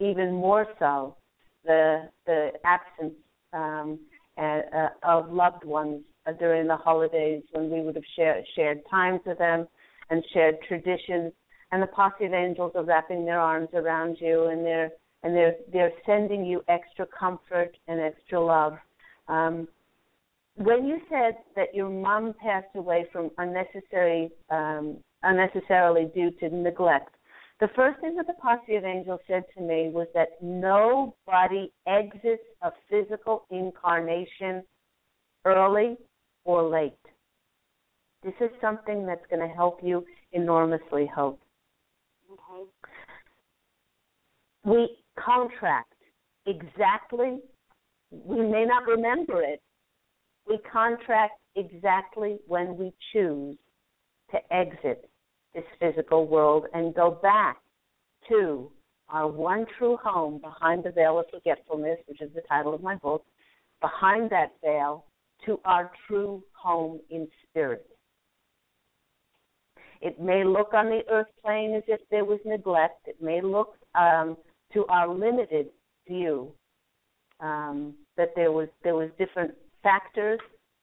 even 0.00 0.32
more 0.32 0.66
so 0.78 1.16
the 1.64 2.08
the 2.26 2.52
absence 2.64 3.14
um, 3.52 3.98
uh, 4.38 4.60
uh, 4.74 4.88
of 5.02 5.32
loved 5.32 5.64
ones 5.64 6.02
uh, 6.26 6.32
during 6.32 6.66
the 6.66 6.76
holidays 6.76 7.42
when 7.52 7.70
we 7.70 7.80
would 7.80 7.94
have 7.94 8.04
shared 8.16 8.44
shared 8.54 8.80
times 8.90 9.20
with 9.26 9.38
them 9.38 9.66
and 10.10 10.24
shared 10.32 10.56
traditions. 10.66 11.32
And 11.72 11.82
the 11.82 11.88
posse 11.88 12.24
of 12.24 12.32
angels 12.32 12.72
are 12.76 12.84
wrapping 12.84 13.24
their 13.24 13.40
arms 13.40 13.68
around 13.74 14.18
you, 14.20 14.46
and 14.46 14.64
they're 14.64 14.90
and 15.22 15.34
they're 15.34 15.56
they're 15.72 15.92
sending 16.06 16.44
you 16.44 16.62
extra 16.68 17.06
comfort 17.06 17.76
and 17.88 18.00
extra 18.00 18.40
love. 18.40 18.74
Um, 19.28 19.66
when 20.56 20.86
you 20.86 21.00
said 21.08 21.38
that 21.56 21.74
your 21.74 21.90
mom 21.90 22.34
passed 22.40 22.76
away 22.76 23.06
from 23.12 23.30
unnecessary 23.38 24.30
um, 24.50 24.98
unnecessarily 25.24 26.10
due 26.14 26.30
to 26.32 26.48
neglect, 26.54 27.14
the 27.60 27.68
first 27.76 28.00
thing 28.00 28.16
that 28.16 28.26
the 28.26 28.34
posse 28.34 28.74
of 28.74 28.84
angels 28.84 29.20
said 29.28 29.44
to 29.56 29.62
me 29.62 29.88
was 29.92 30.08
that 30.14 30.30
nobody 30.42 31.72
exits 31.86 32.42
a 32.62 32.70
physical 32.90 33.46
incarnation 33.50 34.62
early 35.44 35.96
or 36.44 36.68
late. 36.68 36.92
This 38.24 38.34
is 38.40 38.50
something 38.60 39.06
that's 39.06 39.24
going 39.30 39.46
to 39.46 39.54
help 39.54 39.80
you 39.82 40.04
enormously, 40.32 41.08
Hope. 41.14 41.40
Okay. 42.32 42.70
We 44.64 44.88
contract 45.22 45.92
exactly, 46.46 47.38
we 48.10 48.40
may 48.40 48.64
not 48.64 48.86
remember 48.86 49.42
it, 49.42 49.62
we 50.48 50.58
contract 50.70 51.34
exactly 51.54 52.38
when 52.46 52.76
we 52.76 52.92
choose 53.12 53.56
to 54.30 54.38
exit 54.52 55.08
this 55.54 55.64
physical 55.80 56.26
world 56.26 56.66
and 56.74 56.94
go 56.94 57.18
back 57.22 57.58
to 58.28 58.70
our 59.08 59.28
one 59.28 59.66
true 59.78 59.96
home 60.02 60.40
behind 60.40 60.84
the 60.84 60.90
veil 60.90 61.18
of 61.18 61.26
forgetfulness, 61.30 61.98
which 62.06 62.20
is 62.20 62.30
the 62.34 62.40
title 62.48 62.74
of 62.74 62.82
my 62.82 62.96
book, 62.96 63.24
behind 63.80 64.30
that 64.30 64.52
veil 64.62 65.04
to 65.44 65.60
our 65.64 65.90
true 66.06 66.42
home 66.52 67.00
in 67.10 67.28
spirit. 67.48 67.86
It 70.00 70.20
may 70.20 70.44
look 70.44 70.74
on 70.74 70.86
the 70.86 71.02
earth 71.10 71.28
plane 71.42 71.74
as 71.74 71.82
if 71.86 72.00
there 72.10 72.24
was 72.24 72.40
neglect. 72.44 73.06
It 73.06 73.22
may 73.22 73.40
look 73.40 73.76
um, 73.94 74.36
to 74.72 74.84
our 74.86 75.08
limited 75.08 75.68
view 76.08 76.52
um, 77.40 77.94
that 78.16 78.30
there 78.36 78.52
was 78.52 78.68
there 78.82 78.94
was 78.94 79.10
different 79.18 79.52
factors, 79.82 80.40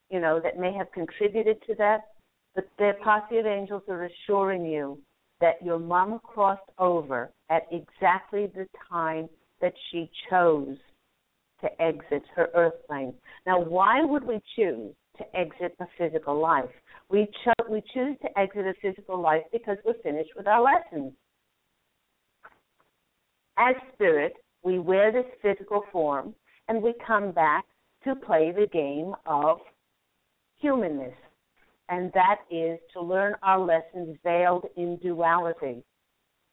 you 0.09 0.19
know, 0.19 0.39
that 0.39 0.59
may 0.59 0.73
have 0.73 0.91
contributed 0.91 1.57
to 1.67 1.75
that. 1.75 2.01
But 2.55 2.67
the 2.77 2.91
posse 3.03 3.37
of 3.37 3.45
angels 3.45 3.83
are 3.87 4.05
assuring 4.05 4.65
you 4.65 4.99
that 5.39 5.61
your 5.63 5.79
mom 5.79 6.19
crossed 6.23 6.61
over 6.77 7.31
at 7.49 7.63
exactly 7.71 8.47
the 8.47 8.67
time 8.89 9.29
that 9.61 9.73
she 9.89 10.09
chose 10.29 10.77
to 11.61 11.81
exit 11.81 12.23
her 12.35 12.49
earth 12.55 12.73
plane. 12.87 13.13
Now, 13.45 13.59
why 13.61 14.03
would 14.03 14.23
we 14.23 14.41
choose 14.55 14.93
to 15.17 15.35
exit 15.35 15.75
a 15.79 15.85
physical 15.97 16.39
life? 16.39 16.69
We, 17.09 17.27
cho- 17.43 17.69
we 17.69 17.81
choose 17.93 18.17
to 18.21 18.39
exit 18.39 18.65
a 18.65 18.73
physical 18.81 19.19
life 19.19 19.43
because 19.51 19.77
we're 19.85 20.01
finished 20.03 20.31
with 20.35 20.47
our 20.47 20.61
lessons. 20.61 21.13
As 23.57 23.75
spirit, 23.93 24.33
we 24.63 24.79
wear 24.79 25.11
this 25.11 25.25
physical 25.41 25.83
form 25.91 26.33
and 26.67 26.81
we 26.81 26.93
come 27.05 27.31
back 27.31 27.65
to 28.03 28.15
play 28.15 28.51
the 28.51 28.67
game 28.67 29.13
of 29.25 29.59
humanness. 30.57 31.13
And 31.91 32.09
that 32.13 32.37
is 32.49 32.79
to 32.93 33.01
learn 33.01 33.35
our 33.43 33.59
lessons 33.59 34.17
veiled 34.23 34.65
in 34.77 34.97
duality. 35.03 35.83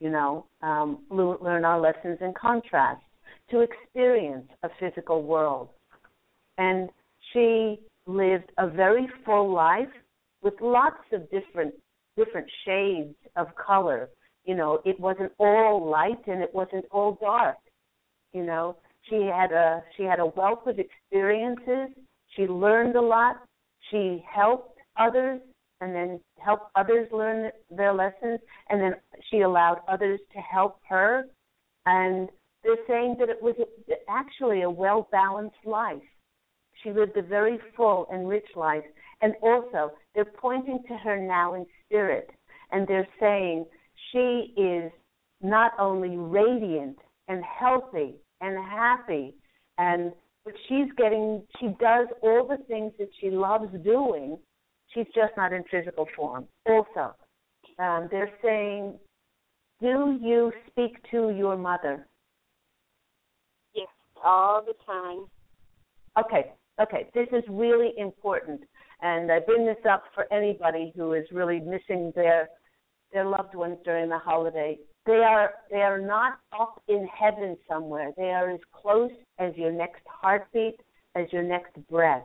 You 0.01 0.11
know, 0.11 0.47
um, 0.62 0.99
learn 1.11 1.64
our 1.64 1.80
lessons 1.80 2.18
in 2.20 2.34
contrast, 2.34 3.03
to 3.51 3.61
experience 3.61 4.49
a 4.64 4.68
physical 4.80 5.22
world. 5.22 5.68
And 6.59 6.91
she 7.32 7.78
lived 8.07 8.51
a 8.59 8.68
very 8.68 9.09
full 9.24 9.53
life 9.53 9.89
with 10.43 10.55
lots 10.61 11.05
of 11.12 11.30
different 11.30 11.72
different 12.16 12.49
shades 12.64 13.14
of 13.36 13.47
color. 13.55 14.09
You 14.45 14.57
know, 14.57 14.80
it 14.84 14.99
wasn't 14.99 15.30
all 15.39 15.89
light 15.89 16.26
and 16.26 16.43
it 16.43 16.53
wasn't 16.53 16.84
all 16.91 17.16
dark. 17.20 17.59
You 18.32 18.45
know, 18.45 18.76
she 19.09 19.30
had 19.32 19.53
a 19.53 19.84
she 19.97 20.03
had 20.03 20.18
a 20.18 20.26
wealth 20.26 20.66
of 20.66 20.80
experiences. 20.80 21.97
She 22.34 22.43
learned 22.43 22.97
a 22.97 23.01
lot. 23.01 23.36
She 23.91 24.24
helped 24.28 24.78
others 24.99 25.40
and 25.80 25.94
then 25.94 26.20
help 26.38 26.70
others 26.74 27.09
learn 27.12 27.51
their 27.70 27.92
lessons 27.92 28.40
and 28.68 28.80
then 28.80 28.94
she 29.30 29.40
allowed 29.40 29.80
others 29.88 30.20
to 30.32 30.38
help 30.40 30.80
her 30.88 31.24
and 31.86 32.28
they're 32.62 32.76
saying 32.86 33.16
that 33.20 33.28
it 33.28 33.40
was 33.42 33.55
actually 34.09 34.62
a 34.62 34.70
well 34.70 35.09
balanced 35.11 35.64
life. 35.64 36.03
She 36.82 36.90
lived 36.90 37.16
a 37.16 37.22
very 37.22 37.59
full 37.76 38.07
and 38.11 38.28
rich 38.28 38.49
life. 38.57 38.84
And 39.20 39.34
also, 39.42 39.92
they're 40.14 40.24
pointing 40.24 40.80
to 40.88 40.94
her 40.96 41.20
now 41.20 41.55
in 41.55 41.66
spirit, 41.86 42.30
and 42.70 42.86
they're 42.86 43.09
saying 43.18 43.66
she 44.12 44.55
is 44.57 44.92
not 45.40 45.72
only 45.78 46.16
radiant 46.16 46.99
and 47.26 47.42
healthy 47.44 48.14
and 48.40 48.57
happy, 48.57 49.34
and 49.78 50.12
but 50.44 50.55
she's 50.68 50.86
getting, 50.96 51.42
she 51.61 51.68
does 51.80 52.07
all 52.22 52.46
the 52.46 52.62
things 52.68 52.92
that 52.99 53.11
she 53.20 53.30
loves 53.30 53.70
doing. 53.84 54.38
She's 54.99 55.07
just 55.14 55.36
not 55.36 55.53
in 55.53 55.62
physical 55.70 56.09
form. 56.16 56.46
Also, 56.66 57.14
um, 57.78 58.09
they're 58.11 58.32
saying, 58.42 58.94
do 59.80 60.18
you 60.20 60.51
speak 60.66 60.96
to 61.12 61.30
your 61.30 61.57
mother? 61.57 62.05
Yes, 63.74 63.86
all 64.24 64.61
the 64.61 64.74
time. 64.84 65.26
Okay, 66.18 66.51
okay. 66.82 67.09
This 67.14 67.28
is 67.30 67.44
really 67.49 67.92
important, 67.96 68.62
and 69.03 69.30
I 69.30 69.38
bring 69.38 69.66
this 69.66 69.76
up 69.88 70.03
for 70.14 70.26
anybody 70.32 70.92
who 70.96 71.12
is 71.12 71.26
really 71.30 71.61
missing 71.61 72.12
their 72.16 72.49
their 73.12 73.24
loved 73.24 73.55
ones 73.55 73.78
during 73.84 74.09
the 74.09 74.18
holiday. 74.18 74.78
They 75.07 75.22
are 75.22 75.55
they 75.70 75.82
are 75.82 76.01
not 76.01 76.40
up 76.59 76.82
in 76.88 77.07
heaven 77.16 77.57
somewhere. 77.68 78.11
They 78.16 78.30
are 78.30 78.51
as 78.51 78.61
close 78.72 79.12
as 79.38 79.55
your 79.55 79.70
next 79.70 80.03
heartbeat, 80.09 80.80
as 81.14 81.26
your 81.30 81.44
next 81.44 81.76
breath. 81.88 82.24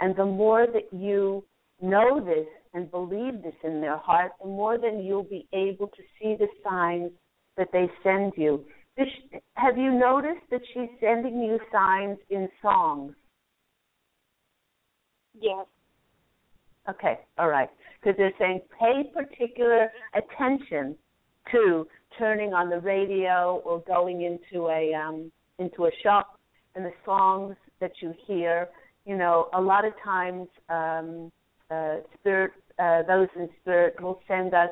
And 0.00 0.16
the 0.16 0.24
more 0.24 0.66
that 0.66 0.90
you 0.98 1.44
know 1.80 2.24
this 2.24 2.46
and 2.74 2.90
believe 2.90 3.42
this 3.42 3.54
in 3.64 3.80
their 3.80 3.96
heart, 3.96 4.32
the 4.40 4.46
more 4.48 4.78
than 4.78 5.02
you'll 5.02 5.22
be 5.22 5.46
able 5.52 5.88
to 5.88 6.02
see 6.18 6.36
the 6.38 6.48
signs 6.64 7.10
that 7.56 7.68
they 7.72 7.90
send 8.02 8.32
you. 8.36 8.64
Have 9.54 9.76
you 9.76 9.92
noticed 9.92 10.44
that 10.50 10.62
she's 10.72 10.88
sending 11.00 11.40
you 11.40 11.58
signs 11.70 12.18
in 12.30 12.48
songs? 12.62 13.14
Yes. 15.38 15.66
Okay, 16.88 17.18
all 17.36 17.48
right. 17.48 17.68
Because 18.00 18.16
they're 18.16 18.32
saying 18.38 18.60
pay 18.78 19.10
particular 19.12 19.88
attention 20.14 20.96
to 21.52 21.86
turning 22.18 22.54
on 22.54 22.70
the 22.70 22.80
radio 22.80 23.60
or 23.64 23.80
going 23.80 24.22
into 24.22 24.68
a 24.68 24.94
um, 24.94 25.30
into 25.58 25.86
a 25.86 25.90
shop 26.02 26.38
and 26.74 26.84
the 26.84 26.92
songs 27.04 27.56
that 27.80 27.92
you 28.00 28.14
hear. 28.26 28.68
You 29.04 29.16
know, 29.16 29.48
a 29.54 29.60
lot 29.60 29.84
of 29.84 29.92
times 30.02 30.48
um, 30.68 31.30
uh, 31.70 31.96
spirit, 32.20 32.52
uh, 32.78 33.02
those 33.02 33.28
in 33.36 33.48
spirit 33.60 34.00
will 34.00 34.20
send 34.28 34.54
us 34.54 34.70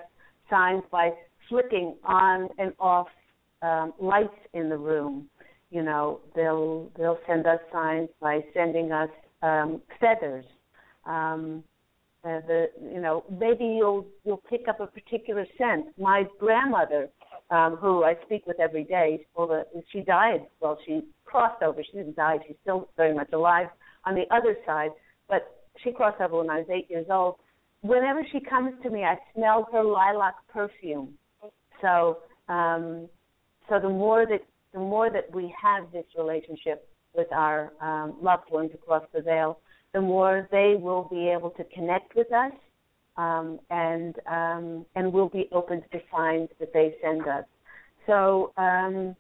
signs 0.51 0.83
by 0.91 1.11
flicking 1.49 1.97
on 2.05 2.49
and 2.59 2.73
off 2.79 3.09
um, 3.63 3.93
lights 4.01 4.39
in 4.53 4.69
the 4.69 4.77
room. 4.77 5.29
You 5.71 5.83
know, 5.83 6.21
they'll 6.35 6.89
they'll 6.97 7.19
send 7.27 7.47
us 7.47 7.59
signs 7.73 8.09
by 8.21 8.45
sending 8.55 8.93
us 8.93 9.11
um, 9.43 9.83
feathers. 10.01 10.45
Um, 11.05 11.65
uh, 12.25 12.41
the 12.47 12.71
you 12.81 13.01
know 13.01 13.25
maybe 13.31 13.65
you'll 13.65 14.07
you'll 14.25 14.43
pick 14.49 14.69
up 14.69 14.81
a 14.81 14.87
particular 14.87 15.47
scent. 15.59 15.87
My 15.99 16.25
grandmother, 16.39 17.09
um, 17.51 17.77
who 17.77 18.05
I 18.05 18.17
speak 18.25 18.47
with 18.47 18.61
every 18.61 18.85
day, 18.85 19.27
well, 19.37 19.65
she 19.91 20.01
died. 20.01 20.47
Well, 20.61 20.79
she 20.87 21.03
crossed 21.25 21.63
over. 21.63 21.83
She 21.83 21.93
didn't 21.93 22.17
die. 22.17 22.39
She's 22.47 22.57
still 22.63 22.89
very 22.97 23.15
much 23.15 23.33
alive 23.33 23.67
on 24.05 24.15
the 24.15 24.25
other 24.35 24.57
side. 24.65 24.91
She 25.83 25.93
crossed 25.93 26.21
over 26.21 26.39
when 26.39 26.51
I 26.51 26.59
was 26.59 26.67
eight 26.71 26.91
years 26.91 27.07
old. 27.11 27.37
Whenever 27.83 28.23
she 28.33 28.41
comes 28.41 28.75
to 28.83 28.91
me, 28.91 29.05
I 29.05 29.17
smell 29.35 29.69
her 29.73 29.83
lilac 29.83 30.35
perfume. 30.49 31.15
So 31.83 32.19
um, 32.49 33.09
so 33.69 33.81
the 33.81 33.89
more 33.89 34.27
that 34.27 34.41
the 34.73 34.81
more 34.81 35.11
that 35.11 35.33
we 35.35 35.55
have 35.61 35.91
this 35.93 36.05
relationship 36.19 36.89
with 37.15 37.29
our 37.33 37.73
um, 37.81 38.17
loved 38.21 38.51
ones 38.51 38.71
across 38.75 39.05
the 39.15 39.23
veil, 39.23 39.59
the 39.93 40.01
more 40.01 40.49
they 40.51 40.75
will 40.79 41.09
be 41.11 41.29
able 41.29 41.51
to 41.51 41.65
connect 41.65 42.15
with 42.17 42.31
us, 42.33 42.53
um, 43.17 43.61
and 43.71 44.17
um, 44.31 44.87
and 44.97 45.13
we'll 45.13 45.29
be 45.29 45.49
open 45.53 45.81
to 45.81 45.89
the 45.93 46.03
signs 46.13 46.49
that 46.59 46.73
they 46.73 46.95
send 47.03 47.23
us. 47.23 47.45
So 48.07 48.53
um, 48.57 49.15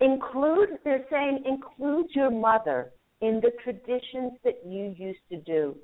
include 0.00 0.78
they're 0.84 1.06
saying 1.10 1.44
include 1.46 2.06
your 2.14 2.30
mother 2.30 2.90
in 3.22 3.40
the 3.40 3.52
traditions 3.64 4.32
that 4.44 4.60
you 4.66 4.94
used 4.98 5.20
to 5.30 5.38
do 5.38 5.74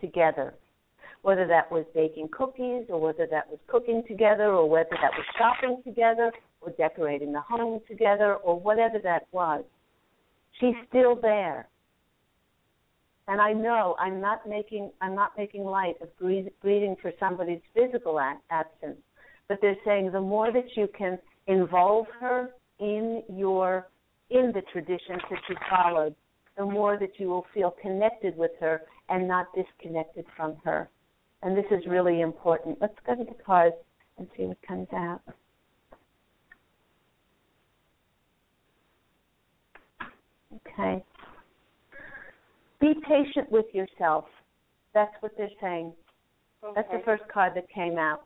together 0.00 0.54
whether 1.24 1.46
that 1.46 1.72
was 1.72 1.86
baking 1.94 2.28
cookies 2.28 2.84
or 2.90 3.00
whether 3.00 3.26
that 3.30 3.48
was 3.48 3.58
cooking 3.66 4.02
together 4.06 4.44
or 4.44 4.68
whether 4.68 4.90
that 4.90 5.10
was 5.16 5.24
shopping 5.38 5.80
together 5.82 6.30
or 6.60 6.70
decorating 6.72 7.32
the 7.32 7.40
home 7.40 7.80
together 7.88 8.34
or 8.36 8.60
whatever 8.60 8.98
that 9.02 9.26
was. 9.32 9.64
She's 10.60 10.74
still 10.90 11.16
there. 11.16 11.66
And 13.26 13.40
I 13.40 13.54
know 13.54 13.96
I'm 13.98 14.20
not 14.20 14.46
making 14.46 14.90
I'm 15.00 15.14
not 15.14 15.32
making 15.38 15.64
light 15.64 15.94
of 16.02 16.10
grieving 16.18 16.96
for 17.00 17.10
somebody's 17.18 17.62
physical 17.72 18.20
absence, 18.50 18.98
but 19.48 19.58
they're 19.62 19.78
saying 19.82 20.12
the 20.12 20.20
more 20.20 20.52
that 20.52 20.76
you 20.76 20.88
can 20.96 21.18
involve 21.46 22.06
her 22.20 22.50
in 22.80 23.22
your 23.30 23.88
in 24.28 24.52
the 24.52 24.60
traditions 24.72 25.22
that 25.30 25.40
you 25.48 25.56
followed, 25.70 26.14
the 26.56 26.64
more 26.64 26.98
that 26.98 27.18
you 27.18 27.28
will 27.28 27.46
feel 27.52 27.74
connected 27.82 28.36
with 28.36 28.52
her 28.60 28.82
and 29.08 29.26
not 29.26 29.46
disconnected 29.54 30.24
from 30.36 30.56
her 30.64 30.88
and 31.44 31.54
this 31.54 31.66
is 31.70 31.84
really 31.86 32.22
important. 32.22 32.78
Let's 32.80 32.94
go 33.06 33.14
to 33.14 33.22
the 33.22 33.36
cards 33.44 33.76
and 34.16 34.26
see 34.36 34.44
what 34.44 34.56
comes 34.66 34.88
out. 34.94 35.20
Okay. 40.66 41.04
Be 42.80 42.94
patient 43.06 43.52
with 43.52 43.66
yourself. 43.74 44.24
That's 44.94 45.12
what 45.20 45.32
they're 45.36 45.48
saying. 45.60 45.92
Okay. 46.64 46.72
That's 46.74 46.90
the 46.90 47.02
first 47.04 47.24
card 47.32 47.52
that 47.56 47.68
came 47.68 47.98
out. 47.98 48.24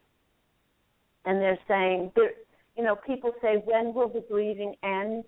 And 1.25 1.41
they're 1.43 1.59
saying, 1.67 2.13
they're, 2.15 2.31
you 2.77 2.85
know, 2.85 2.95
people 2.95 3.33
say, 3.43 3.57
when 3.65 3.93
will 3.93 4.09
the 4.09 4.25
grieving 4.31 4.77
end? 4.85 5.25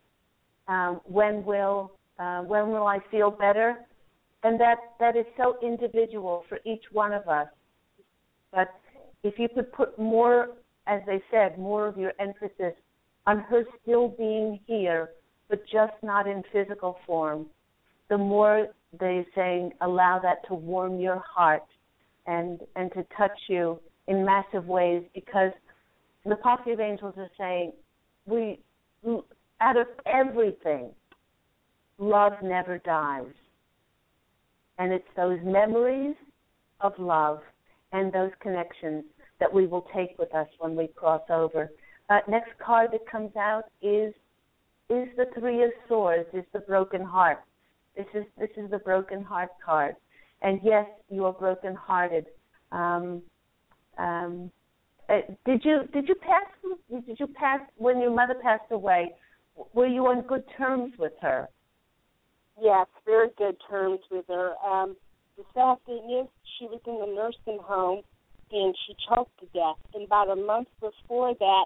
Um, 0.68 1.00
when 1.04 1.44
will 1.44 1.92
uh, 2.20 2.42
when 2.42 2.68
will 2.68 2.86
I 2.86 2.98
feel 3.10 3.30
better? 3.30 3.76
And 4.42 4.60
that 4.60 4.78
that 4.98 5.16
is 5.16 5.26
so 5.36 5.56
individual 5.62 6.44
for 6.48 6.58
each 6.64 6.84
one 6.92 7.12
of 7.12 7.26
us. 7.28 7.48
But 8.52 8.68
if 9.22 9.38
you 9.38 9.48
could 9.54 9.72
put 9.72 9.98
more, 9.98 10.50
as 10.86 11.00
they 11.06 11.22
said, 11.30 11.58
more 11.58 11.86
of 11.86 11.96
your 11.96 12.12
emphasis 12.18 12.74
on 13.26 13.40
her 13.40 13.64
still 13.82 14.08
being 14.08 14.60
here, 14.66 15.10
but 15.48 15.62
just 15.70 15.92
not 16.02 16.26
in 16.26 16.42
physical 16.52 16.98
form, 17.06 17.46
the 18.08 18.18
more 18.18 18.68
they're 18.98 19.24
saying 19.34 19.72
allow 19.82 20.18
that 20.18 20.46
to 20.48 20.54
warm 20.54 20.98
your 20.98 21.22
heart 21.26 21.66
and 22.26 22.60
and 22.76 22.92
to 22.92 23.04
touch 23.16 23.38
you 23.48 23.78
in 24.08 24.24
massive 24.24 24.66
ways 24.66 25.02
because 25.14 25.52
the 26.24 26.36
of 26.66 26.80
angels 26.80 27.14
are 27.16 27.30
saying 27.38 27.72
we 28.26 28.58
out 29.60 29.76
of 29.76 29.86
everything 30.06 30.90
love 32.00 32.32
never 32.42 32.78
dies 32.78 33.26
and 34.80 34.92
it's 34.94 35.04
those 35.14 35.38
memories 35.44 36.16
of 36.80 36.92
love 36.98 37.40
and 37.92 38.10
those 38.12 38.30
connections 38.40 39.04
that 39.38 39.52
we 39.52 39.66
will 39.66 39.86
take 39.94 40.18
with 40.18 40.34
us 40.34 40.48
when 40.58 40.74
we 40.74 40.88
cross 40.88 41.20
over. 41.28 41.70
Uh, 42.08 42.20
next 42.26 42.50
card 42.64 42.90
that 42.92 43.08
comes 43.08 43.36
out 43.36 43.64
is 43.82 44.12
is 44.88 45.06
the 45.16 45.26
Three 45.38 45.62
of 45.62 45.70
Swords, 45.86 46.28
is 46.32 46.44
the 46.52 46.60
broken 46.60 47.04
heart. 47.04 47.38
This 47.96 48.06
is 48.14 48.24
this 48.38 48.50
is 48.56 48.70
the 48.70 48.78
broken 48.78 49.22
heart 49.22 49.50
card, 49.64 49.94
and 50.40 50.58
yes, 50.64 50.86
you 51.10 51.26
are 51.26 51.32
broken 51.32 51.74
hearted. 51.74 52.26
Um, 52.72 53.22
um, 53.98 54.50
uh, 55.10 55.20
did 55.44 55.62
you 55.62 55.82
did 55.92 56.08
you 56.08 56.14
pass 56.14 57.04
did 57.06 57.20
you 57.20 57.26
pass 57.26 57.60
when 57.76 58.00
your 58.00 58.14
mother 58.14 58.34
passed 58.42 58.72
away? 58.72 59.12
Were 59.74 59.86
you 59.86 60.06
on 60.06 60.22
good 60.22 60.44
terms 60.56 60.94
with 60.98 61.12
her? 61.20 61.48
Yes, 62.60 62.86
very 63.06 63.28
good 63.38 63.56
terms 63.68 64.00
with 64.10 64.26
her. 64.28 64.52
Um, 64.64 64.96
the 65.38 65.44
sad 65.54 65.78
thing 65.86 66.20
is, 66.20 66.28
she 66.58 66.66
was 66.66 66.80
in 66.86 67.00
the 67.00 67.06
nursing 67.06 67.62
home 67.62 68.02
and 68.52 68.74
she 68.86 68.94
choked 69.08 69.38
to 69.40 69.46
death. 69.54 69.76
And 69.94 70.04
about 70.04 70.28
a 70.30 70.36
month 70.36 70.68
before 70.80 71.34
that, 71.38 71.64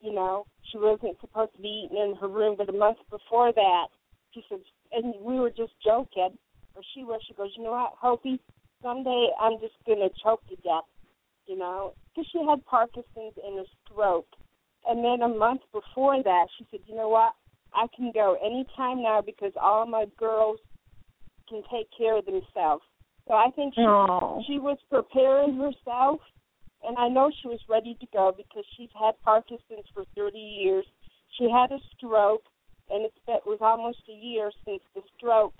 you 0.00 0.14
know, 0.14 0.46
she 0.70 0.78
wasn't 0.78 1.20
supposed 1.20 1.54
to 1.56 1.62
be 1.62 1.84
eating 1.86 1.98
in 1.98 2.16
her 2.16 2.28
room, 2.28 2.54
but 2.56 2.68
a 2.70 2.72
month 2.72 2.98
before 3.10 3.52
that, 3.52 3.86
she 4.32 4.42
said, 4.48 4.60
and 4.92 5.14
we 5.20 5.38
were 5.38 5.50
just 5.50 5.72
joking, 5.84 6.38
or 6.74 6.82
she 6.94 7.04
was, 7.04 7.20
she 7.26 7.34
goes, 7.34 7.50
you 7.56 7.64
know 7.64 7.72
what, 7.72 7.92
Hopi, 8.00 8.40
someday 8.82 9.28
I'm 9.38 9.60
just 9.60 9.74
going 9.84 9.98
to 9.98 10.08
choke 10.22 10.46
to 10.48 10.56
death, 10.56 10.88
you 11.46 11.58
know, 11.58 11.92
because 12.08 12.28
she 12.32 12.38
had 12.48 12.64
Parkinson's 12.64 13.36
and 13.44 13.58
a 13.58 13.64
stroke. 13.84 14.28
And 14.88 15.04
then 15.04 15.20
a 15.20 15.28
month 15.28 15.60
before 15.72 16.22
that, 16.22 16.46
she 16.56 16.66
said, 16.70 16.80
you 16.86 16.94
know 16.94 17.10
what, 17.10 17.34
I 17.74 17.86
can 17.94 18.10
go 18.12 18.36
anytime 18.44 19.02
now 19.02 19.20
because 19.24 19.52
all 19.60 19.86
my 19.86 20.06
girls 20.18 20.58
can 21.48 21.62
take 21.70 21.88
care 21.96 22.18
of 22.18 22.24
themselves. 22.24 22.82
So 23.28 23.34
I 23.34 23.50
think 23.54 23.74
she 23.74 23.82
Aww. 23.82 24.42
she 24.46 24.58
was 24.58 24.78
preparing 24.88 25.56
herself, 25.56 26.20
and 26.82 26.96
I 26.98 27.08
know 27.08 27.30
she 27.42 27.48
was 27.48 27.60
ready 27.68 27.96
to 28.00 28.06
go 28.12 28.32
because 28.36 28.64
she's 28.76 28.90
had 28.98 29.12
Parkinson's 29.22 29.86
for 29.94 30.04
30 30.16 30.38
years. 30.38 30.84
She 31.38 31.48
had 31.48 31.70
a 31.70 31.78
stroke, 31.96 32.42
and 32.90 33.04
it's, 33.04 33.16
it 33.28 33.42
was 33.46 33.58
almost 33.60 33.98
a 34.08 34.12
year 34.12 34.50
since 34.64 34.82
the 34.94 35.02
stroke. 35.16 35.54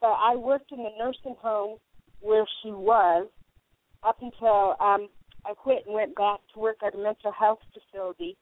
But 0.00 0.16
I 0.20 0.36
worked 0.36 0.72
in 0.72 0.78
the 0.78 0.90
nursing 0.98 1.36
home 1.40 1.78
where 2.20 2.46
she 2.62 2.70
was 2.70 3.28
up 4.02 4.16
until 4.20 4.76
um, 4.80 5.08
I 5.44 5.54
quit 5.54 5.84
and 5.86 5.94
went 5.94 6.14
back 6.16 6.40
to 6.52 6.60
work 6.60 6.76
at 6.86 6.94
a 6.94 6.98
mental 6.98 7.32
health 7.32 7.60
facility. 7.72 8.36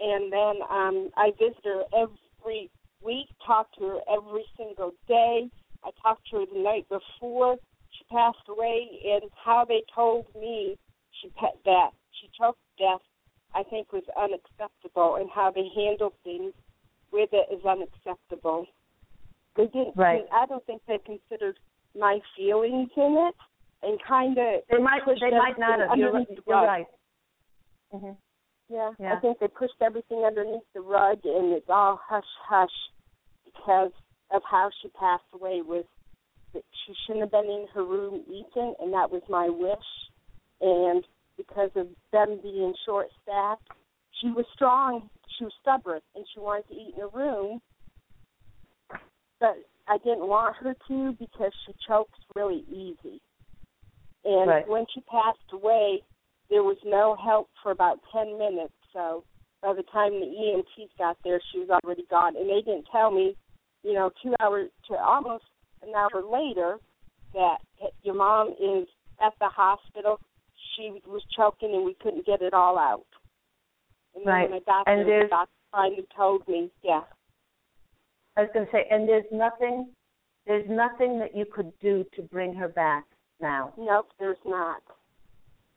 And 0.00 0.32
then 0.32 0.56
um, 0.70 1.10
I 1.16 1.30
visit 1.38 1.64
her 1.64 1.82
every 1.94 2.70
week, 3.04 3.28
talk 3.46 3.72
to 3.78 3.84
her 3.84 3.98
every 4.10 4.44
single 4.56 4.92
day. 5.06 5.48
I 5.84 5.90
talked 6.02 6.28
to 6.30 6.38
her 6.38 6.44
the 6.52 6.60
night 6.60 6.86
before 6.88 7.56
she 7.90 8.04
passed 8.10 8.48
away 8.48 8.88
and 9.04 9.30
how 9.44 9.64
they 9.66 9.82
told 9.94 10.26
me 10.34 10.76
she 11.20 11.28
pet 11.38 11.56
that 11.64 11.90
she 12.12 12.28
choked 12.38 12.58
death 12.78 13.00
I 13.54 13.62
think 13.64 13.92
was 13.92 14.04
unacceptable 14.16 15.16
and 15.16 15.28
how 15.30 15.50
they 15.50 15.66
handled 15.74 16.14
things 16.22 16.52
with 17.12 17.30
it 17.32 17.52
is 17.52 17.64
unacceptable. 17.64 18.66
They 19.56 19.66
didn't 19.66 19.96
right. 19.96 20.24
I 20.32 20.46
don't 20.46 20.64
think 20.66 20.82
they 20.86 20.98
considered 20.98 21.58
my 21.98 22.20
feelings 22.36 22.90
in 22.96 23.28
it 23.28 23.34
and 23.82 23.98
kind 24.06 24.38
of 24.38 24.62
they 24.70 24.78
might 24.78 25.02
they 25.06 25.30
might 25.30 25.58
not 25.58 25.80
have 25.80 25.98
you're, 25.98 26.20
you're 26.46 26.56
right 26.56 26.86
mm-hmm. 27.92 28.12
Yeah, 28.70 28.90
yeah 28.98 29.14
I 29.14 29.20
think 29.20 29.38
they 29.38 29.48
pushed 29.48 29.80
everything 29.80 30.24
underneath 30.26 30.62
the 30.74 30.80
rug 30.80 31.18
and 31.24 31.52
it's 31.52 31.68
all 31.68 32.00
hush 32.02 32.24
hush 32.48 32.70
because 33.44 33.92
of 34.30 34.42
how 34.48 34.70
she 34.80 34.88
passed 34.88 35.24
away 35.34 35.62
with 35.66 35.86
that 36.52 36.62
she 36.84 36.94
shouldn't 37.06 37.22
have 37.22 37.30
been 37.30 37.50
in 37.50 37.66
her 37.74 37.84
room 37.84 38.22
eating, 38.26 38.74
and 38.80 38.92
that 38.92 39.10
was 39.10 39.22
my 39.28 39.48
wish. 39.48 39.78
And 40.60 41.04
because 41.36 41.70
of 41.76 41.88
them 42.12 42.40
being 42.42 42.74
short 42.84 43.08
staffed, 43.22 43.62
she 44.20 44.28
was 44.28 44.44
strong. 44.54 45.08
She 45.38 45.44
was 45.44 45.52
stubborn, 45.60 46.00
and 46.14 46.24
she 46.32 46.40
wanted 46.40 46.68
to 46.68 46.74
eat 46.74 46.94
in 46.94 47.00
her 47.00 47.08
room. 47.08 47.60
But 49.38 49.56
I 49.88 49.98
didn't 49.98 50.28
want 50.28 50.56
her 50.56 50.74
to 50.88 51.12
because 51.18 51.52
she 51.66 51.74
chokes 51.86 52.18
really 52.34 52.64
easy. 52.68 53.20
And 54.24 54.50
right. 54.50 54.68
when 54.68 54.84
she 54.92 55.00
passed 55.02 55.38
away, 55.52 56.02
there 56.50 56.62
was 56.64 56.76
no 56.84 57.16
help 57.22 57.48
for 57.62 57.72
about 57.72 58.00
10 58.12 58.38
minutes. 58.38 58.74
So 58.92 59.24
by 59.62 59.72
the 59.74 59.84
time 59.84 60.12
the 60.12 60.26
EMTs 60.26 60.90
got 60.98 61.16
there, 61.24 61.40
she 61.52 61.60
was 61.60 61.70
already 61.70 62.04
gone. 62.10 62.36
And 62.36 62.48
they 62.48 62.60
didn't 62.60 62.86
tell 62.90 63.10
me, 63.10 63.36
you 63.82 63.94
know, 63.94 64.10
two 64.22 64.34
hours 64.40 64.68
to 64.90 64.96
almost 64.96 65.44
an 65.82 65.94
hour 65.94 66.22
later 66.22 66.78
that 67.32 67.58
your 68.02 68.14
mom 68.14 68.48
is 68.60 68.88
at 69.24 69.32
the 69.38 69.48
hospital. 69.48 70.18
She 70.76 71.00
was 71.06 71.22
choking 71.36 71.72
and 71.74 71.84
we 71.84 71.94
couldn't 72.02 72.26
get 72.26 72.42
it 72.42 72.52
all 72.52 72.78
out. 72.78 73.06
And 74.14 74.26
then 74.26 74.34
right. 74.34 74.50
when 74.50 74.60
I 74.60 74.64
got 74.64 74.88
and 74.88 75.08
there, 75.08 75.24
the 75.24 75.28
doctor 75.28 75.52
finally 75.70 76.06
told 76.16 76.46
me, 76.48 76.70
yeah. 76.82 77.02
I 78.36 78.42
was 78.42 78.50
going 78.52 78.66
to 78.66 78.72
say, 78.72 78.86
and 78.90 79.08
there's 79.08 79.24
nothing, 79.30 79.88
there's 80.46 80.68
nothing 80.68 81.18
that 81.20 81.36
you 81.36 81.44
could 81.44 81.72
do 81.80 82.04
to 82.16 82.22
bring 82.22 82.54
her 82.54 82.68
back 82.68 83.04
now. 83.40 83.72
Nope, 83.78 84.08
there's 84.18 84.38
not. 84.44 84.82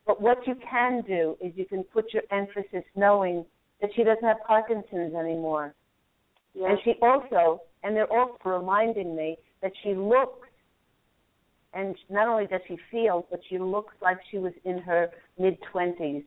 But 0.06 0.22
what 0.22 0.45
you 0.45 0.56
can 0.70 1.01
do 1.08 1.38
is 1.41 1.54
you 1.56 1.66
can 1.66 1.84
put 1.84 2.14
your 2.14 2.24
emphasis 2.32 2.84
knowing 2.95 3.45
that 3.82 3.89
she 3.95 4.04
doesn't 4.04 4.24
have 4.24 4.38
Parkinson's 4.45 5.14
anymore. 5.16 5.74
Yes. 6.54 6.70
And 6.70 6.80
she 6.84 6.93
also, 7.01 7.62
and 7.84 7.95
they're 7.95 8.12
also 8.12 8.38
reminding 8.45 9.16
me 9.16 9.38
that 9.62 9.72
she 9.84 9.93
looks, 9.93 10.47
and 11.74 11.95
not 12.10 12.28
only 12.28 12.45
does 12.47 12.62
she 12.68 12.78
feel, 12.91 13.26
but 13.32 13.39
she 13.49 13.58
looks 13.58 13.93
like 14.01 14.18
she 14.30 14.38
was 14.38 14.54
in 14.66 14.78
her 14.80 15.10
mid 15.39 15.58
20s. 15.74 16.24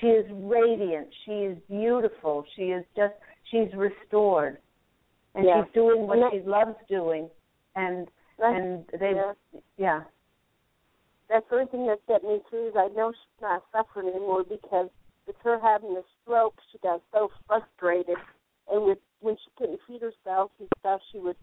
She 0.00 0.06
is 0.06 0.26
radiant. 0.30 1.08
She 1.26 1.32
is 1.32 1.58
beautiful. 1.68 2.44
She 2.56 2.62
is 2.62 2.84
just, 2.96 3.14
she's 3.50 3.68
restored. 3.76 4.58
And 5.34 5.44
yeah. 5.44 5.64
she's 5.64 5.74
doing 5.74 6.06
what 6.06 6.32
she 6.32 6.40
loves 6.40 6.76
doing. 6.88 7.28
And, 7.74 8.08
and 8.38 8.84
they, 8.98 9.12
yeah. 9.14 9.32
yeah. 9.76 10.00
That's 11.30 11.46
the 11.48 11.56
only 11.56 11.70
thing 11.70 11.86
that 11.86 12.00
set 12.08 12.24
me 12.24 12.40
through 12.50 12.70
is 12.70 12.74
I 12.76 12.88
know 12.88 13.12
she's 13.12 13.40
not 13.40 13.62
suffering 13.70 14.08
anymore 14.08 14.42
because 14.42 14.90
with 15.28 15.36
her 15.44 15.60
having 15.60 15.96
a 15.96 16.02
stroke, 16.20 16.56
she 16.72 16.78
got 16.78 17.00
so 17.12 17.30
frustrated. 17.46 18.16
And 18.70 18.84
with 18.84 18.98
when 19.20 19.36
she 19.36 19.50
couldn't 19.56 19.78
feed 19.86 20.02
herself 20.02 20.50
and 20.58 20.68
stuff, 20.80 21.00
she 21.12 21.20
would 21.20 21.36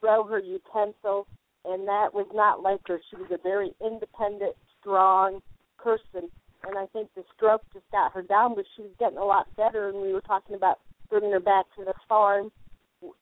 throw 0.00 0.24
her 0.24 0.38
utensils, 0.38 1.26
and 1.66 1.86
that 1.86 2.14
was 2.14 2.26
not 2.32 2.62
like 2.62 2.80
her. 2.86 2.98
She 3.10 3.16
was 3.16 3.30
a 3.30 3.42
very 3.42 3.72
independent, 3.84 4.54
strong 4.80 5.40
person, 5.78 6.30
and 6.66 6.78
I 6.78 6.86
think 6.86 7.08
the 7.14 7.24
stroke 7.36 7.62
just 7.72 7.90
got 7.90 8.12
her 8.12 8.22
down, 8.22 8.54
but 8.54 8.64
she 8.76 8.82
was 8.82 8.92
getting 8.98 9.18
a 9.18 9.24
lot 9.24 9.46
better. 9.56 9.90
And 9.90 10.00
we 10.00 10.12
were 10.12 10.22
talking 10.22 10.56
about 10.56 10.78
bringing 11.10 11.32
her 11.32 11.40
back 11.40 11.66
to 11.76 11.84
the 11.84 11.94
farm, 12.08 12.50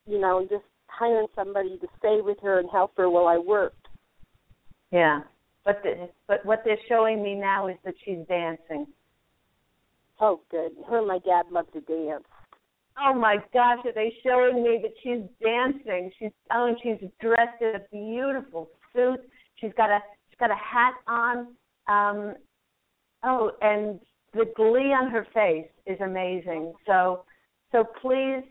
you 0.06 0.20
know, 0.20 0.38
and 0.38 0.48
just 0.48 0.64
hiring 0.86 1.26
somebody 1.34 1.78
to 1.78 1.88
stay 1.98 2.20
with 2.20 2.38
her 2.42 2.60
and 2.60 2.68
help 2.70 2.92
her 2.96 3.10
while 3.10 3.26
I 3.26 3.38
worked. 3.38 3.88
Yeah, 4.90 5.22
but 5.64 5.82
the, 5.82 6.08
but 6.26 6.44
what 6.44 6.62
they're 6.64 6.76
showing 6.88 7.22
me 7.22 7.34
now 7.34 7.68
is 7.68 7.76
that 7.84 7.94
she's 8.04 8.18
dancing. 8.28 8.86
Oh, 10.20 10.40
good. 10.50 10.72
Her 10.88 10.98
and 10.98 11.08
my 11.08 11.18
dad 11.18 11.46
love 11.50 11.70
to 11.72 11.80
dance. 11.80 12.24
Oh 12.98 13.14
my 13.14 13.36
gosh, 13.52 13.78
are 13.84 13.92
they 13.94 14.14
showing 14.22 14.62
me 14.62 14.80
that 14.82 14.92
she's 15.02 15.22
dancing? 15.42 16.10
She's 16.18 16.30
oh, 16.52 16.74
she's 16.82 17.08
dressed 17.20 17.60
in 17.60 17.76
a 17.76 17.80
beautiful 17.90 18.68
suit. 18.94 19.20
She's 19.56 19.72
got 19.76 19.90
a 19.90 20.00
she's 20.28 20.38
got 20.38 20.50
a 20.50 20.54
hat 20.54 20.94
on. 21.06 21.48
Um, 21.88 22.34
oh, 23.24 23.52
and 23.62 23.98
the 24.34 24.46
glee 24.56 24.92
on 24.92 25.10
her 25.10 25.26
face 25.34 25.68
is 25.86 26.00
amazing. 26.00 26.74
So, 26.86 27.24
so 27.70 27.84
please, 28.00 28.42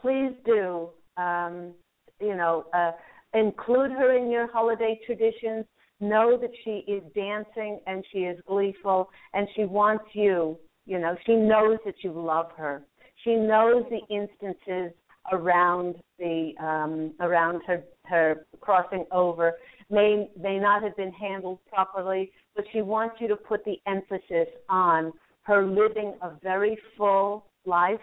please 0.00 0.32
do, 0.44 0.90
um, 1.16 1.72
you 2.20 2.36
know, 2.36 2.66
uh, 2.72 2.92
include 3.34 3.92
her 3.92 4.16
in 4.16 4.30
your 4.30 4.50
holiday 4.50 4.98
traditions. 5.04 5.64
Know 6.00 6.38
that 6.38 6.50
she 6.64 6.84
is 6.90 7.02
dancing 7.14 7.78
and 7.86 8.04
she 8.12 8.20
is 8.20 8.38
gleeful 8.46 9.10
and 9.34 9.46
she 9.54 9.64
wants 9.64 10.04
you. 10.14 10.58
You 10.86 10.98
know, 10.98 11.14
she 11.26 11.34
knows 11.34 11.78
that 11.84 11.96
you 12.02 12.12
love 12.12 12.50
her 12.56 12.82
she 13.24 13.34
knows 13.34 13.84
the 13.90 14.00
instances 14.14 14.96
around 15.32 15.96
the 16.18 16.52
um, 16.60 17.12
around 17.20 17.62
her 17.66 17.82
her 18.06 18.46
crossing 18.60 19.04
over 19.12 19.54
may 19.90 20.28
may 20.40 20.58
not 20.58 20.82
have 20.82 20.96
been 20.96 21.12
handled 21.12 21.58
properly, 21.68 22.32
but 22.54 22.64
she 22.72 22.82
wants 22.82 23.16
you 23.20 23.28
to 23.28 23.36
put 23.36 23.64
the 23.64 23.76
emphasis 23.86 24.48
on 24.68 25.12
her 25.42 25.66
living 25.66 26.14
a 26.22 26.30
very 26.42 26.78
full 26.96 27.46
life 27.66 27.98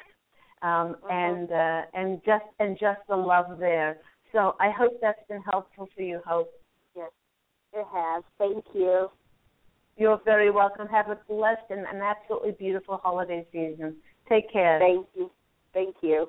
um, 0.62 0.70
mm-hmm. 0.70 1.12
and 1.12 1.52
uh, 1.52 1.82
and 1.94 2.22
just 2.26 2.46
and 2.60 2.78
just 2.80 3.00
the 3.10 3.16
love 3.16 3.58
there. 3.60 3.98
So 4.34 4.56
I 4.60 4.70
hope 4.72 5.00
that's 5.02 5.20
been 5.30 5.42
helpful 5.42 5.88
for 5.96 6.02
you, 6.02 6.22
Hope. 6.26 6.52
It 7.78 7.86
has. 7.94 8.24
Thank 8.40 8.66
you. 8.74 9.10
You're 9.98 10.20
very 10.26 10.50
welcome. 10.50 10.88
Have 10.88 11.10
a 11.10 11.20
blessed 11.28 11.70
and 11.70 11.82
an 11.82 12.02
absolutely 12.02 12.54
beautiful 12.58 13.00
holiday 13.04 13.46
season. 13.52 13.98
Take 14.28 14.52
care. 14.52 14.80
Thank 14.80 15.06
you. 15.14 15.30
Thank 15.76 15.96
you. 16.02 16.28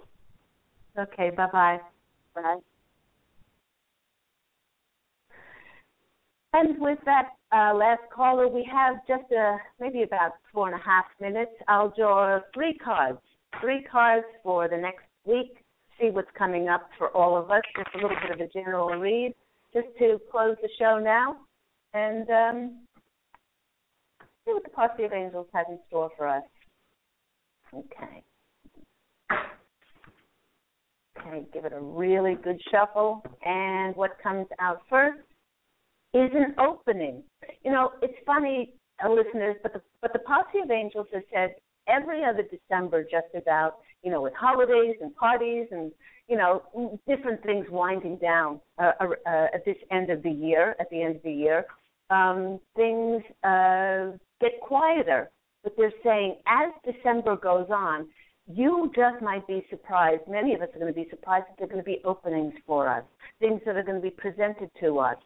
Okay, 0.98 1.30
bye 1.30 1.48
bye. 1.50 1.80
Bye. 2.34 2.58
And 6.52 6.78
with 6.78 6.98
that 7.06 7.28
uh, 7.50 7.74
last 7.74 8.02
caller, 8.14 8.46
we 8.46 8.68
have 8.70 8.96
just 9.06 9.30
a, 9.32 9.56
maybe 9.80 10.02
about 10.02 10.32
four 10.52 10.70
and 10.70 10.78
a 10.78 10.84
half 10.84 11.06
minutes. 11.18 11.52
I'll 11.66 11.94
draw 11.96 12.40
three 12.52 12.76
cards, 12.76 13.20
three 13.60 13.86
cards 13.90 14.26
for 14.42 14.68
the 14.68 14.76
next 14.76 15.04
week. 15.24 15.64
See 15.98 16.10
what's 16.10 16.28
coming 16.36 16.68
up 16.68 16.90
for 16.98 17.08
all 17.16 17.38
of 17.38 17.50
us. 17.50 17.62
Just 17.74 17.94
a 17.94 17.98
little 17.98 18.16
bit 18.22 18.38
of 18.38 18.40
a 18.40 18.52
general 18.52 18.88
read, 18.98 19.34
just 19.72 19.88
to 19.98 20.20
close 20.30 20.56
the 20.62 20.68
show 20.78 20.98
now, 20.98 21.36
and 21.94 22.28
um, 22.30 22.78
see 24.44 24.52
what 24.52 24.64
the 24.64 24.70
Posse 24.70 25.04
of 25.04 25.12
Angels 25.12 25.46
has 25.52 25.66
in 25.68 25.78
store 25.88 26.10
for 26.16 26.26
us. 26.28 26.42
Okay. 27.74 28.24
Okay, 31.20 31.44
give 31.52 31.64
it 31.64 31.72
a 31.72 31.80
really 31.80 32.36
good 32.36 32.60
shuffle. 32.70 33.22
And 33.44 33.94
what 33.96 34.12
comes 34.22 34.46
out 34.60 34.80
first 34.88 35.18
is 36.14 36.30
an 36.32 36.54
opening. 36.58 37.22
You 37.64 37.72
know, 37.72 37.92
it's 38.00 38.14
funny, 38.24 38.72
uh, 39.04 39.10
listeners, 39.10 39.56
but 39.62 39.72
the 39.72 39.82
but 40.00 40.12
the 40.12 40.20
Posse 40.20 40.60
of 40.62 40.70
Angels 40.70 41.06
has 41.12 41.22
said 41.32 41.54
every 41.88 42.24
other 42.24 42.42
December, 42.42 43.02
just 43.02 43.34
about, 43.34 43.78
you 44.02 44.10
know, 44.10 44.22
with 44.22 44.34
holidays 44.34 44.96
and 45.00 45.14
parties 45.16 45.66
and 45.70 45.92
you 46.28 46.36
know 46.36 46.62
different 47.06 47.42
things 47.42 47.66
winding 47.70 48.16
down 48.16 48.60
uh, 48.78 48.92
uh, 49.00 49.06
uh, 49.26 49.46
at 49.54 49.64
this 49.64 49.76
end 49.90 50.10
of 50.10 50.22
the 50.22 50.30
year. 50.30 50.76
At 50.78 50.90
the 50.90 51.02
end 51.02 51.16
of 51.16 51.22
the 51.22 51.32
year, 51.32 51.64
um, 52.10 52.60
things 52.76 53.22
uh, 53.44 54.16
get 54.40 54.60
quieter. 54.60 55.30
But 55.64 55.72
they're 55.76 55.92
saying 56.04 56.36
as 56.46 56.72
December 56.84 57.36
goes 57.36 57.66
on, 57.70 58.06
you 58.46 58.90
just 58.94 59.22
might 59.22 59.46
be 59.46 59.64
surprised. 59.68 60.22
Many 60.28 60.54
of 60.54 60.62
us 60.62 60.68
are 60.74 60.78
going 60.78 60.92
to 60.92 60.98
be 60.98 61.08
surprised 61.10 61.46
that 61.48 61.58
there 61.58 61.66
are 61.66 61.70
going 61.70 61.82
to 61.82 61.84
be 61.84 62.00
openings 62.04 62.54
for 62.66 62.88
us, 62.88 63.04
things 63.40 63.60
that 63.66 63.76
are 63.76 63.82
going 63.82 64.00
to 64.00 64.02
be 64.02 64.10
presented 64.10 64.70
to 64.80 64.98
us, 64.98 65.16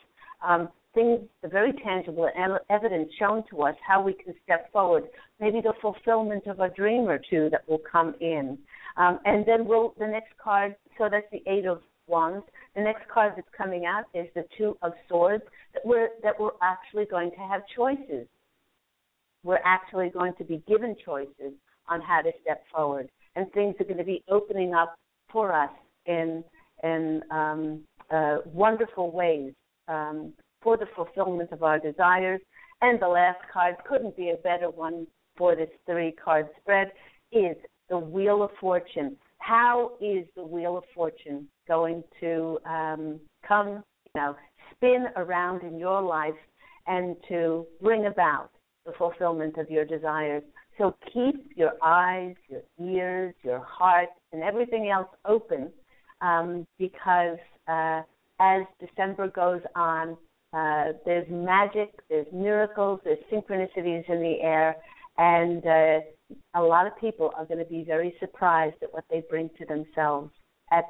um, 0.47 0.69
things, 0.95 1.21
the 1.43 1.49
very 1.49 1.73
tangible 1.73 2.29
evidence 2.71 3.09
shown 3.19 3.45
to 3.51 3.63
us 3.63 3.75
how 3.87 4.03
we 4.03 4.13
can 4.13 4.35
step 4.45 4.71
forward. 4.73 5.05
Maybe 5.41 5.61
the 5.61 5.73
fulfillment 5.81 6.47
of 6.47 6.61
a 6.61 6.69
dream 6.69 7.09
or 7.09 7.19
two 7.31 7.49
that 7.51 7.69
will 7.69 7.81
come 7.91 8.15
in, 8.21 8.59
um, 8.97 9.19
and 9.25 9.45
then 9.47 9.65
we'll 9.67 9.95
the 9.99 10.07
next 10.07 10.37
card. 10.43 10.77
So 10.99 11.09
that's 11.11 11.27
the 11.33 11.43
Eight 11.51 11.67
of 11.67 11.81
Wands. 12.07 12.45
The 12.77 12.83
next 12.83 13.09
card 13.09 13.35
that's 13.37 13.49
coming 13.57 13.87
out 13.87 14.05
is 14.15 14.27
the 14.35 14.45
Two 14.57 14.77
of 14.83 14.93
Swords. 15.09 15.45
That 15.75 15.85
we're 15.85 16.09
that 16.23 16.39
we're 16.39 16.51
actually 16.63 17.07
going 17.07 17.31
to 17.33 17.39
have 17.39 17.63
choices. 17.75 18.27
We're 19.45 19.61
actually 19.65 20.11
going 20.11 20.35
to 20.39 20.45
be 20.45 20.63
given 20.69 20.95
choices 21.05 21.53
on 21.89 22.01
how 22.01 22.21
to 22.23 22.31
step 22.43 22.63
forward, 22.73 23.09
and 23.35 23.51
things 23.53 23.75
are 23.81 23.85
going 23.85 23.99
to 23.99 24.05
be 24.05 24.23
opening 24.29 24.75
up 24.75 24.95
for 25.33 25.53
us 25.53 25.71
in 26.07 26.45
in 26.85 27.23
um, 27.31 27.81
uh, 28.11 28.39
wonderful 28.53 29.11
ways 29.11 29.53
um, 29.89 30.33
for 30.63 30.77
the 30.77 30.87
fulfillment 30.95 31.53
of 31.53 31.63
our 31.63 31.79
desires. 31.79 32.41
And 32.81 33.01
the 33.01 33.09
last 33.09 33.41
card 33.53 33.77
couldn't 33.89 34.17
be 34.17 34.31
a 34.31 34.37
better 34.37 34.71
one 34.71 35.07
for 35.37 35.55
this 35.55 35.71
three 35.87 36.13
card 36.13 36.49
spread 36.61 36.93
is 37.31 37.57
the 37.89 37.99
Wheel 37.99 38.43
of 38.43 38.51
Fortune. 38.61 39.17
How 39.39 39.93
is 40.01 40.27
the 40.37 40.45
Wheel 40.45 40.77
of 40.77 40.85
Fortune 40.95 41.49
going 41.67 42.03
to 42.21 42.59
um, 42.65 43.21
come, 43.47 43.69
you 43.69 44.21
know, 44.21 44.37
spin 44.75 45.07
around 45.17 45.63
in 45.63 45.79
your 45.79 46.03
life 46.03 46.35
and 46.87 47.17
to 47.29 47.67
bring 47.81 48.07
about 48.07 48.51
the 48.85 48.93
fulfillment 48.99 49.59
of 49.59 49.71
your 49.71 49.85
desires? 49.85 50.43
So 50.79 50.97
keep 51.13 51.53
your 51.55 51.73
eyes, 51.83 52.35
your 52.49 52.63
ears, 52.81 53.35
your 53.43 53.61
heart, 53.61 54.09
and 54.33 54.43
everything 54.43 54.91
else 54.91 55.09
open 55.25 55.71
um, 56.21 56.65
because 56.79 57.39
uh, 57.69 58.03
as 58.41 58.63
December 58.81 59.29
goes 59.29 59.61
on, 59.77 60.17
uh, 60.53 60.93
there's 61.05 61.27
magic, 61.31 61.93
there's 62.09 62.27
miracles, 62.33 63.01
there's 63.05 63.19
synchronicities 63.33 64.09
in 64.09 64.21
the 64.21 64.37
air, 64.43 64.77
and 65.19 65.67
uh, 65.67 66.01
a 66.55 66.63
lot 66.63 66.87
of 66.87 66.97
people 66.99 67.33
are 67.37 67.47
going 67.47 67.59
to 67.59 67.71
be 67.71 67.85
very 67.85 68.15
surprised 68.21 68.77
at 68.83 68.93
what 68.93 69.05
they 69.11 69.23
bring 69.31 69.51
to 69.59 69.67
themselves 69.67 70.31
at 70.71 70.85